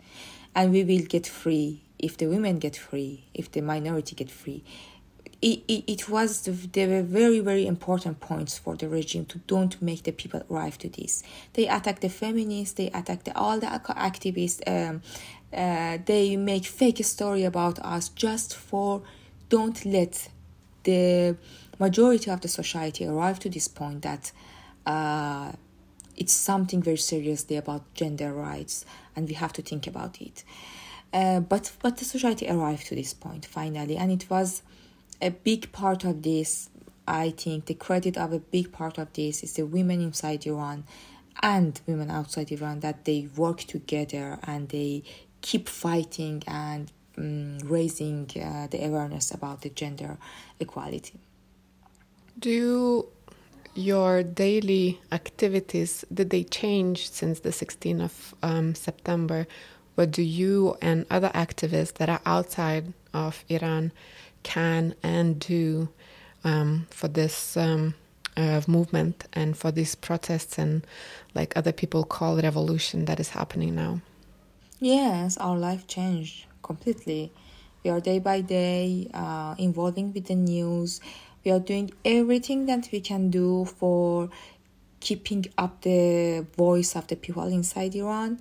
And 0.53 0.71
we 0.71 0.83
will 0.83 1.05
get 1.05 1.25
free 1.25 1.81
if 2.01 2.17
the 2.17 2.25
women 2.25 2.57
get 2.57 2.75
free 2.75 3.23
if 3.33 3.51
the 3.51 3.61
minority 3.61 4.15
get 4.15 4.29
free 4.29 4.63
it, 5.41 5.63
it, 5.67 5.83
it 5.87 6.09
was 6.09 6.41
the, 6.41 6.51
they 6.51 6.87
were 6.87 7.01
very 7.01 7.39
very 7.39 7.65
important 7.65 8.19
points 8.19 8.57
for 8.57 8.75
the 8.75 8.87
regime 8.87 9.25
to 9.25 9.39
don't 9.47 9.81
make 9.81 10.03
the 10.03 10.11
people 10.11 10.43
arrive 10.51 10.77
to 10.79 10.89
this. 10.89 11.23
They 11.53 11.67
attack 11.67 11.99
the 11.99 12.09
feminists 12.09 12.75
they 12.75 12.87
attack 12.87 13.23
the, 13.23 13.35
all 13.35 13.59
the 13.59 13.67
activists 13.67 14.61
um, 14.67 15.01
uh, 15.53 15.97
they 16.05 16.37
make 16.37 16.65
fake 16.65 17.03
story 17.03 17.43
about 17.43 17.79
us 17.79 18.09
just 18.09 18.55
for 18.55 19.01
don't 19.49 19.83
let 19.85 20.29
the 20.83 21.35
majority 21.79 22.29
of 22.31 22.41
the 22.41 22.47
society 22.47 23.05
arrive 23.05 23.39
to 23.39 23.49
this 23.49 23.67
point 23.67 24.03
that 24.03 24.31
uh, 24.85 25.51
it's 26.15 26.33
something 26.33 26.81
very 26.81 26.97
seriously 26.97 27.57
about 27.57 27.81
gender 27.93 28.31
rights 28.31 28.85
and 29.15 29.27
we 29.27 29.33
have 29.33 29.51
to 29.53 29.61
think 29.61 29.87
about 29.87 30.21
it. 30.21 30.43
Uh, 31.11 31.39
but 31.41 31.71
but 31.81 31.97
the 31.97 32.05
society 32.05 32.47
arrived 32.47 32.85
to 32.87 32.95
this 32.95 33.13
point 33.13 33.45
finally 33.45 33.97
and 33.97 34.11
it 34.11 34.29
was 34.29 34.61
a 35.21 35.29
big 35.31 35.71
part 35.71 36.03
of 36.03 36.23
this, 36.23 36.69
I 37.07 37.31
think, 37.31 37.65
the 37.65 37.73
credit 37.73 38.17
of 38.17 38.33
a 38.33 38.39
big 38.39 38.71
part 38.71 38.97
of 38.97 39.13
this 39.13 39.43
is 39.43 39.53
the 39.53 39.65
women 39.65 40.01
inside 40.01 40.45
Iran 40.45 40.85
and 41.41 41.79
women 41.87 42.09
outside 42.11 42.51
Iran 42.51 42.81
that 42.81 43.05
they 43.05 43.27
work 43.35 43.59
together 43.59 44.39
and 44.43 44.69
they 44.69 45.03
keep 45.41 45.69
fighting 45.69 46.43
and 46.47 46.91
um, 47.17 47.59
raising 47.59 48.29
uh, 48.35 48.67
the 48.67 48.85
awareness 48.85 49.31
about 49.31 49.61
the 49.61 49.69
gender 49.69 50.17
equality. 50.59 51.19
Do 52.39 53.07
your 53.73 54.23
daily 54.23 54.99
activities 55.11 56.03
did 56.13 56.29
they 56.29 56.43
change 56.43 57.09
since 57.09 57.39
the 57.39 57.49
16th 57.49 58.03
of 58.03 58.35
um, 58.43 58.75
September? 58.75 59.47
What 59.95 60.11
do 60.11 60.21
you 60.21 60.77
and 60.81 61.05
other 61.09 61.29
activists 61.29 61.93
that 61.95 62.09
are 62.09 62.21
outside 62.25 62.93
of 63.13 63.43
Iran 63.49 63.91
can 64.43 64.95
and 65.03 65.39
do 65.39 65.89
um, 66.43 66.87
for 66.89 67.07
this 67.07 67.55
um, 67.57 67.93
uh, 68.37 68.61
movement 68.67 69.25
and 69.33 69.57
for 69.57 69.71
these 69.71 69.95
protests 69.95 70.57
and 70.57 70.85
like 71.33 71.55
other 71.55 71.71
people 71.71 72.03
call 72.03 72.37
revolution 72.37 73.05
that 73.05 73.19
is 73.19 73.29
happening 73.29 73.75
now. 73.75 74.01
Yes 74.79 75.37
our 75.37 75.57
life 75.57 75.87
changed 75.87 76.45
completely. 76.63 77.31
We 77.83 77.89
are 77.89 77.99
day 77.99 78.19
by 78.19 78.41
day 78.41 79.09
uh, 79.13 79.55
involving 79.57 80.13
with 80.13 80.25
the 80.25 80.35
news. 80.35 81.01
We 81.43 81.51
are 81.51 81.59
doing 81.59 81.91
everything 82.05 82.67
that 82.67 82.89
we 82.91 83.01
can 83.01 83.29
do 83.31 83.65
for 83.65 84.29
keeping 84.99 85.47
up 85.57 85.81
the 85.81 86.45
voice 86.55 86.95
of 86.95 87.07
the 87.07 87.15
people 87.15 87.47
inside 87.47 87.95
iran. 87.95 88.39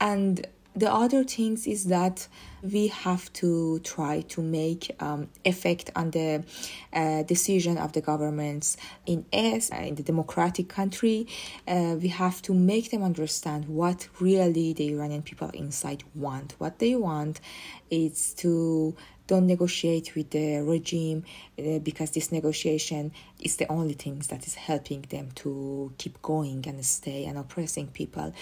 And 0.00 0.46
the 0.76 0.92
other 0.92 1.24
things 1.24 1.66
is 1.66 1.84
that 1.84 2.28
we 2.62 2.88
have 2.88 3.32
to 3.32 3.78
try 3.80 4.20
to 4.22 4.42
make 4.42 4.94
um, 5.00 5.28
effect 5.44 5.90
on 5.96 6.10
the 6.10 6.44
uh, 6.92 7.22
decision 7.22 7.78
of 7.78 7.92
the 7.92 8.02
governments 8.02 8.76
in 9.06 9.24
us 9.32 9.72
uh, 9.72 9.76
in 9.76 9.94
the 9.94 10.02
democratic 10.02 10.68
country. 10.68 11.26
Uh, 11.66 11.96
we 11.98 12.08
have 12.08 12.42
to 12.42 12.52
make 12.52 12.90
them 12.90 13.02
understand 13.02 13.66
what 13.68 14.08
really 14.20 14.74
the 14.74 14.92
iranian 14.92 15.22
people 15.22 15.48
inside 15.50 16.04
want. 16.14 16.54
What 16.58 16.78
they 16.78 16.94
want 16.94 17.40
is 17.90 18.34
to 18.34 18.94
don't 19.26 19.46
negotiate 19.46 20.14
with 20.14 20.30
the 20.30 20.58
regime 20.58 21.24
uh, 21.58 21.78
because 21.80 22.10
this 22.12 22.30
negotiation 22.30 23.12
is 23.40 23.56
the 23.56 23.66
only 23.72 23.94
thing 23.94 24.22
that 24.28 24.46
is 24.46 24.54
helping 24.54 25.02
them 25.08 25.30
to 25.34 25.92
keep 25.98 26.20
going 26.22 26.64
and 26.68 26.84
stay 26.84 27.24
and 27.24 27.36
oppressing 27.36 27.88
people 27.88 28.32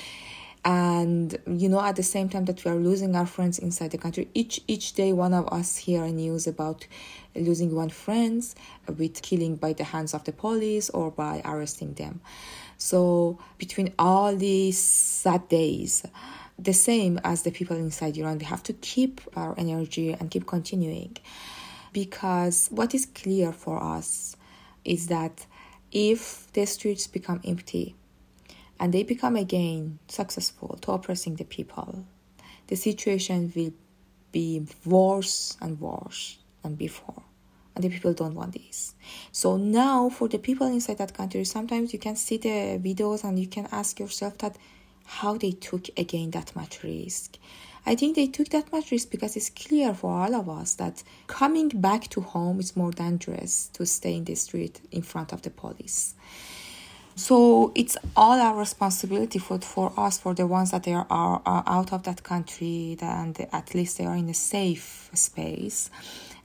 and 0.65 1.39
you 1.47 1.69
know 1.69 1.81
at 1.81 1.97
the 1.97 2.03
same 2.03 2.29
time 2.29 2.47
that 2.47 2.65
we 2.65 2.71
are 2.71 2.77
losing 2.77 3.15
our 3.15 3.27
friends 3.27 3.59
inside 3.59 3.91
the 3.91 3.99
country 3.99 4.29
each 4.33 4.63
each 4.67 4.95
day 4.95 5.13
one 5.13 5.35
of 5.35 5.47
us 5.53 5.77
hear 5.77 6.07
news 6.07 6.47
about 6.47 6.87
losing 7.37 7.75
one 7.75 7.91
friends 7.91 8.55
with 8.97 9.21
killing 9.21 9.57
by 9.57 9.73
the 9.75 9.85
hands 9.85 10.15
of 10.15 10.25
the 10.25 10.33
police 10.33 10.89
or 10.91 11.11
by 11.11 11.43
arresting 11.45 11.93
them. 11.95 12.21
So 12.79 13.39
between 13.59 13.93
all 13.99 14.35
these 14.35 14.79
sad 14.79 15.49
days 15.49 16.07
the 16.59 16.73
same 16.73 17.21
as 17.25 17.43
the 17.43 17.51
people 17.51 17.77
inside 17.77 18.17
iran 18.17 18.39
we 18.39 18.45
have 18.45 18.63
to 18.63 18.73
keep 18.75 19.21
our 19.37 19.55
energy 19.59 20.13
and 20.13 20.31
keep 20.31 20.47
continuing. 20.47 21.17
Because 21.93 22.69
what 22.71 22.95
is 22.95 23.07
clear 23.07 23.53
for 23.53 23.83
us 23.83 24.37
is 24.85 25.09
that 25.09 25.47
if 25.93 26.53
the 26.55 26.65
streets 26.67 27.07
become 27.07 27.41
empty 27.45 27.95
and 28.81 28.93
they 28.93 29.03
become 29.03 29.37
again 29.37 29.99
successful 30.09 30.79
to 30.83 30.93
oppressing 30.93 31.37
the 31.37 31.45
people, 31.45 32.05
the 32.67 32.77
situation 32.77 33.53
will 33.55 33.73
be 34.33 34.67
worse 34.85 35.57
and 35.61 35.81
worse 35.81 36.39
than 36.63 36.75
before. 36.75 37.23
And 37.75 37.83
the 37.83 37.89
people 37.89 38.13
don't 38.13 38.35
want 38.35 38.53
this. 38.53 38.95
So 39.33 39.57
now, 39.57 40.09
for 40.09 40.29
the 40.29 40.39
people 40.39 40.67
inside 40.69 40.99
that 40.99 41.15
country, 41.15 41.45
sometimes 41.45 41.93
you 41.93 41.99
can 41.99 42.15
see 42.15 42.37
the 42.37 42.79
videos 42.79 43.25
and 43.25 43.39
you 43.39 43.49
can 43.49 43.69
ask 43.73 43.99
yourself 43.99 44.39
that 44.39 44.57
how 45.05 45.37
they 45.37 45.51
took 45.51 45.89
again 45.97 46.31
that 46.31 46.55
much 46.55 46.83
risk. 46.83 47.39
I 47.87 47.95
think 47.95 48.17
they 48.17 48.29
took 48.29 48.49
that 48.51 48.73
much 48.73 48.91
risk 48.91 49.11
because 49.11 49.37
it's 49.37 49.51
clear 49.51 49.93
for 49.93 50.11
all 50.11 50.35
of 50.35 50.49
us 50.49 50.75
that 50.77 51.03
coming 51.27 51.69
back 51.69 52.09
to 52.11 52.23
home 52.23 52.59
is 52.59 52.77
more 52.77 52.93
dangerous 52.93 53.69
to 53.75 53.85
stay 53.85 54.15
in 54.15 54.25
the 54.25 54.35
street 54.37 54.81
in 54.91 55.03
front 55.03 55.33
of 55.33 55.43
the 55.43 55.51
police. 55.51 56.15
So 57.17 57.71
it's 57.77 57.97
all 58.17 58.41
our 58.41 58.59
responsibility 58.59 59.39
for 59.39 59.61
for 59.61 59.93
us, 59.97 60.19
for 60.19 60.35
the 60.35 60.49
ones 60.49 60.73
that 60.73 60.83
they 60.83 60.95
are, 60.95 61.07
are, 61.09 61.63
out 61.67 61.93
of 61.93 62.03
that 62.05 62.25
country, 62.25 62.97
and 63.01 63.47
at 63.53 63.73
least 63.75 63.99
they 63.99 64.05
are 64.07 64.17
in 64.17 64.29
a 64.29 64.35
safe 64.35 65.11
space. 65.15 65.91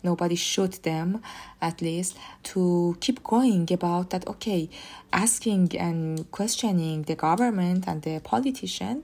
Nobody 0.03 0.35
shoot 0.35 0.83
them, 0.83 1.21
at 1.59 1.81
least 1.81 2.17
to 2.43 2.95
keep 3.01 3.23
going 3.23 3.67
about 3.73 4.11
that. 4.11 4.27
Okay, 4.27 4.69
asking 5.11 5.75
and 5.75 6.29
questioning 6.31 7.01
the 7.03 7.15
government 7.15 7.85
and 7.87 8.03
the 8.03 8.19
politician 8.19 9.03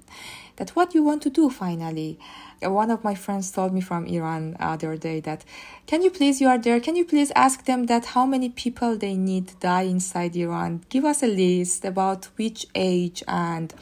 that 0.58 0.72
what 0.72 0.94
you 0.94 1.04
want 1.04 1.22
to 1.24 1.30
do 1.30 1.50
finally. 1.50 2.20
One 2.62 2.90
of 2.90 3.04
my 3.04 3.16
friends 3.16 3.52
told 3.52 3.74
me 3.74 3.82
from 3.82 4.06
Iran 4.06 4.56
other 4.60 4.96
day 4.98 5.20
that 5.22 5.44
can 5.88 6.02
you 6.02 6.10
please 6.10 6.42
you 6.42 6.48
are 6.48 6.58
there 6.58 6.80
can 6.80 6.96
you 6.96 7.06
please 7.06 7.32
ask 7.36 7.66
them 7.66 7.86
that 7.88 8.06
how 8.08 8.26
many 8.26 8.50
people 8.50 8.98
they 8.98 9.16
need 9.16 9.60
die 9.60 9.84
inside 9.84 10.36
Iran? 10.36 10.84
Give 10.90 11.06
us 11.06 11.22
a 11.22 11.28
list 11.28 11.86
about 11.86 12.26
which 12.38 12.66
age 12.74 13.24
and 13.28 13.74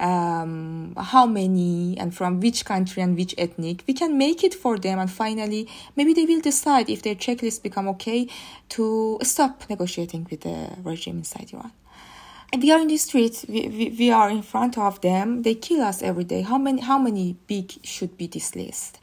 um, 0.00 0.94
how 0.96 1.26
many 1.26 1.96
and 1.98 2.14
from 2.14 2.40
which 2.40 2.64
country 2.64 3.02
and 3.02 3.16
which 3.16 3.34
ethnic. 3.36 3.82
We 3.86 3.94
can 3.94 4.16
make 4.16 4.44
it 4.44 4.54
for 4.54 4.78
them 4.78 4.98
and 4.98 5.10
finally 5.10 5.68
maybe 5.96 6.12
they 6.14 6.24
will 6.24 6.40
decide 6.40 6.88
if 6.88 7.02
their 7.02 7.14
checklist 7.14 7.62
become 7.62 7.88
okay 7.88 8.28
to 8.70 9.18
stop 9.22 9.68
negotiating 9.68 10.26
with 10.30 10.42
the 10.42 10.70
regime 10.82 11.18
inside 11.18 11.50
Iran 11.52 11.72
we 12.56 12.70
are 12.70 12.80
in 12.80 12.88
the 12.88 12.96
street 12.96 13.44
we, 13.48 13.68
we, 13.68 13.96
we 13.98 14.10
are 14.10 14.30
in 14.30 14.42
front 14.42 14.78
of 14.78 15.00
them. 15.00 15.42
They 15.42 15.54
kill 15.54 15.82
us 15.82 16.02
every 16.02 16.24
day. 16.24 16.42
How 16.42 16.58
many 16.58 16.80
how 16.80 16.98
many 16.98 17.36
big 17.46 17.72
should 17.84 18.16
be 18.16 18.26
this 18.26 18.56
list? 18.56 18.98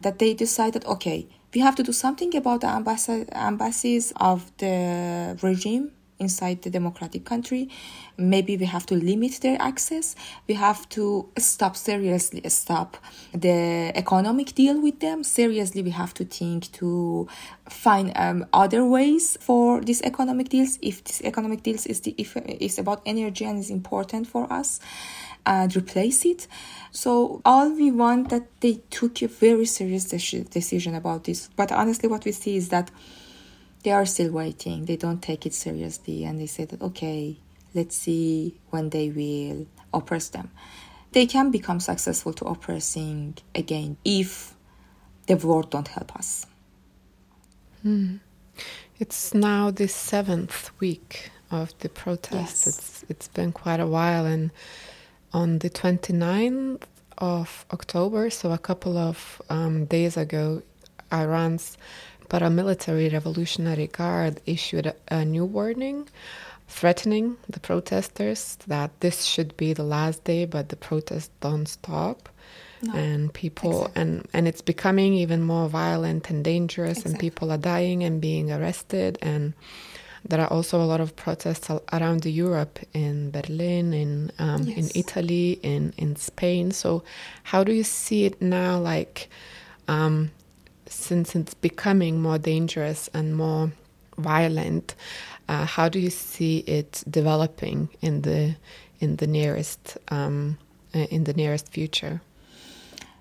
That 0.00 0.18
they 0.18 0.34
decided 0.34 0.84
okay 0.84 1.28
we 1.54 1.60
have 1.60 1.76
to 1.76 1.82
do 1.82 1.92
something 1.92 2.34
about 2.34 2.62
the 2.62 2.68
embassy, 2.68 3.26
embassies 3.32 4.12
of 4.16 4.50
the 4.58 5.38
regime 5.42 5.92
inside 6.24 6.62
the 6.62 6.70
democratic 6.70 7.22
country. 7.32 7.68
Maybe 8.16 8.56
we 8.56 8.66
have 8.66 8.86
to 8.86 8.94
limit 8.94 9.32
their 9.42 9.58
access. 9.60 10.06
We 10.48 10.54
have 10.54 10.88
to 10.96 11.28
stop 11.38 11.74
seriously 11.76 12.40
stop 12.48 12.90
the 13.32 13.92
economic 13.94 14.54
deal 14.54 14.80
with 14.86 15.00
them. 15.00 15.24
Seriously, 15.24 15.82
we 15.82 15.90
have 16.02 16.12
to 16.14 16.24
think 16.24 16.70
to 16.80 17.28
find 17.68 18.06
um, 18.16 18.46
other 18.52 18.82
ways 18.84 19.36
for 19.40 19.80
these 19.80 20.02
economic 20.02 20.48
deals. 20.48 20.78
If 20.80 21.04
this 21.04 21.20
economic 21.22 21.62
deals 21.62 21.86
is 21.86 22.00
the 22.00 22.14
if 22.18 22.36
is 22.36 22.78
about 22.78 23.02
energy 23.04 23.44
and 23.44 23.58
is 23.58 23.70
important 23.70 24.26
for 24.26 24.44
us 24.60 24.80
and 25.44 25.74
replace 25.74 26.24
it. 26.24 26.46
So 26.90 27.40
all 27.44 27.70
we 27.70 27.90
want 27.90 28.28
that 28.30 28.44
they 28.60 28.74
took 28.90 29.22
a 29.22 29.28
very 29.28 29.66
serious 29.66 30.04
decision 30.04 30.94
about 30.94 31.24
this. 31.24 31.48
But 31.56 31.72
honestly, 31.72 32.08
what 32.08 32.24
we 32.24 32.32
see 32.32 32.56
is 32.56 32.68
that 32.68 32.90
they 33.82 33.92
are 33.92 34.06
still 34.06 34.30
waiting. 34.32 34.84
They 34.84 34.96
don't 34.96 35.22
take 35.22 35.46
it 35.46 35.54
seriously, 35.54 36.24
and 36.24 36.40
they 36.40 36.46
say 36.46 36.64
that 36.66 36.80
okay, 36.80 37.36
let's 37.74 37.96
see 37.96 38.58
when 38.70 38.90
they 38.90 39.08
will 39.08 39.66
oppress 39.92 40.28
them. 40.28 40.50
They 41.12 41.26
can 41.26 41.50
become 41.50 41.80
successful 41.80 42.32
to 42.34 42.46
oppressing 42.46 43.36
again 43.54 43.96
if 44.04 44.54
the 45.26 45.36
world 45.36 45.70
don't 45.70 45.88
help 45.88 46.16
us. 46.16 46.46
Mm. 47.84 48.20
It's 48.98 49.34
now 49.34 49.70
the 49.70 49.88
seventh 49.88 50.70
week 50.80 51.30
of 51.50 51.76
the 51.80 51.88
protests. 51.88 52.66
Yes. 52.66 52.66
It's 52.66 53.04
it's 53.08 53.28
been 53.28 53.52
quite 53.52 53.80
a 53.80 53.86
while, 53.86 54.26
and 54.26 54.50
on 55.32 55.58
the 55.58 55.70
29th 55.70 56.82
of 57.18 57.66
October, 57.72 58.30
so 58.30 58.52
a 58.52 58.58
couple 58.58 58.96
of 58.96 59.40
um, 59.50 59.84
days 59.86 60.16
ago, 60.16 60.62
Iran's 61.12 61.76
paramilitary 62.32 63.12
Revolutionary 63.12 63.88
Guard 63.88 64.40
issued 64.46 64.94
a, 65.08 65.24
new 65.24 65.44
warning 65.44 66.08
threatening 66.66 67.36
the 67.48 67.60
protesters 67.60 68.56
that 68.66 68.90
this 69.00 69.24
should 69.24 69.54
be 69.58 69.74
the 69.74 69.82
last 69.82 70.24
day, 70.24 70.46
but 70.46 70.70
the 70.70 70.76
protests 70.76 71.30
don't 71.40 71.66
stop. 71.66 72.30
No, 72.80 72.94
and 72.94 73.32
people 73.32 73.82
exactly. 73.82 74.02
and 74.02 74.28
and 74.32 74.48
it's 74.48 74.62
becoming 74.62 75.14
even 75.14 75.40
more 75.42 75.68
violent 75.68 76.30
and 76.30 76.42
dangerous 76.42 76.98
exactly. 76.98 77.12
and 77.12 77.20
people 77.20 77.52
are 77.52 77.58
dying 77.58 78.02
and 78.02 78.20
being 78.20 78.50
arrested 78.50 79.18
and 79.22 79.52
there 80.28 80.40
are 80.40 80.48
also 80.48 80.80
a 80.80 80.84
lot 80.84 81.00
of 81.00 81.16
protests 81.16 81.68
around 81.92 82.24
Europe, 82.24 82.78
in 82.92 83.30
Berlin, 83.30 83.92
in 83.92 84.30
um, 84.38 84.62
yes. 84.62 84.78
in 84.78 85.00
Italy, 85.00 85.58
in 85.62 85.92
in 85.96 86.16
Spain. 86.16 86.70
So, 86.70 87.02
how 87.42 87.64
do 87.64 87.72
you 87.72 87.82
see 87.82 88.24
it 88.24 88.40
now? 88.40 88.78
Like, 88.78 89.28
um, 89.88 90.30
since 90.92 91.34
it's 91.34 91.54
becoming 91.54 92.20
more 92.20 92.38
dangerous 92.38 93.08
and 93.14 93.36
more 93.36 93.72
violent, 94.18 94.94
uh, 95.48 95.64
how 95.64 95.88
do 95.88 95.98
you 95.98 96.10
see 96.10 96.58
it 96.58 97.02
developing 97.10 97.88
in 98.00 98.22
the 98.22 98.56
in 99.00 99.16
the 99.16 99.26
nearest 99.26 99.98
um, 100.08 100.58
uh, 100.94 101.06
in 101.10 101.24
the 101.24 101.32
nearest 101.32 101.72
future? 101.72 102.20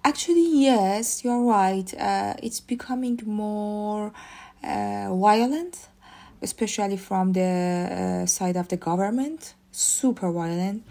Actually, 0.04 0.48
yes, 0.62 1.24
you're 1.24 1.44
right. 1.44 1.94
Uh, 1.94 2.34
it's 2.42 2.60
becoming 2.60 3.20
more 3.26 4.12
uh, 4.64 5.14
violent, 5.16 5.88
especially 6.42 6.98
from 6.98 7.34
the 7.34 8.24
uh, 8.24 8.26
side 8.26 8.58
of 8.58 8.68
the 8.68 8.78
government. 8.78 9.54
Super 9.72 10.32
violent 10.32 10.84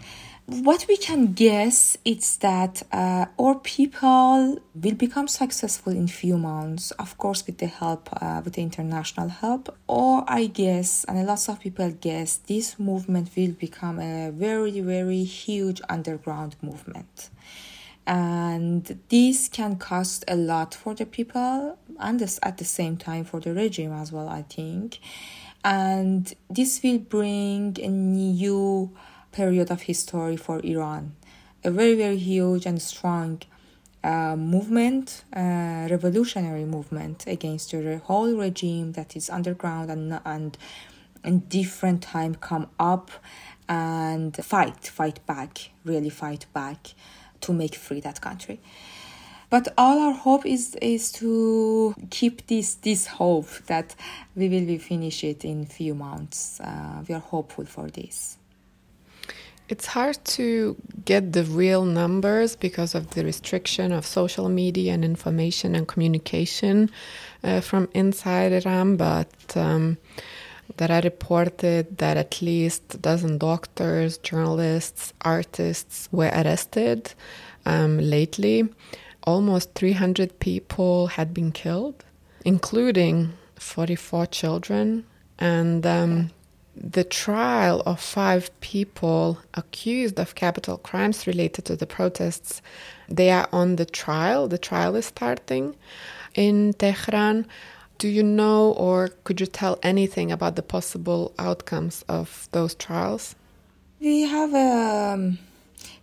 what 0.51 0.85
we 0.89 0.97
can 0.97 1.31
guess 1.33 1.97
is 2.03 2.37
that 2.37 2.83
uh, 2.91 3.25
our 3.39 3.55
people 3.59 4.59
will 4.75 4.95
become 4.95 5.27
successful 5.27 5.93
in 5.93 6.07
few 6.07 6.37
months 6.37 6.91
of 6.91 7.17
course 7.17 7.45
with 7.45 7.57
the 7.59 7.67
help 7.67 8.09
uh, 8.21 8.41
with 8.43 8.53
the 8.55 8.61
international 8.61 9.29
help 9.29 9.73
or 9.87 10.25
i 10.27 10.47
guess 10.47 11.05
and 11.05 11.25
lots 11.25 11.47
of 11.47 11.59
people 11.59 11.89
guess 12.01 12.37
this 12.47 12.77
movement 12.77 13.29
will 13.37 13.51
become 13.51 13.97
a 13.99 14.29
very 14.31 14.81
very 14.81 15.23
huge 15.23 15.81
underground 15.89 16.55
movement. 16.61 17.29
And 18.07 18.99
this 19.09 19.47
can 19.47 19.75
cost 19.77 20.25
a 20.27 20.35
lot 20.35 20.73
for 20.73 20.95
the 20.95 21.05
people 21.05 21.77
and 21.99 22.21
at 22.43 22.57
the 22.57 22.65
same 22.65 22.97
time 22.97 23.23
for 23.25 23.39
the 23.39 23.53
regime 23.53 23.93
as 23.93 24.11
well 24.11 24.27
i 24.27 24.41
think. 24.41 24.99
And 25.63 26.33
this 26.49 26.81
will 26.83 26.97
bring 26.97 27.77
a 27.79 27.87
new 27.87 28.91
period 29.31 29.71
of 29.71 29.83
history 29.83 30.37
for 30.37 30.59
Iran. 30.63 31.15
A 31.63 31.71
very, 31.71 31.95
very 31.95 32.17
huge 32.17 32.65
and 32.65 32.81
strong 32.81 33.41
uh, 34.03 34.35
movement, 34.35 35.23
uh, 35.35 35.87
revolutionary 35.89 36.65
movement 36.65 37.25
against 37.27 37.71
the 37.71 37.99
whole 38.05 38.35
regime 38.35 38.93
that 38.93 39.15
is 39.15 39.29
underground 39.29 39.91
and 39.91 40.19
and 40.25 40.57
in 41.23 41.39
different 41.39 42.01
time 42.01 42.35
come 42.35 42.67
up 42.79 43.11
and 43.69 44.35
fight, 44.43 44.87
fight 44.87 45.25
back, 45.27 45.69
really 45.85 46.09
fight 46.09 46.45
back 46.51 46.93
to 47.41 47.53
make 47.53 47.75
free 47.75 47.99
that 48.01 48.19
country. 48.21 48.59
But 49.49 49.67
all 49.77 49.99
our 49.99 50.13
hope 50.13 50.45
is 50.45 50.75
is 50.81 51.11
to 51.13 51.93
keep 52.09 52.47
this 52.47 52.75
this 52.75 53.05
hope 53.05 53.49
that 53.67 53.95
we 54.35 54.47
will 54.49 54.65
be 54.65 54.77
finish 54.77 55.23
it 55.23 55.43
in 55.43 55.65
few 55.65 55.93
months. 55.93 56.59
Uh, 56.59 57.03
we 57.07 57.13
are 57.13 57.19
hopeful 57.21 57.65
for 57.65 57.89
this. 57.89 58.37
It's 59.69 59.85
hard 59.85 60.23
to 60.25 60.75
get 61.05 61.31
the 61.31 61.43
real 61.45 61.85
numbers 61.85 62.57
because 62.57 62.93
of 62.93 63.11
the 63.11 63.23
restriction 63.23 63.93
of 63.93 64.05
social 64.05 64.49
media 64.49 64.93
and 64.93 65.05
information 65.05 65.75
and 65.75 65.87
communication 65.87 66.89
uh, 67.43 67.61
from 67.61 67.87
inside 67.93 68.51
Iran, 68.51 68.97
but 68.97 69.31
um, 69.55 69.97
that 70.77 70.91
I 70.91 70.99
reported 70.99 71.97
that 71.97 72.17
at 72.17 72.41
least 72.41 72.95
a 72.95 72.97
dozen 72.97 73.37
doctors, 73.37 74.17
journalists, 74.17 75.13
artists 75.21 76.09
were 76.11 76.31
arrested 76.33 77.13
um, 77.65 77.97
lately. 77.97 78.67
Almost 79.23 79.73
300 79.75 80.39
people 80.39 81.07
had 81.07 81.33
been 81.33 81.51
killed, 81.51 82.03
including 82.43 83.33
44 83.55 84.25
children. 84.27 85.05
And 85.39 85.85
um, 85.85 86.31
the 86.83 87.03
trial 87.03 87.83
of 87.85 87.99
five 87.99 88.49
people 88.59 89.37
accused 89.53 90.19
of 90.19 90.33
capital 90.33 90.77
crimes 90.77 91.27
related 91.27 91.65
to 91.65 91.75
the 91.75 91.85
protests, 91.85 92.61
they 93.07 93.29
are 93.29 93.47
on 93.51 93.75
the 93.75 93.85
trial. 93.85 94.47
The 94.47 94.57
trial 94.57 94.95
is 94.95 95.05
starting 95.05 95.75
in 96.33 96.73
Tehran. 96.73 97.45
Do 97.99 98.07
you 98.07 98.23
know 98.23 98.71
or 98.71 99.09
could 99.25 99.39
you 99.39 99.45
tell 99.45 99.77
anything 99.83 100.31
about 100.31 100.55
the 100.55 100.63
possible 100.63 101.33
outcomes 101.37 102.03
of 102.09 102.49
those 102.51 102.73
trials? 102.73 103.35
We 103.99 104.21
have 104.21 104.51
um, 104.55 105.37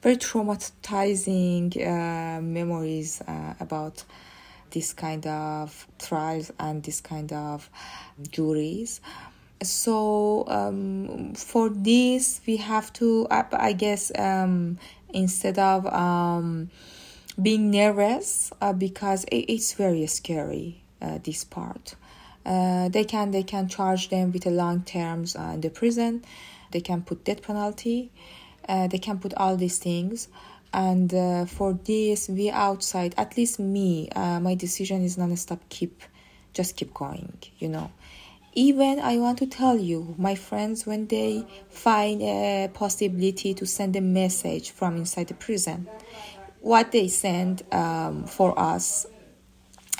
very 0.00 0.16
traumatizing 0.16 1.76
uh, 1.76 2.40
memories 2.40 3.20
uh, 3.26 3.54
about 3.58 4.04
this 4.70 4.92
kind 4.92 5.26
of 5.26 5.88
trials 5.98 6.52
and 6.60 6.84
this 6.84 7.00
kind 7.00 7.32
of 7.32 7.68
juries. 8.30 9.00
So 9.62 10.44
um, 10.46 11.34
for 11.34 11.68
this, 11.68 12.40
we 12.46 12.58
have 12.58 12.92
to, 12.94 13.26
I 13.30 13.72
guess, 13.72 14.12
um, 14.16 14.78
instead 15.12 15.58
of 15.58 15.86
um, 15.86 16.70
being 17.40 17.70
nervous, 17.70 18.52
uh, 18.60 18.72
because 18.72 19.24
it's 19.30 19.74
very 19.74 20.06
scary 20.06 20.82
uh, 21.02 21.18
this 21.22 21.44
part. 21.44 21.96
Uh, 22.46 22.88
they 22.88 23.04
can 23.04 23.30
they 23.30 23.42
can 23.42 23.68
charge 23.68 24.08
them 24.08 24.32
with 24.32 24.46
a 24.46 24.50
long 24.50 24.82
terms 24.82 25.36
uh, 25.36 25.52
in 25.54 25.60
the 25.60 25.70
prison. 25.70 26.24
They 26.70 26.80
can 26.80 27.02
put 27.02 27.24
death 27.24 27.42
penalty. 27.42 28.10
Uh, 28.68 28.86
they 28.86 28.98
can 28.98 29.18
put 29.18 29.34
all 29.34 29.56
these 29.56 29.78
things. 29.78 30.28
And 30.72 31.12
uh, 31.14 31.46
for 31.46 31.72
this, 31.72 32.28
we 32.28 32.50
outside, 32.50 33.14
at 33.16 33.36
least 33.38 33.58
me, 33.58 34.10
my 34.14 34.54
decision 34.54 35.02
is 35.02 35.16
non-stop 35.16 35.60
keep, 35.70 36.02
just 36.52 36.76
keep 36.76 36.92
going, 36.92 37.38
you 37.58 37.68
know. 37.68 37.90
Even 38.54 38.98
I 38.98 39.18
want 39.18 39.38
to 39.38 39.46
tell 39.46 39.76
you, 39.76 40.14
my 40.18 40.34
friends, 40.34 40.86
when 40.86 41.06
they 41.06 41.46
find 41.68 42.22
a 42.22 42.70
possibility 42.72 43.54
to 43.54 43.66
send 43.66 43.94
a 43.94 44.00
message 44.00 44.70
from 44.70 44.96
inside 44.96 45.28
the 45.28 45.34
prison, 45.34 45.86
what 46.60 46.92
they 46.92 47.08
send 47.08 47.62
um, 47.72 48.24
for 48.26 48.58
us 48.58 49.06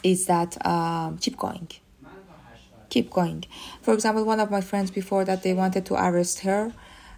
is 0.03 0.27
that 0.27 0.65
um, 0.67 1.19
keep 1.19 1.37
going. 1.37 1.69
Keep 2.91 3.11
going. 3.11 3.45
For 3.83 3.93
example 3.95 4.25
one 4.25 4.41
of 4.41 4.51
my 4.51 4.61
friends 4.61 4.91
before 4.91 5.25
that 5.25 5.43
they 5.43 5.53
wanted 5.53 5.85
to 5.87 5.95
arrest 5.95 6.41
her. 6.41 6.73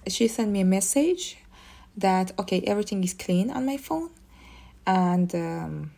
She 0.08 0.28
sent 0.28 0.50
me 0.50 0.60
a 0.60 0.64
message 0.64 1.38
that 1.96 2.32
okay 2.38 2.60
everything 2.66 3.04
is 3.04 3.14
clean 3.14 3.50
on 3.50 3.66
my 3.66 3.76
phone. 3.76 4.10
And 4.86 5.32
um, 5.34 5.92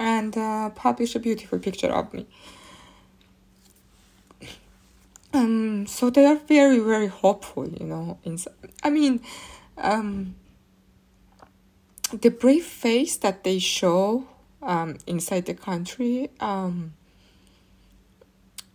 and 0.00 0.36
uh, 0.36 0.70
publish 0.70 1.14
a 1.14 1.20
beautiful 1.20 1.60
picture 1.60 1.92
of 1.92 2.12
me 2.12 2.26
um 5.32 5.86
so 5.86 6.10
they 6.10 6.26
are 6.26 6.34
very 6.34 6.80
very 6.80 7.06
hopeful 7.06 7.68
you 7.68 7.86
know 7.86 8.18
inside 8.24 8.54
i 8.82 8.90
mean 8.90 9.20
um 9.78 10.34
the 12.12 12.30
brave 12.30 12.64
face 12.64 13.16
that 13.18 13.44
they 13.44 13.58
show 13.60 14.26
um, 14.62 14.96
inside 15.06 15.46
the 15.46 15.54
country, 15.54 16.30
um, 16.40 16.92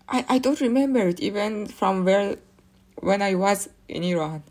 I, 0.08 0.26
I 0.30 0.38
don't 0.40 0.60
remember 0.62 1.08
it 1.08 1.20
even 1.20 1.68
from 1.68 2.06
where 2.06 2.38
when 3.00 3.22
I 3.22 3.36
was 3.36 3.70
in 3.88 4.04
Iran. 4.04 4.44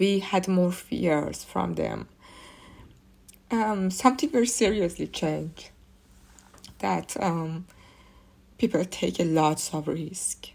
We 0.00 0.18
had 0.18 0.48
more 0.48 0.72
fears 0.72 1.44
from 1.44 1.74
them. 1.74 2.08
Um, 3.50 3.90
something 3.90 4.30
very 4.30 4.46
seriously 4.46 5.06
changed. 5.06 5.70
That 6.80 7.16
um, 7.20 7.66
people 8.58 8.84
take 8.84 9.18
a 9.20 9.24
lot 9.24 9.70
of 9.72 9.88
risk. 9.88 10.48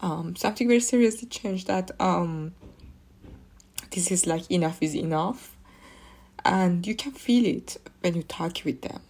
Um, 0.00 0.36
something 0.36 0.68
very 0.68 0.80
seriously 0.80 1.28
changed 1.28 1.66
that 1.66 1.90
um, 2.00 2.54
this 3.90 4.10
is 4.10 4.26
like 4.26 4.50
enough 4.50 4.82
is 4.82 4.94
enough 4.94 5.56
and 6.44 6.86
you 6.86 6.94
can 6.94 7.12
feel 7.12 7.46
it 7.46 7.76
when 8.00 8.14
you 8.14 8.22
talk 8.22 8.64
with 8.64 8.82
them 8.82 9.00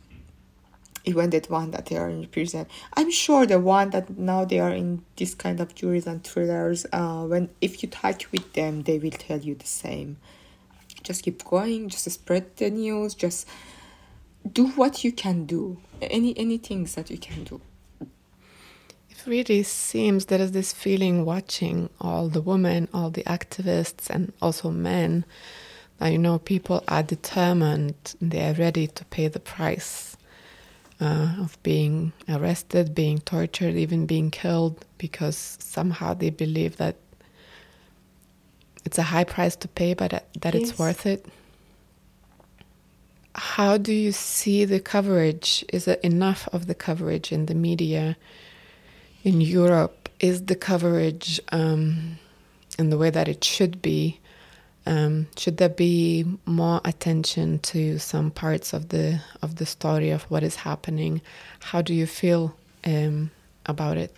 even 1.05 1.30
that 1.30 1.50
one 1.50 1.70
that 1.72 1.86
they 1.86 1.96
are 1.96 2.09
in 2.09 2.26
prison 2.26 2.66
i'm 2.96 3.11
sure 3.11 3.46
the 3.46 3.59
one 3.59 3.90
that 3.90 4.16
now 4.18 4.44
they 4.44 4.61
are 4.61 4.72
in 4.72 5.02
this 5.16 5.34
kind 5.34 5.61
of 5.61 5.74
juries 5.74 6.07
and 6.07 6.22
thrillers 6.22 6.86
uh, 6.92 7.24
when 7.24 7.48
if 7.61 7.82
you 7.82 7.88
talk 7.88 8.22
with 8.30 8.52
them 8.52 8.82
they 8.82 8.98
will 8.98 9.11
tell 9.11 9.38
you 9.38 9.55
the 9.55 9.66
same 9.66 10.16
just 11.05 11.22
keep 11.22 11.44
going 11.44 11.88
just 11.88 12.11
spread 12.11 12.57
the 12.57 12.70
news 12.70 13.14
just 13.14 13.46
do 14.52 14.66
what 14.72 15.05
you 15.05 15.12
can 15.12 15.46
do. 15.46 15.78
Any 16.02 16.36
any 16.36 16.59
things 16.59 16.94
that 16.96 17.11
you 17.11 17.18
can 17.18 17.44
do. 17.44 17.61
It 19.09 19.26
really 19.26 19.62
seems 19.62 20.26
there 20.26 20.40
is 20.40 20.52
this 20.52 20.72
feeling 20.72 21.24
watching 21.24 21.88
all 22.00 22.28
the 22.28 22.42
women 22.42 22.88
all 22.92 23.11
the 23.11 23.22
activists 23.22 24.11
and 24.11 24.32
also 24.42 24.70
men 24.70 25.24
You 26.00 26.18
know 26.18 26.38
people 26.38 26.82
are 26.88 27.02
determined, 27.02 28.14
they 28.20 28.46
are 28.48 28.55
ready 28.55 28.86
to 28.88 29.05
pay 29.07 29.28
the 29.28 29.40
price 29.40 30.16
uh, 31.00 31.36
of 31.40 31.57
being 31.62 32.12
arrested, 32.28 32.94
being 32.94 33.20
tortured, 33.20 33.74
even 33.74 34.05
being 34.05 34.30
killed, 34.30 34.84
because 34.98 35.57
somehow 35.61 36.12
they 36.12 36.30
believe 36.30 36.76
that 36.76 36.96
it's 38.85 38.99
a 38.99 39.03
high 39.03 39.24
price 39.24 39.57
to 39.57 39.68
pay, 39.68 39.95
but 39.95 40.11
that 40.41 40.55
yes. 40.55 40.70
it's 40.70 40.78
worth 40.78 41.07
it. 41.07 41.26
How 43.35 43.76
do 43.76 43.93
you 43.93 44.12
see 44.12 44.64
the 44.64 44.80
coverage? 44.80 45.64
Is 45.72 45.89
it 45.89 46.01
enough 46.03 46.49
of 46.53 46.66
the 46.66 46.74
coverage 46.74 47.32
in 47.32 47.47
the 47.47 47.55
media 47.55 48.16
in 49.24 49.41
Europe? 49.41 50.09
Is 50.20 50.47
the 50.47 50.55
coverage 50.55 51.41
um, 51.51 52.18
in 52.78 52.91
the 52.91 52.99
way 52.99 53.11
that 53.11 53.28
it 53.28 53.43
should 53.43 53.82
be? 53.82 54.20
Um, 54.87 55.28
should 55.37 55.57
there 55.57 55.70
be 55.70 56.26
more 56.45 56.80
attention 56.85 57.59
to 57.61 57.99
some 57.99 58.30
parts 58.30 58.74
of 58.74 58.91
the 58.91 59.20
of 59.41 59.57
the 59.57 59.66
story 59.66 60.11
of 60.11 60.24
what 60.24 60.43
is 60.43 60.57
happening? 60.57 61.22
How 61.61 61.80
do 61.80 61.95
you 61.95 62.07
feel 62.07 62.55
um, 62.85 63.30
about 63.66 63.97
it? 63.97 64.16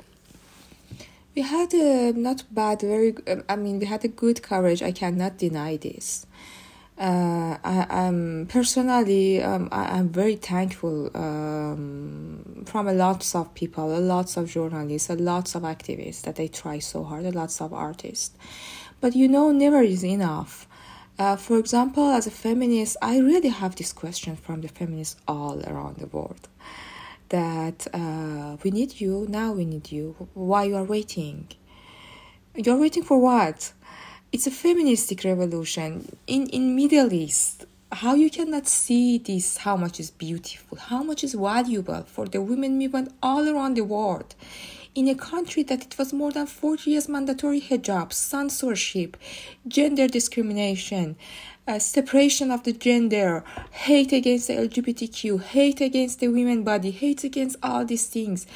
We 1.36 1.42
had 1.42 1.72
a 1.74 2.12
not 2.12 2.42
bad, 2.50 2.80
very. 2.80 3.14
Um, 3.28 3.44
I 3.48 3.56
mean, 3.56 3.78
we 3.78 3.86
had 3.86 4.04
a 4.04 4.08
good 4.08 4.42
coverage. 4.42 4.82
I 4.82 4.90
cannot 4.90 5.38
deny 5.38 5.76
this. 5.76 6.26
Uh, 6.98 7.58
I, 7.62 7.86
am 7.90 8.46
personally, 8.48 9.42
um, 9.42 9.68
I, 9.70 9.98
am 9.98 10.08
very 10.08 10.36
thankful 10.36 11.10
um, 11.14 12.64
from 12.64 12.88
a 12.88 12.94
lots 12.94 13.34
of 13.34 13.52
people, 13.52 13.94
a 13.94 14.00
lots 14.00 14.38
of 14.38 14.50
journalists, 14.50 15.10
a 15.10 15.14
lots 15.14 15.54
of 15.54 15.62
activists 15.62 16.22
that 16.22 16.36
they 16.36 16.48
try 16.48 16.78
so 16.78 17.04
hard, 17.04 17.26
a 17.26 17.32
lots 17.32 17.60
of 17.60 17.74
artists 17.74 18.34
but 19.00 19.14
you 19.14 19.28
know, 19.28 19.52
never 19.52 19.82
is 19.82 20.04
enough. 20.04 20.66
Uh, 21.18 21.36
for 21.36 21.58
example, 21.58 22.10
as 22.10 22.26
a 22.26 22.30
feminist, 22.30 22.96
I 23.00 23.18
really 23.18 23.48
have 23.48 23.76
this 23.76 23.92
question 23.92 24.36
from 24.36 24.60
the 24.60 24.68
feminists 24.68 25.16
all 25.26 25.62
around 25.66 25.96
the 25.96 26.06
world 26.06 26.48
that 27.28 27.86
uh, 27.92 28.56
we 28.62 28.70
need 28.70 29.00
you, 29.00 29.26
now 29.28 29.52
we 29.52 29.64
need 29.64 29.90
you. 29.92 30.14
Why 30.34 30.64
you 30.64 30.76
are 30.76 30.84
waiting? 30.84 31.48
You're 32.54 32.78
waiting 32.78 33.02
for 33.02 33.18
what? 33.18 33.72
It's 34.32 34.46
a 34.46 34.50
feministic 34.50 35.24
revolution 35.24 36.16
in 36.26 36.46
in 36.48 36.74
Middle 36.74 37.12
East. 37.12 37.66
How 37.92 38.14
you 38.14 38.30
cannot 38.30 38.66
see 38.66 39.18
this? 39.18 39.58
How 39.58 39.76
much 39.76 40.00
is 40.00 40.10
beautiful? 40.10 40.78
How 40.78 41.02
much 41.02 41.22
is 41.22 41.34
valuable 41.34 42.02
for 42.02 42.26
the 42.26 42.40
women 42.40 42.78
movement 42.78 43.12
all 43.22 43.48
around 43.48 43.74
the 43.76 43.84
world? 43.84 44.34
in 44.96 45.08
a 45.08 45.14
country 45.14 45.62
that 45.62 45.84
it 45.84 45.98
was 45.98 46.14
more 46.14 46.32
than 46.32 46.46
40 46.46 46.90
years 46.90 47.06
mandatory 47.06 47.60
hijab, 47.60 48.14
censorship, 48.14 49.18
gender 49.68 50.08
discrimination, 50.08 51.16
uh, 51.66 51.78
separation 51.78 52.50
of 52.50 52.62
the 52.62 52.72
gender, 52.72 53.42
hate 53.70 54.12
against 54.12 54.48
the 54.48 54.54
LGBTQ, 54.54 55.40
hate 55.42 55.80
against 55.80 56.20
the 56.20 56.28
women 56.28 56.62
body, 56.62 56.90
hate 56.90 57.24
against 57.24 57.56
all 57.62 57.84
these 57.84 58.06
things. 58.06 58.46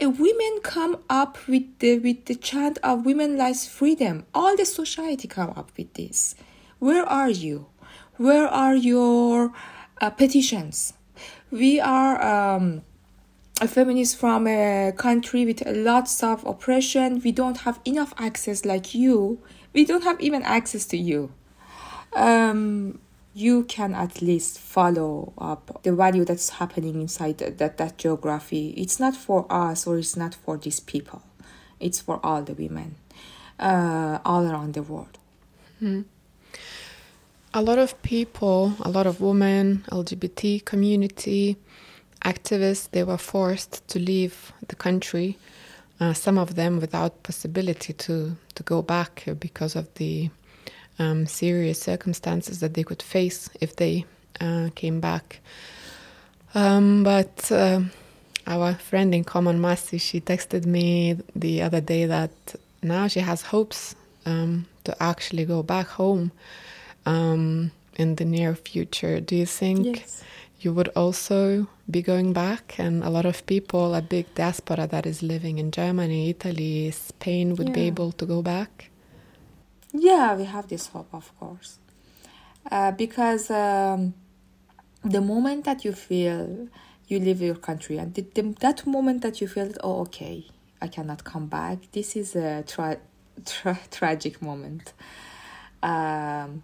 women 0.00 0.60
come 0.62 0.98
up 1.10 1.36
with 1.48 1.78
the 1.80 1.98
with 1.98 2.24
the 2.26 2.34
chant 2.34 2.78
of 2.82 3.04
women 3.04 3.36
rights 3.36 3.66
freedom. 3.66 4.24
All 4.32 4.56
the 4.56 4.64
society 4.64 5.28
come 5.28 5.50
up 5.56 5.72
with 5.76 5.92
this. 5.94 6.34
Where 6.78 7.04
are 7.04 7.30
you? 7.30 7.66
Where 8.16 8.48
are 8.48 8.76
your 8.76 9.52
uh, 10.00 10.10
petitions? 10.10 10.94
We 11.50 11.80
are 11.80 12.14
um, 12.22 12.82
a 13.60 13.66
feminist 13.66 14.16
from 14.16 14.46
a 14.46 14.92
country 14.96 15.44
with 15.44 15.66
lots 15.66 16.22
of 16.22 16.46
oppression. 16.46 17.20
We 17.24 17.32
don't 17.32 17.58
have 17.66 17.80
enough 17.84 18.14
access 18.16 18.64
like 18.64 18.94
you. 18.94 19.40
We 19.74 19.84
don't 19.84 20.04
have 20.04 20.20
even 20.20 20.42
access 20.42 20.86
to 20.86 20.96
you 20.96 21.32
um, 22.14 22.98
you 23.34 23.64
can 23.64 23.94
at 23.94 24.20
least 24.20 24.58
follow 24.58 25.32
up 25.38 25.82
the 25.82 25.92
value 25.92 26.24
that's 26.24 26.50
happening 26.50 27.00
inside 27.00 27.38
that, 27.38 27.78
that, 27.78 27.98
geography. 27.98 28.70
It's 28.76 28.98
not 28.98 29.14
for 29.14 29.46
us 29.50 29.86
or 29.86 29.98
it's 29.98 30.16
not 30.16 30.34
for 30.34 30.56
these 30.56 30.80
people. 30.80 31.22
It's 31.78 32.00
for 32.00 32.20
all 32.24 32.42
the 32.42 32.54
women 32.54 32.96
uh, 33.58 34.18
all 34.24 34.46
around 34.46 34.74
the 34.74 34.82
world. 34.82 35.18
Hmm. 35.78 36.02
A 37.54 37.62
lot 37.62 37.78
of 37.78 38.00
people, 38.02 38.74
a 38.80 38.88
lot 38.88 39.06
of 39.06 39.20
women, 39.20 39.84
LGBT 39.90 40.64
community, 40.64 41.56
activists, 42.24 42.90
they 42.90 43.02
were 43.02 43.18
forced 43.18 43.86
to 43.88 43.98
leave 43.98 44.52
the 44.68 44.76
country. 44.76 45.36
Uh, 45.98 46.12
some 46.12 46.38
of 46.38 46.54
them 46.54 46.80
without 46.80 47.22
possibility 47.22 47.92
to, 47.92 48.36
to 48.54 48.62
go 48.62 48.82
back 48.82 49.24
because 49.38 49.74
of 49.76 49.92
the 49.94 50.30
um, 51.00 51.26
serious 51.26 51.80
circumstances 51.80 52.60
that 52.60 52.74
they 52.74 52.84
could 52.84 53.02
face 53.02 53.48
if 53.60 53.74
they 53.76 54.04
uh, 54.40 54.68
came 54.74 55.00
back. 55.00 55.40
Um, 56.54 57.02
but 57.02 57.50
uh, 57.50 57.80
our 58.46 58.74
friend 58.74 59.14
in 59.14 59.24
common, 59.24 59.60
Masi, 59.60 60.00
she 60.00 60.20
texted 60.20 60.66
me 60.66 61.16
the 61.34 61.62
other 61.62 61.80
day 61.80 62.04
that 62.06 62.30
now 62.82 63.08
she 63.08 63.20
has 63.20 63.42
hopes 63.42 63.94
um, 64.26 64.66
to 64.84 65.02
actually 65.02 65.46
go 65.46 65.62
back 65.62 65.86
home 65.86 66.32
um, 67.06 67.70
in 67.96 68.16
the 68.16 68.24
near 68.24 68.54
future. 68.54 69.20
Do 69.20 69.36
you 69.36 69.46
think 69.46 69.86
yes. 69.86 70.22
you 70.60 70.72
would 70.74 70.88
also 70.88 71.66
be 71.90 72.02
going 72.02 72.32
back? 72.34 72.74
And 72.78 73.02
a 73.02 73.10
lot 73.10 73.24
of 73.24 73.46
people, 73.46 73.94
a 73.94 74.02
big 74.02 74.34
diaspora 74.34 74.86
that 74.88 75.06
is 75.06 75.22
living 75.22 75.58
in 75.58 75.70
Germany, 75.70 76.30
Italy, 76.30 76.90
Spain, 76.90 77.56
would 77.56 77.68
yeah. 77.68 77.74
be 77.74 77.82
able 77.86 78.12
to 78.12 78.26
go 78.26 78.42
back? 78.42 78.89
Yeah, 79.92 80.36
we 80.36 80.44
have 80.44 80.68
this 80.68 80.88
hope, 80.88 81.08
of 81.12 81.36
course. 81.38 81.78
Uh, 82.70 82.92
because 82.92 83.50
um, 83.50 84.14
the 85.02 85.20
moment 85.20 85.64
that 85.64 85.84
you 85.84 85.92
feel 85.92 86.68
you 87.08 87.18
leave 87.18 87.40
your 87.40 87.56
country 87.56 87.98
and 87.98 88.14
the, 88.14 88.22
the, 88.34 88.42
that 88.60 88.86
moment 88.86 89.22
that 89.22 89.40
you 89.40 89.48
feel, 89.48 89.72
oh, 89.82 90.02
okay, 90.02 90.46
I 90.80 90.86
cannot 90.86 91.24
come 91.24 91.46
back, 91.46 91.78
this 91.92 92.14
is 92.14 92.36
a 92.36 92.62
tra- 92.66 92.98
tra- 93.44 93.80
tragic 93.90 94.40
moment. 94.40 94.92
Um, 95.82 96.62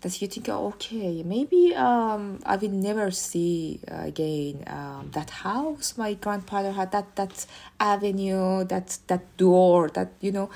that 0.00 0.20
you 0.20 0.28
think, 0.28 0.48
oh, 0.50 0.66
okay, 0.68 1.22
maybe 1.22 1.74
um, 1.74 2.38
I 2.44 2.56
will 2.56 2.70
never 2.70 3.10
see 3.10 3.80
again 3.86 4.64
um, 4.66 5.10
that 5.12 5.30
house 5.30 5.96
my 5.96 6.12
grandfather 6.14 6.72
had, 6.72 6.92
that 6.92 7.16
that 7.16 7.46
avenue, 7.80 8.64
that 8.64 8.98
that 9.06 9.36
door, 9.38 9.88
that 9.90 10.12
you 10.20 10.30
know 10.30 10.50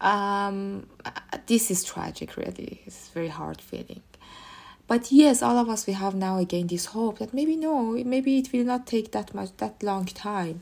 um, 0.00 0.86
this 1.46 1.70
is 1.70 1.84
tragic, 1.84 2.36
really. 2.36 2.82
It's 2.86 3.08
very 3.08 3.28
hard 3.28 3.60
feeling. 3.60 4.02
But 4.86 5.10
yes, 5.10 5.42
all 5.42 5.56
of 5.56 5.68
us, 5.68 5.86
we 5.86 5.94
have 5.94 6.14
now 6.14 6.38
again 6.38 6.66
this 6.66 6.86
hope 6.86 7.18
that 7.18 7.32
maybe 7.32 7.56
no, 7.56 7.92
maybe 8.04 8.38
it 8.38 8.52
will 8.52 8.64
not 8.64 8.86
take 8.86 9.12
that 9.12 9.34
much, 9.34 9.56
that 9.56 9.82
long 9.82 10.04
time. 10.04 10.60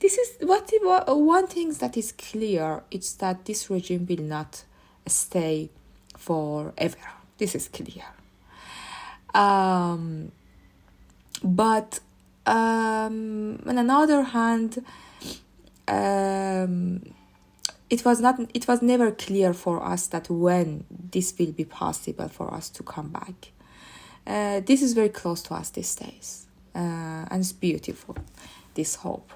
This 0.00 0.16
is 0.16 0.36
what 0.40 0.70
one 1.06 1.46
thing 1.48 1.72
that 1.74 1.96
is 1.96 2.12
clear. 2.12 2.82
It's 2.90 3.12
that 3.14 3.44
this 3.44 3.68
regime 3.68 4.06
will 4.08 4.24
not 4.24 4.64
stay 5.06 5.70
forever. 6.16 6.96
This 7.36 7.54
is 7.54 7.68
clear. 7.68 8.04
Um, 9.34 10.32
but 11.42 12.00
um, 12.46 13.60
on 13.66 13.76
another 13.78 14.22
hand, 14.22 14.84
um, 15.86 17.02
it 17.90 18.04
was 18.04 18.20
not 18.20 18.40
it 18.54 18.68
was 18.68 18.82
never 18.82 19.10
clear 19.10 19.52
for 19.54 19.82
us 19.84 20.06
that 20.08 20.28
when 20.28 20.84
this 20.90 21.34
will 21.38 21.52
be 21.52 21.64
possible 21.64 22.28
for 22.28 22.52
us 22.52 22.68
to 22.70 22.82
come 22.82 23.08
back. 23.08 23.52
Uh, 24.26 24.60
this 24.60 24.82
is 24.82 24.92
very 24.92 25.08
close 25.08 25.40
to 25.40 25.54
us 25.54 25.70
these 25.70 25.94
days 25.94 26.46
uh, 26.74 26.78
and 27.30 27.40
it's 27.40 27.52
beautiful 27.52 28.16
this 28.74 28.96
hope. 28.96 29.32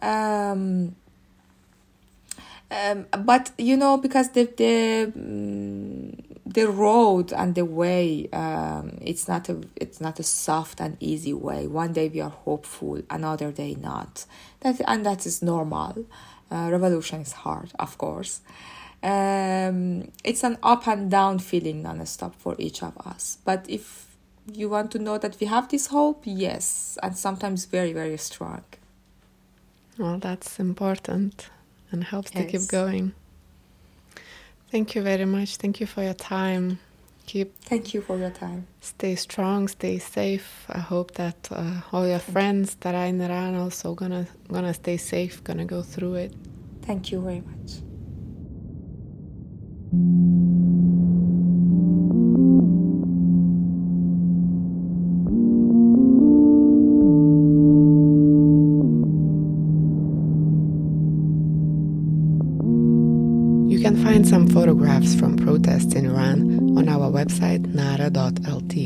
Um, 0.00 0.94
um, 2.70 3.06
but 3.24 3.50
you 3.58 3.76
know 3.76 3.96
because 3.96 4.30
the 4.30 4.44
the 4.44 5.12
um, 5.14 6.12
the 6.46 6.66
road 6.66 7.32
and 7.32 7.54
the 7.54 7.64
way 7.64 8.28
um, 8.32 8.98
it's 9.00 9.26
not 9.28 9.48
a 9.48 9.60
it's 9.76 10.00
not 10.00 10.18
a 10.20 10.22
soft 10.22 10.80
and 10.80 10.96
easy 11.00 11.32
way. 11.32 11.66
One 11.66 11.92
day 11.92 12.08
we 12.08 12.20
are 12.20 12.30
hopeful 12.30 13.02
another 13.10 13.50
day 13.52 13.74
not. 13.74 14.24
That 14.60 14.80
and 14.86 15.04
that 15.04 15.26
is 15.26 15.42
normal 15.42 16.04
uh, 16.50 16.68
revolution 16.70 17.20
is 17.20 17.32
hard, 17.32 17.72
of 17.78 17.98
course. 17.98 18.40
Um, 19.02 20.10
it's 20.24 20.42
an 20.42 20.58
up 20.62 20.86
and 20.88 21.10
down 21.10 21.38
feeling 21.38 21.82
non-stop 21.82 22.34
for 22.34 22.56
each 22.58 22.82
of 22.82 22.98
us. 23.06 23.38
But 23.44 23.64
if 23.68 24.06
you 24.52 24.68
want 24.68 24.90
to 24.92 24.98
know 24.98 25.18
that 25.18 25.38
we 25.40 25.46
have 25.46 25.68
this 25.68 25.88
hope, 25.88 26.22
yes, 26.24 26.98
and 27.02 27.16
sometimes 27.16 27.64
very, 27.66 27.92
very 27.92 28.16
strong. 28.16 28.64
Well, 29.98 30.18
that's 30.18 30.58
important 30.58 31.48
and 31.90 32.04
helps 32.04 32.32
yes. 32.34 32.44
to 32.44 32.58
keep 32.58 32.68
going. 32.68 33.12
Thank 34.70 34.94
you 34.94 35.02
very 35.02 35.24
much. 35.24 35.56
Thank 35.56 35.80
you 35.80 35.86
for 35.86 36.02
your 36.02 36.14
time 36.14 36.78
keep 37.28 37.48
thank 37.62 37.94
you 37.94 38.00
for 38.00 38.16
your 38.16 38.30
time. 38.30 38.66
Stay 38.80 39.14
strong 39.14 39.68
stay 39.68 39.98
safe. 39.98 40.66
I 40.68 40.78
hope 40.78 41.12
that 41.12 41.48
uh, 41.52 41.82
all 41.92 42.06
your 42.08 42.18
thank 42.18 42.34
friends 42.34 42.76
that 42.80 42.94
are 42.94 43.06
in 43.06 43.20
iran 43.20 43.54
also 43.54 43.94
gonna 43.94 44.26
gonna 44.48 44.74
stay 44.74 44.96
safe 44.96 45.44
gonna 45.44 45.66
go 45.66 45.82
through 45.82 46.14
it. 46.14 46.32
Thank 46.82 47.12
you 47.12 47.20
very 47.20 47.42
much. 47.52 47.70
You 63.70 63.78
can 63.84 64.02
find 64.02 64.26
some 64.26 64.48
photographs 64.48 65.14
from 65.14 65.36
protests 65.36 65.94
in 65.94 66.06
Iran 66.06 66.57
on 66.78 66.88
our 66.88 67.10
website 67.10 67.66
nara.lt 67.74 68.76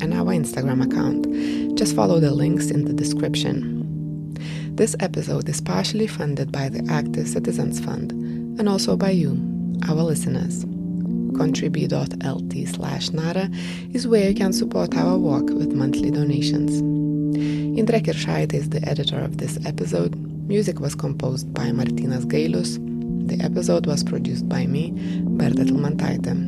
and 0.00 0.14
our 0.14 0.32
Instagram 0.32 0.82
account. 0.82 1.76
Just 1.76 1.94
follow 1.94 2.18
the 2.20 2.30
links 2.30 2.70
in 2.70 2.86
the 2.86 2.92
description. 2.94 4.34
This 4.76 4.96
episode 5.00 5.46
is 5.46 5.60
partially 5.60 6.06
funded 6.06 6.50
by 6.50 6.70
the 6.70 6.86
Active 6.90 7.28
Citizens 7.28 7.80
Fund 7.80 8.12
and 8.58 8.66
also 8.66 8.96
by 8.96 9.10
you, 9.10 9.32
our 9.88 10.02
listeners. 10.02 10.64
Contribute.lt 11.36 12.68
slash 12.68 13.10
Nara 13.10 13.50
is 13.92 14.08
where 14.08 14.30
you 14.30 14.34
can 14.34 14.54
support 14.54 14.96
our 14.96 15.18
work 15.18 15.50
with 15.50 15.72
monthly 15.72 16.10
donations. 16.10 16.80
Indrė 17.78 18.06
Kiršaitė 18.06 18.54
is 18.54 18.70
the 18.70 18.82
editor 18.88 19.20
of 19.20 19.36
this 19.36 19.58
episode. 19.66 20.16
Music 20.48 20.80
was 20.80 20.94
composed 20.94 21.52
by 21.52 21.66
Martynas 21.72 22.24
Gailus. 22.24 22.78
The 23.28 23.44
episode 23.44 23.86
was 23.86 24.02
produced 24.02 24.48
by 24.48 24.66
me, 24.66 24.92
Berta 25.36 25.64
Tilmantaitė. 25.64 26.47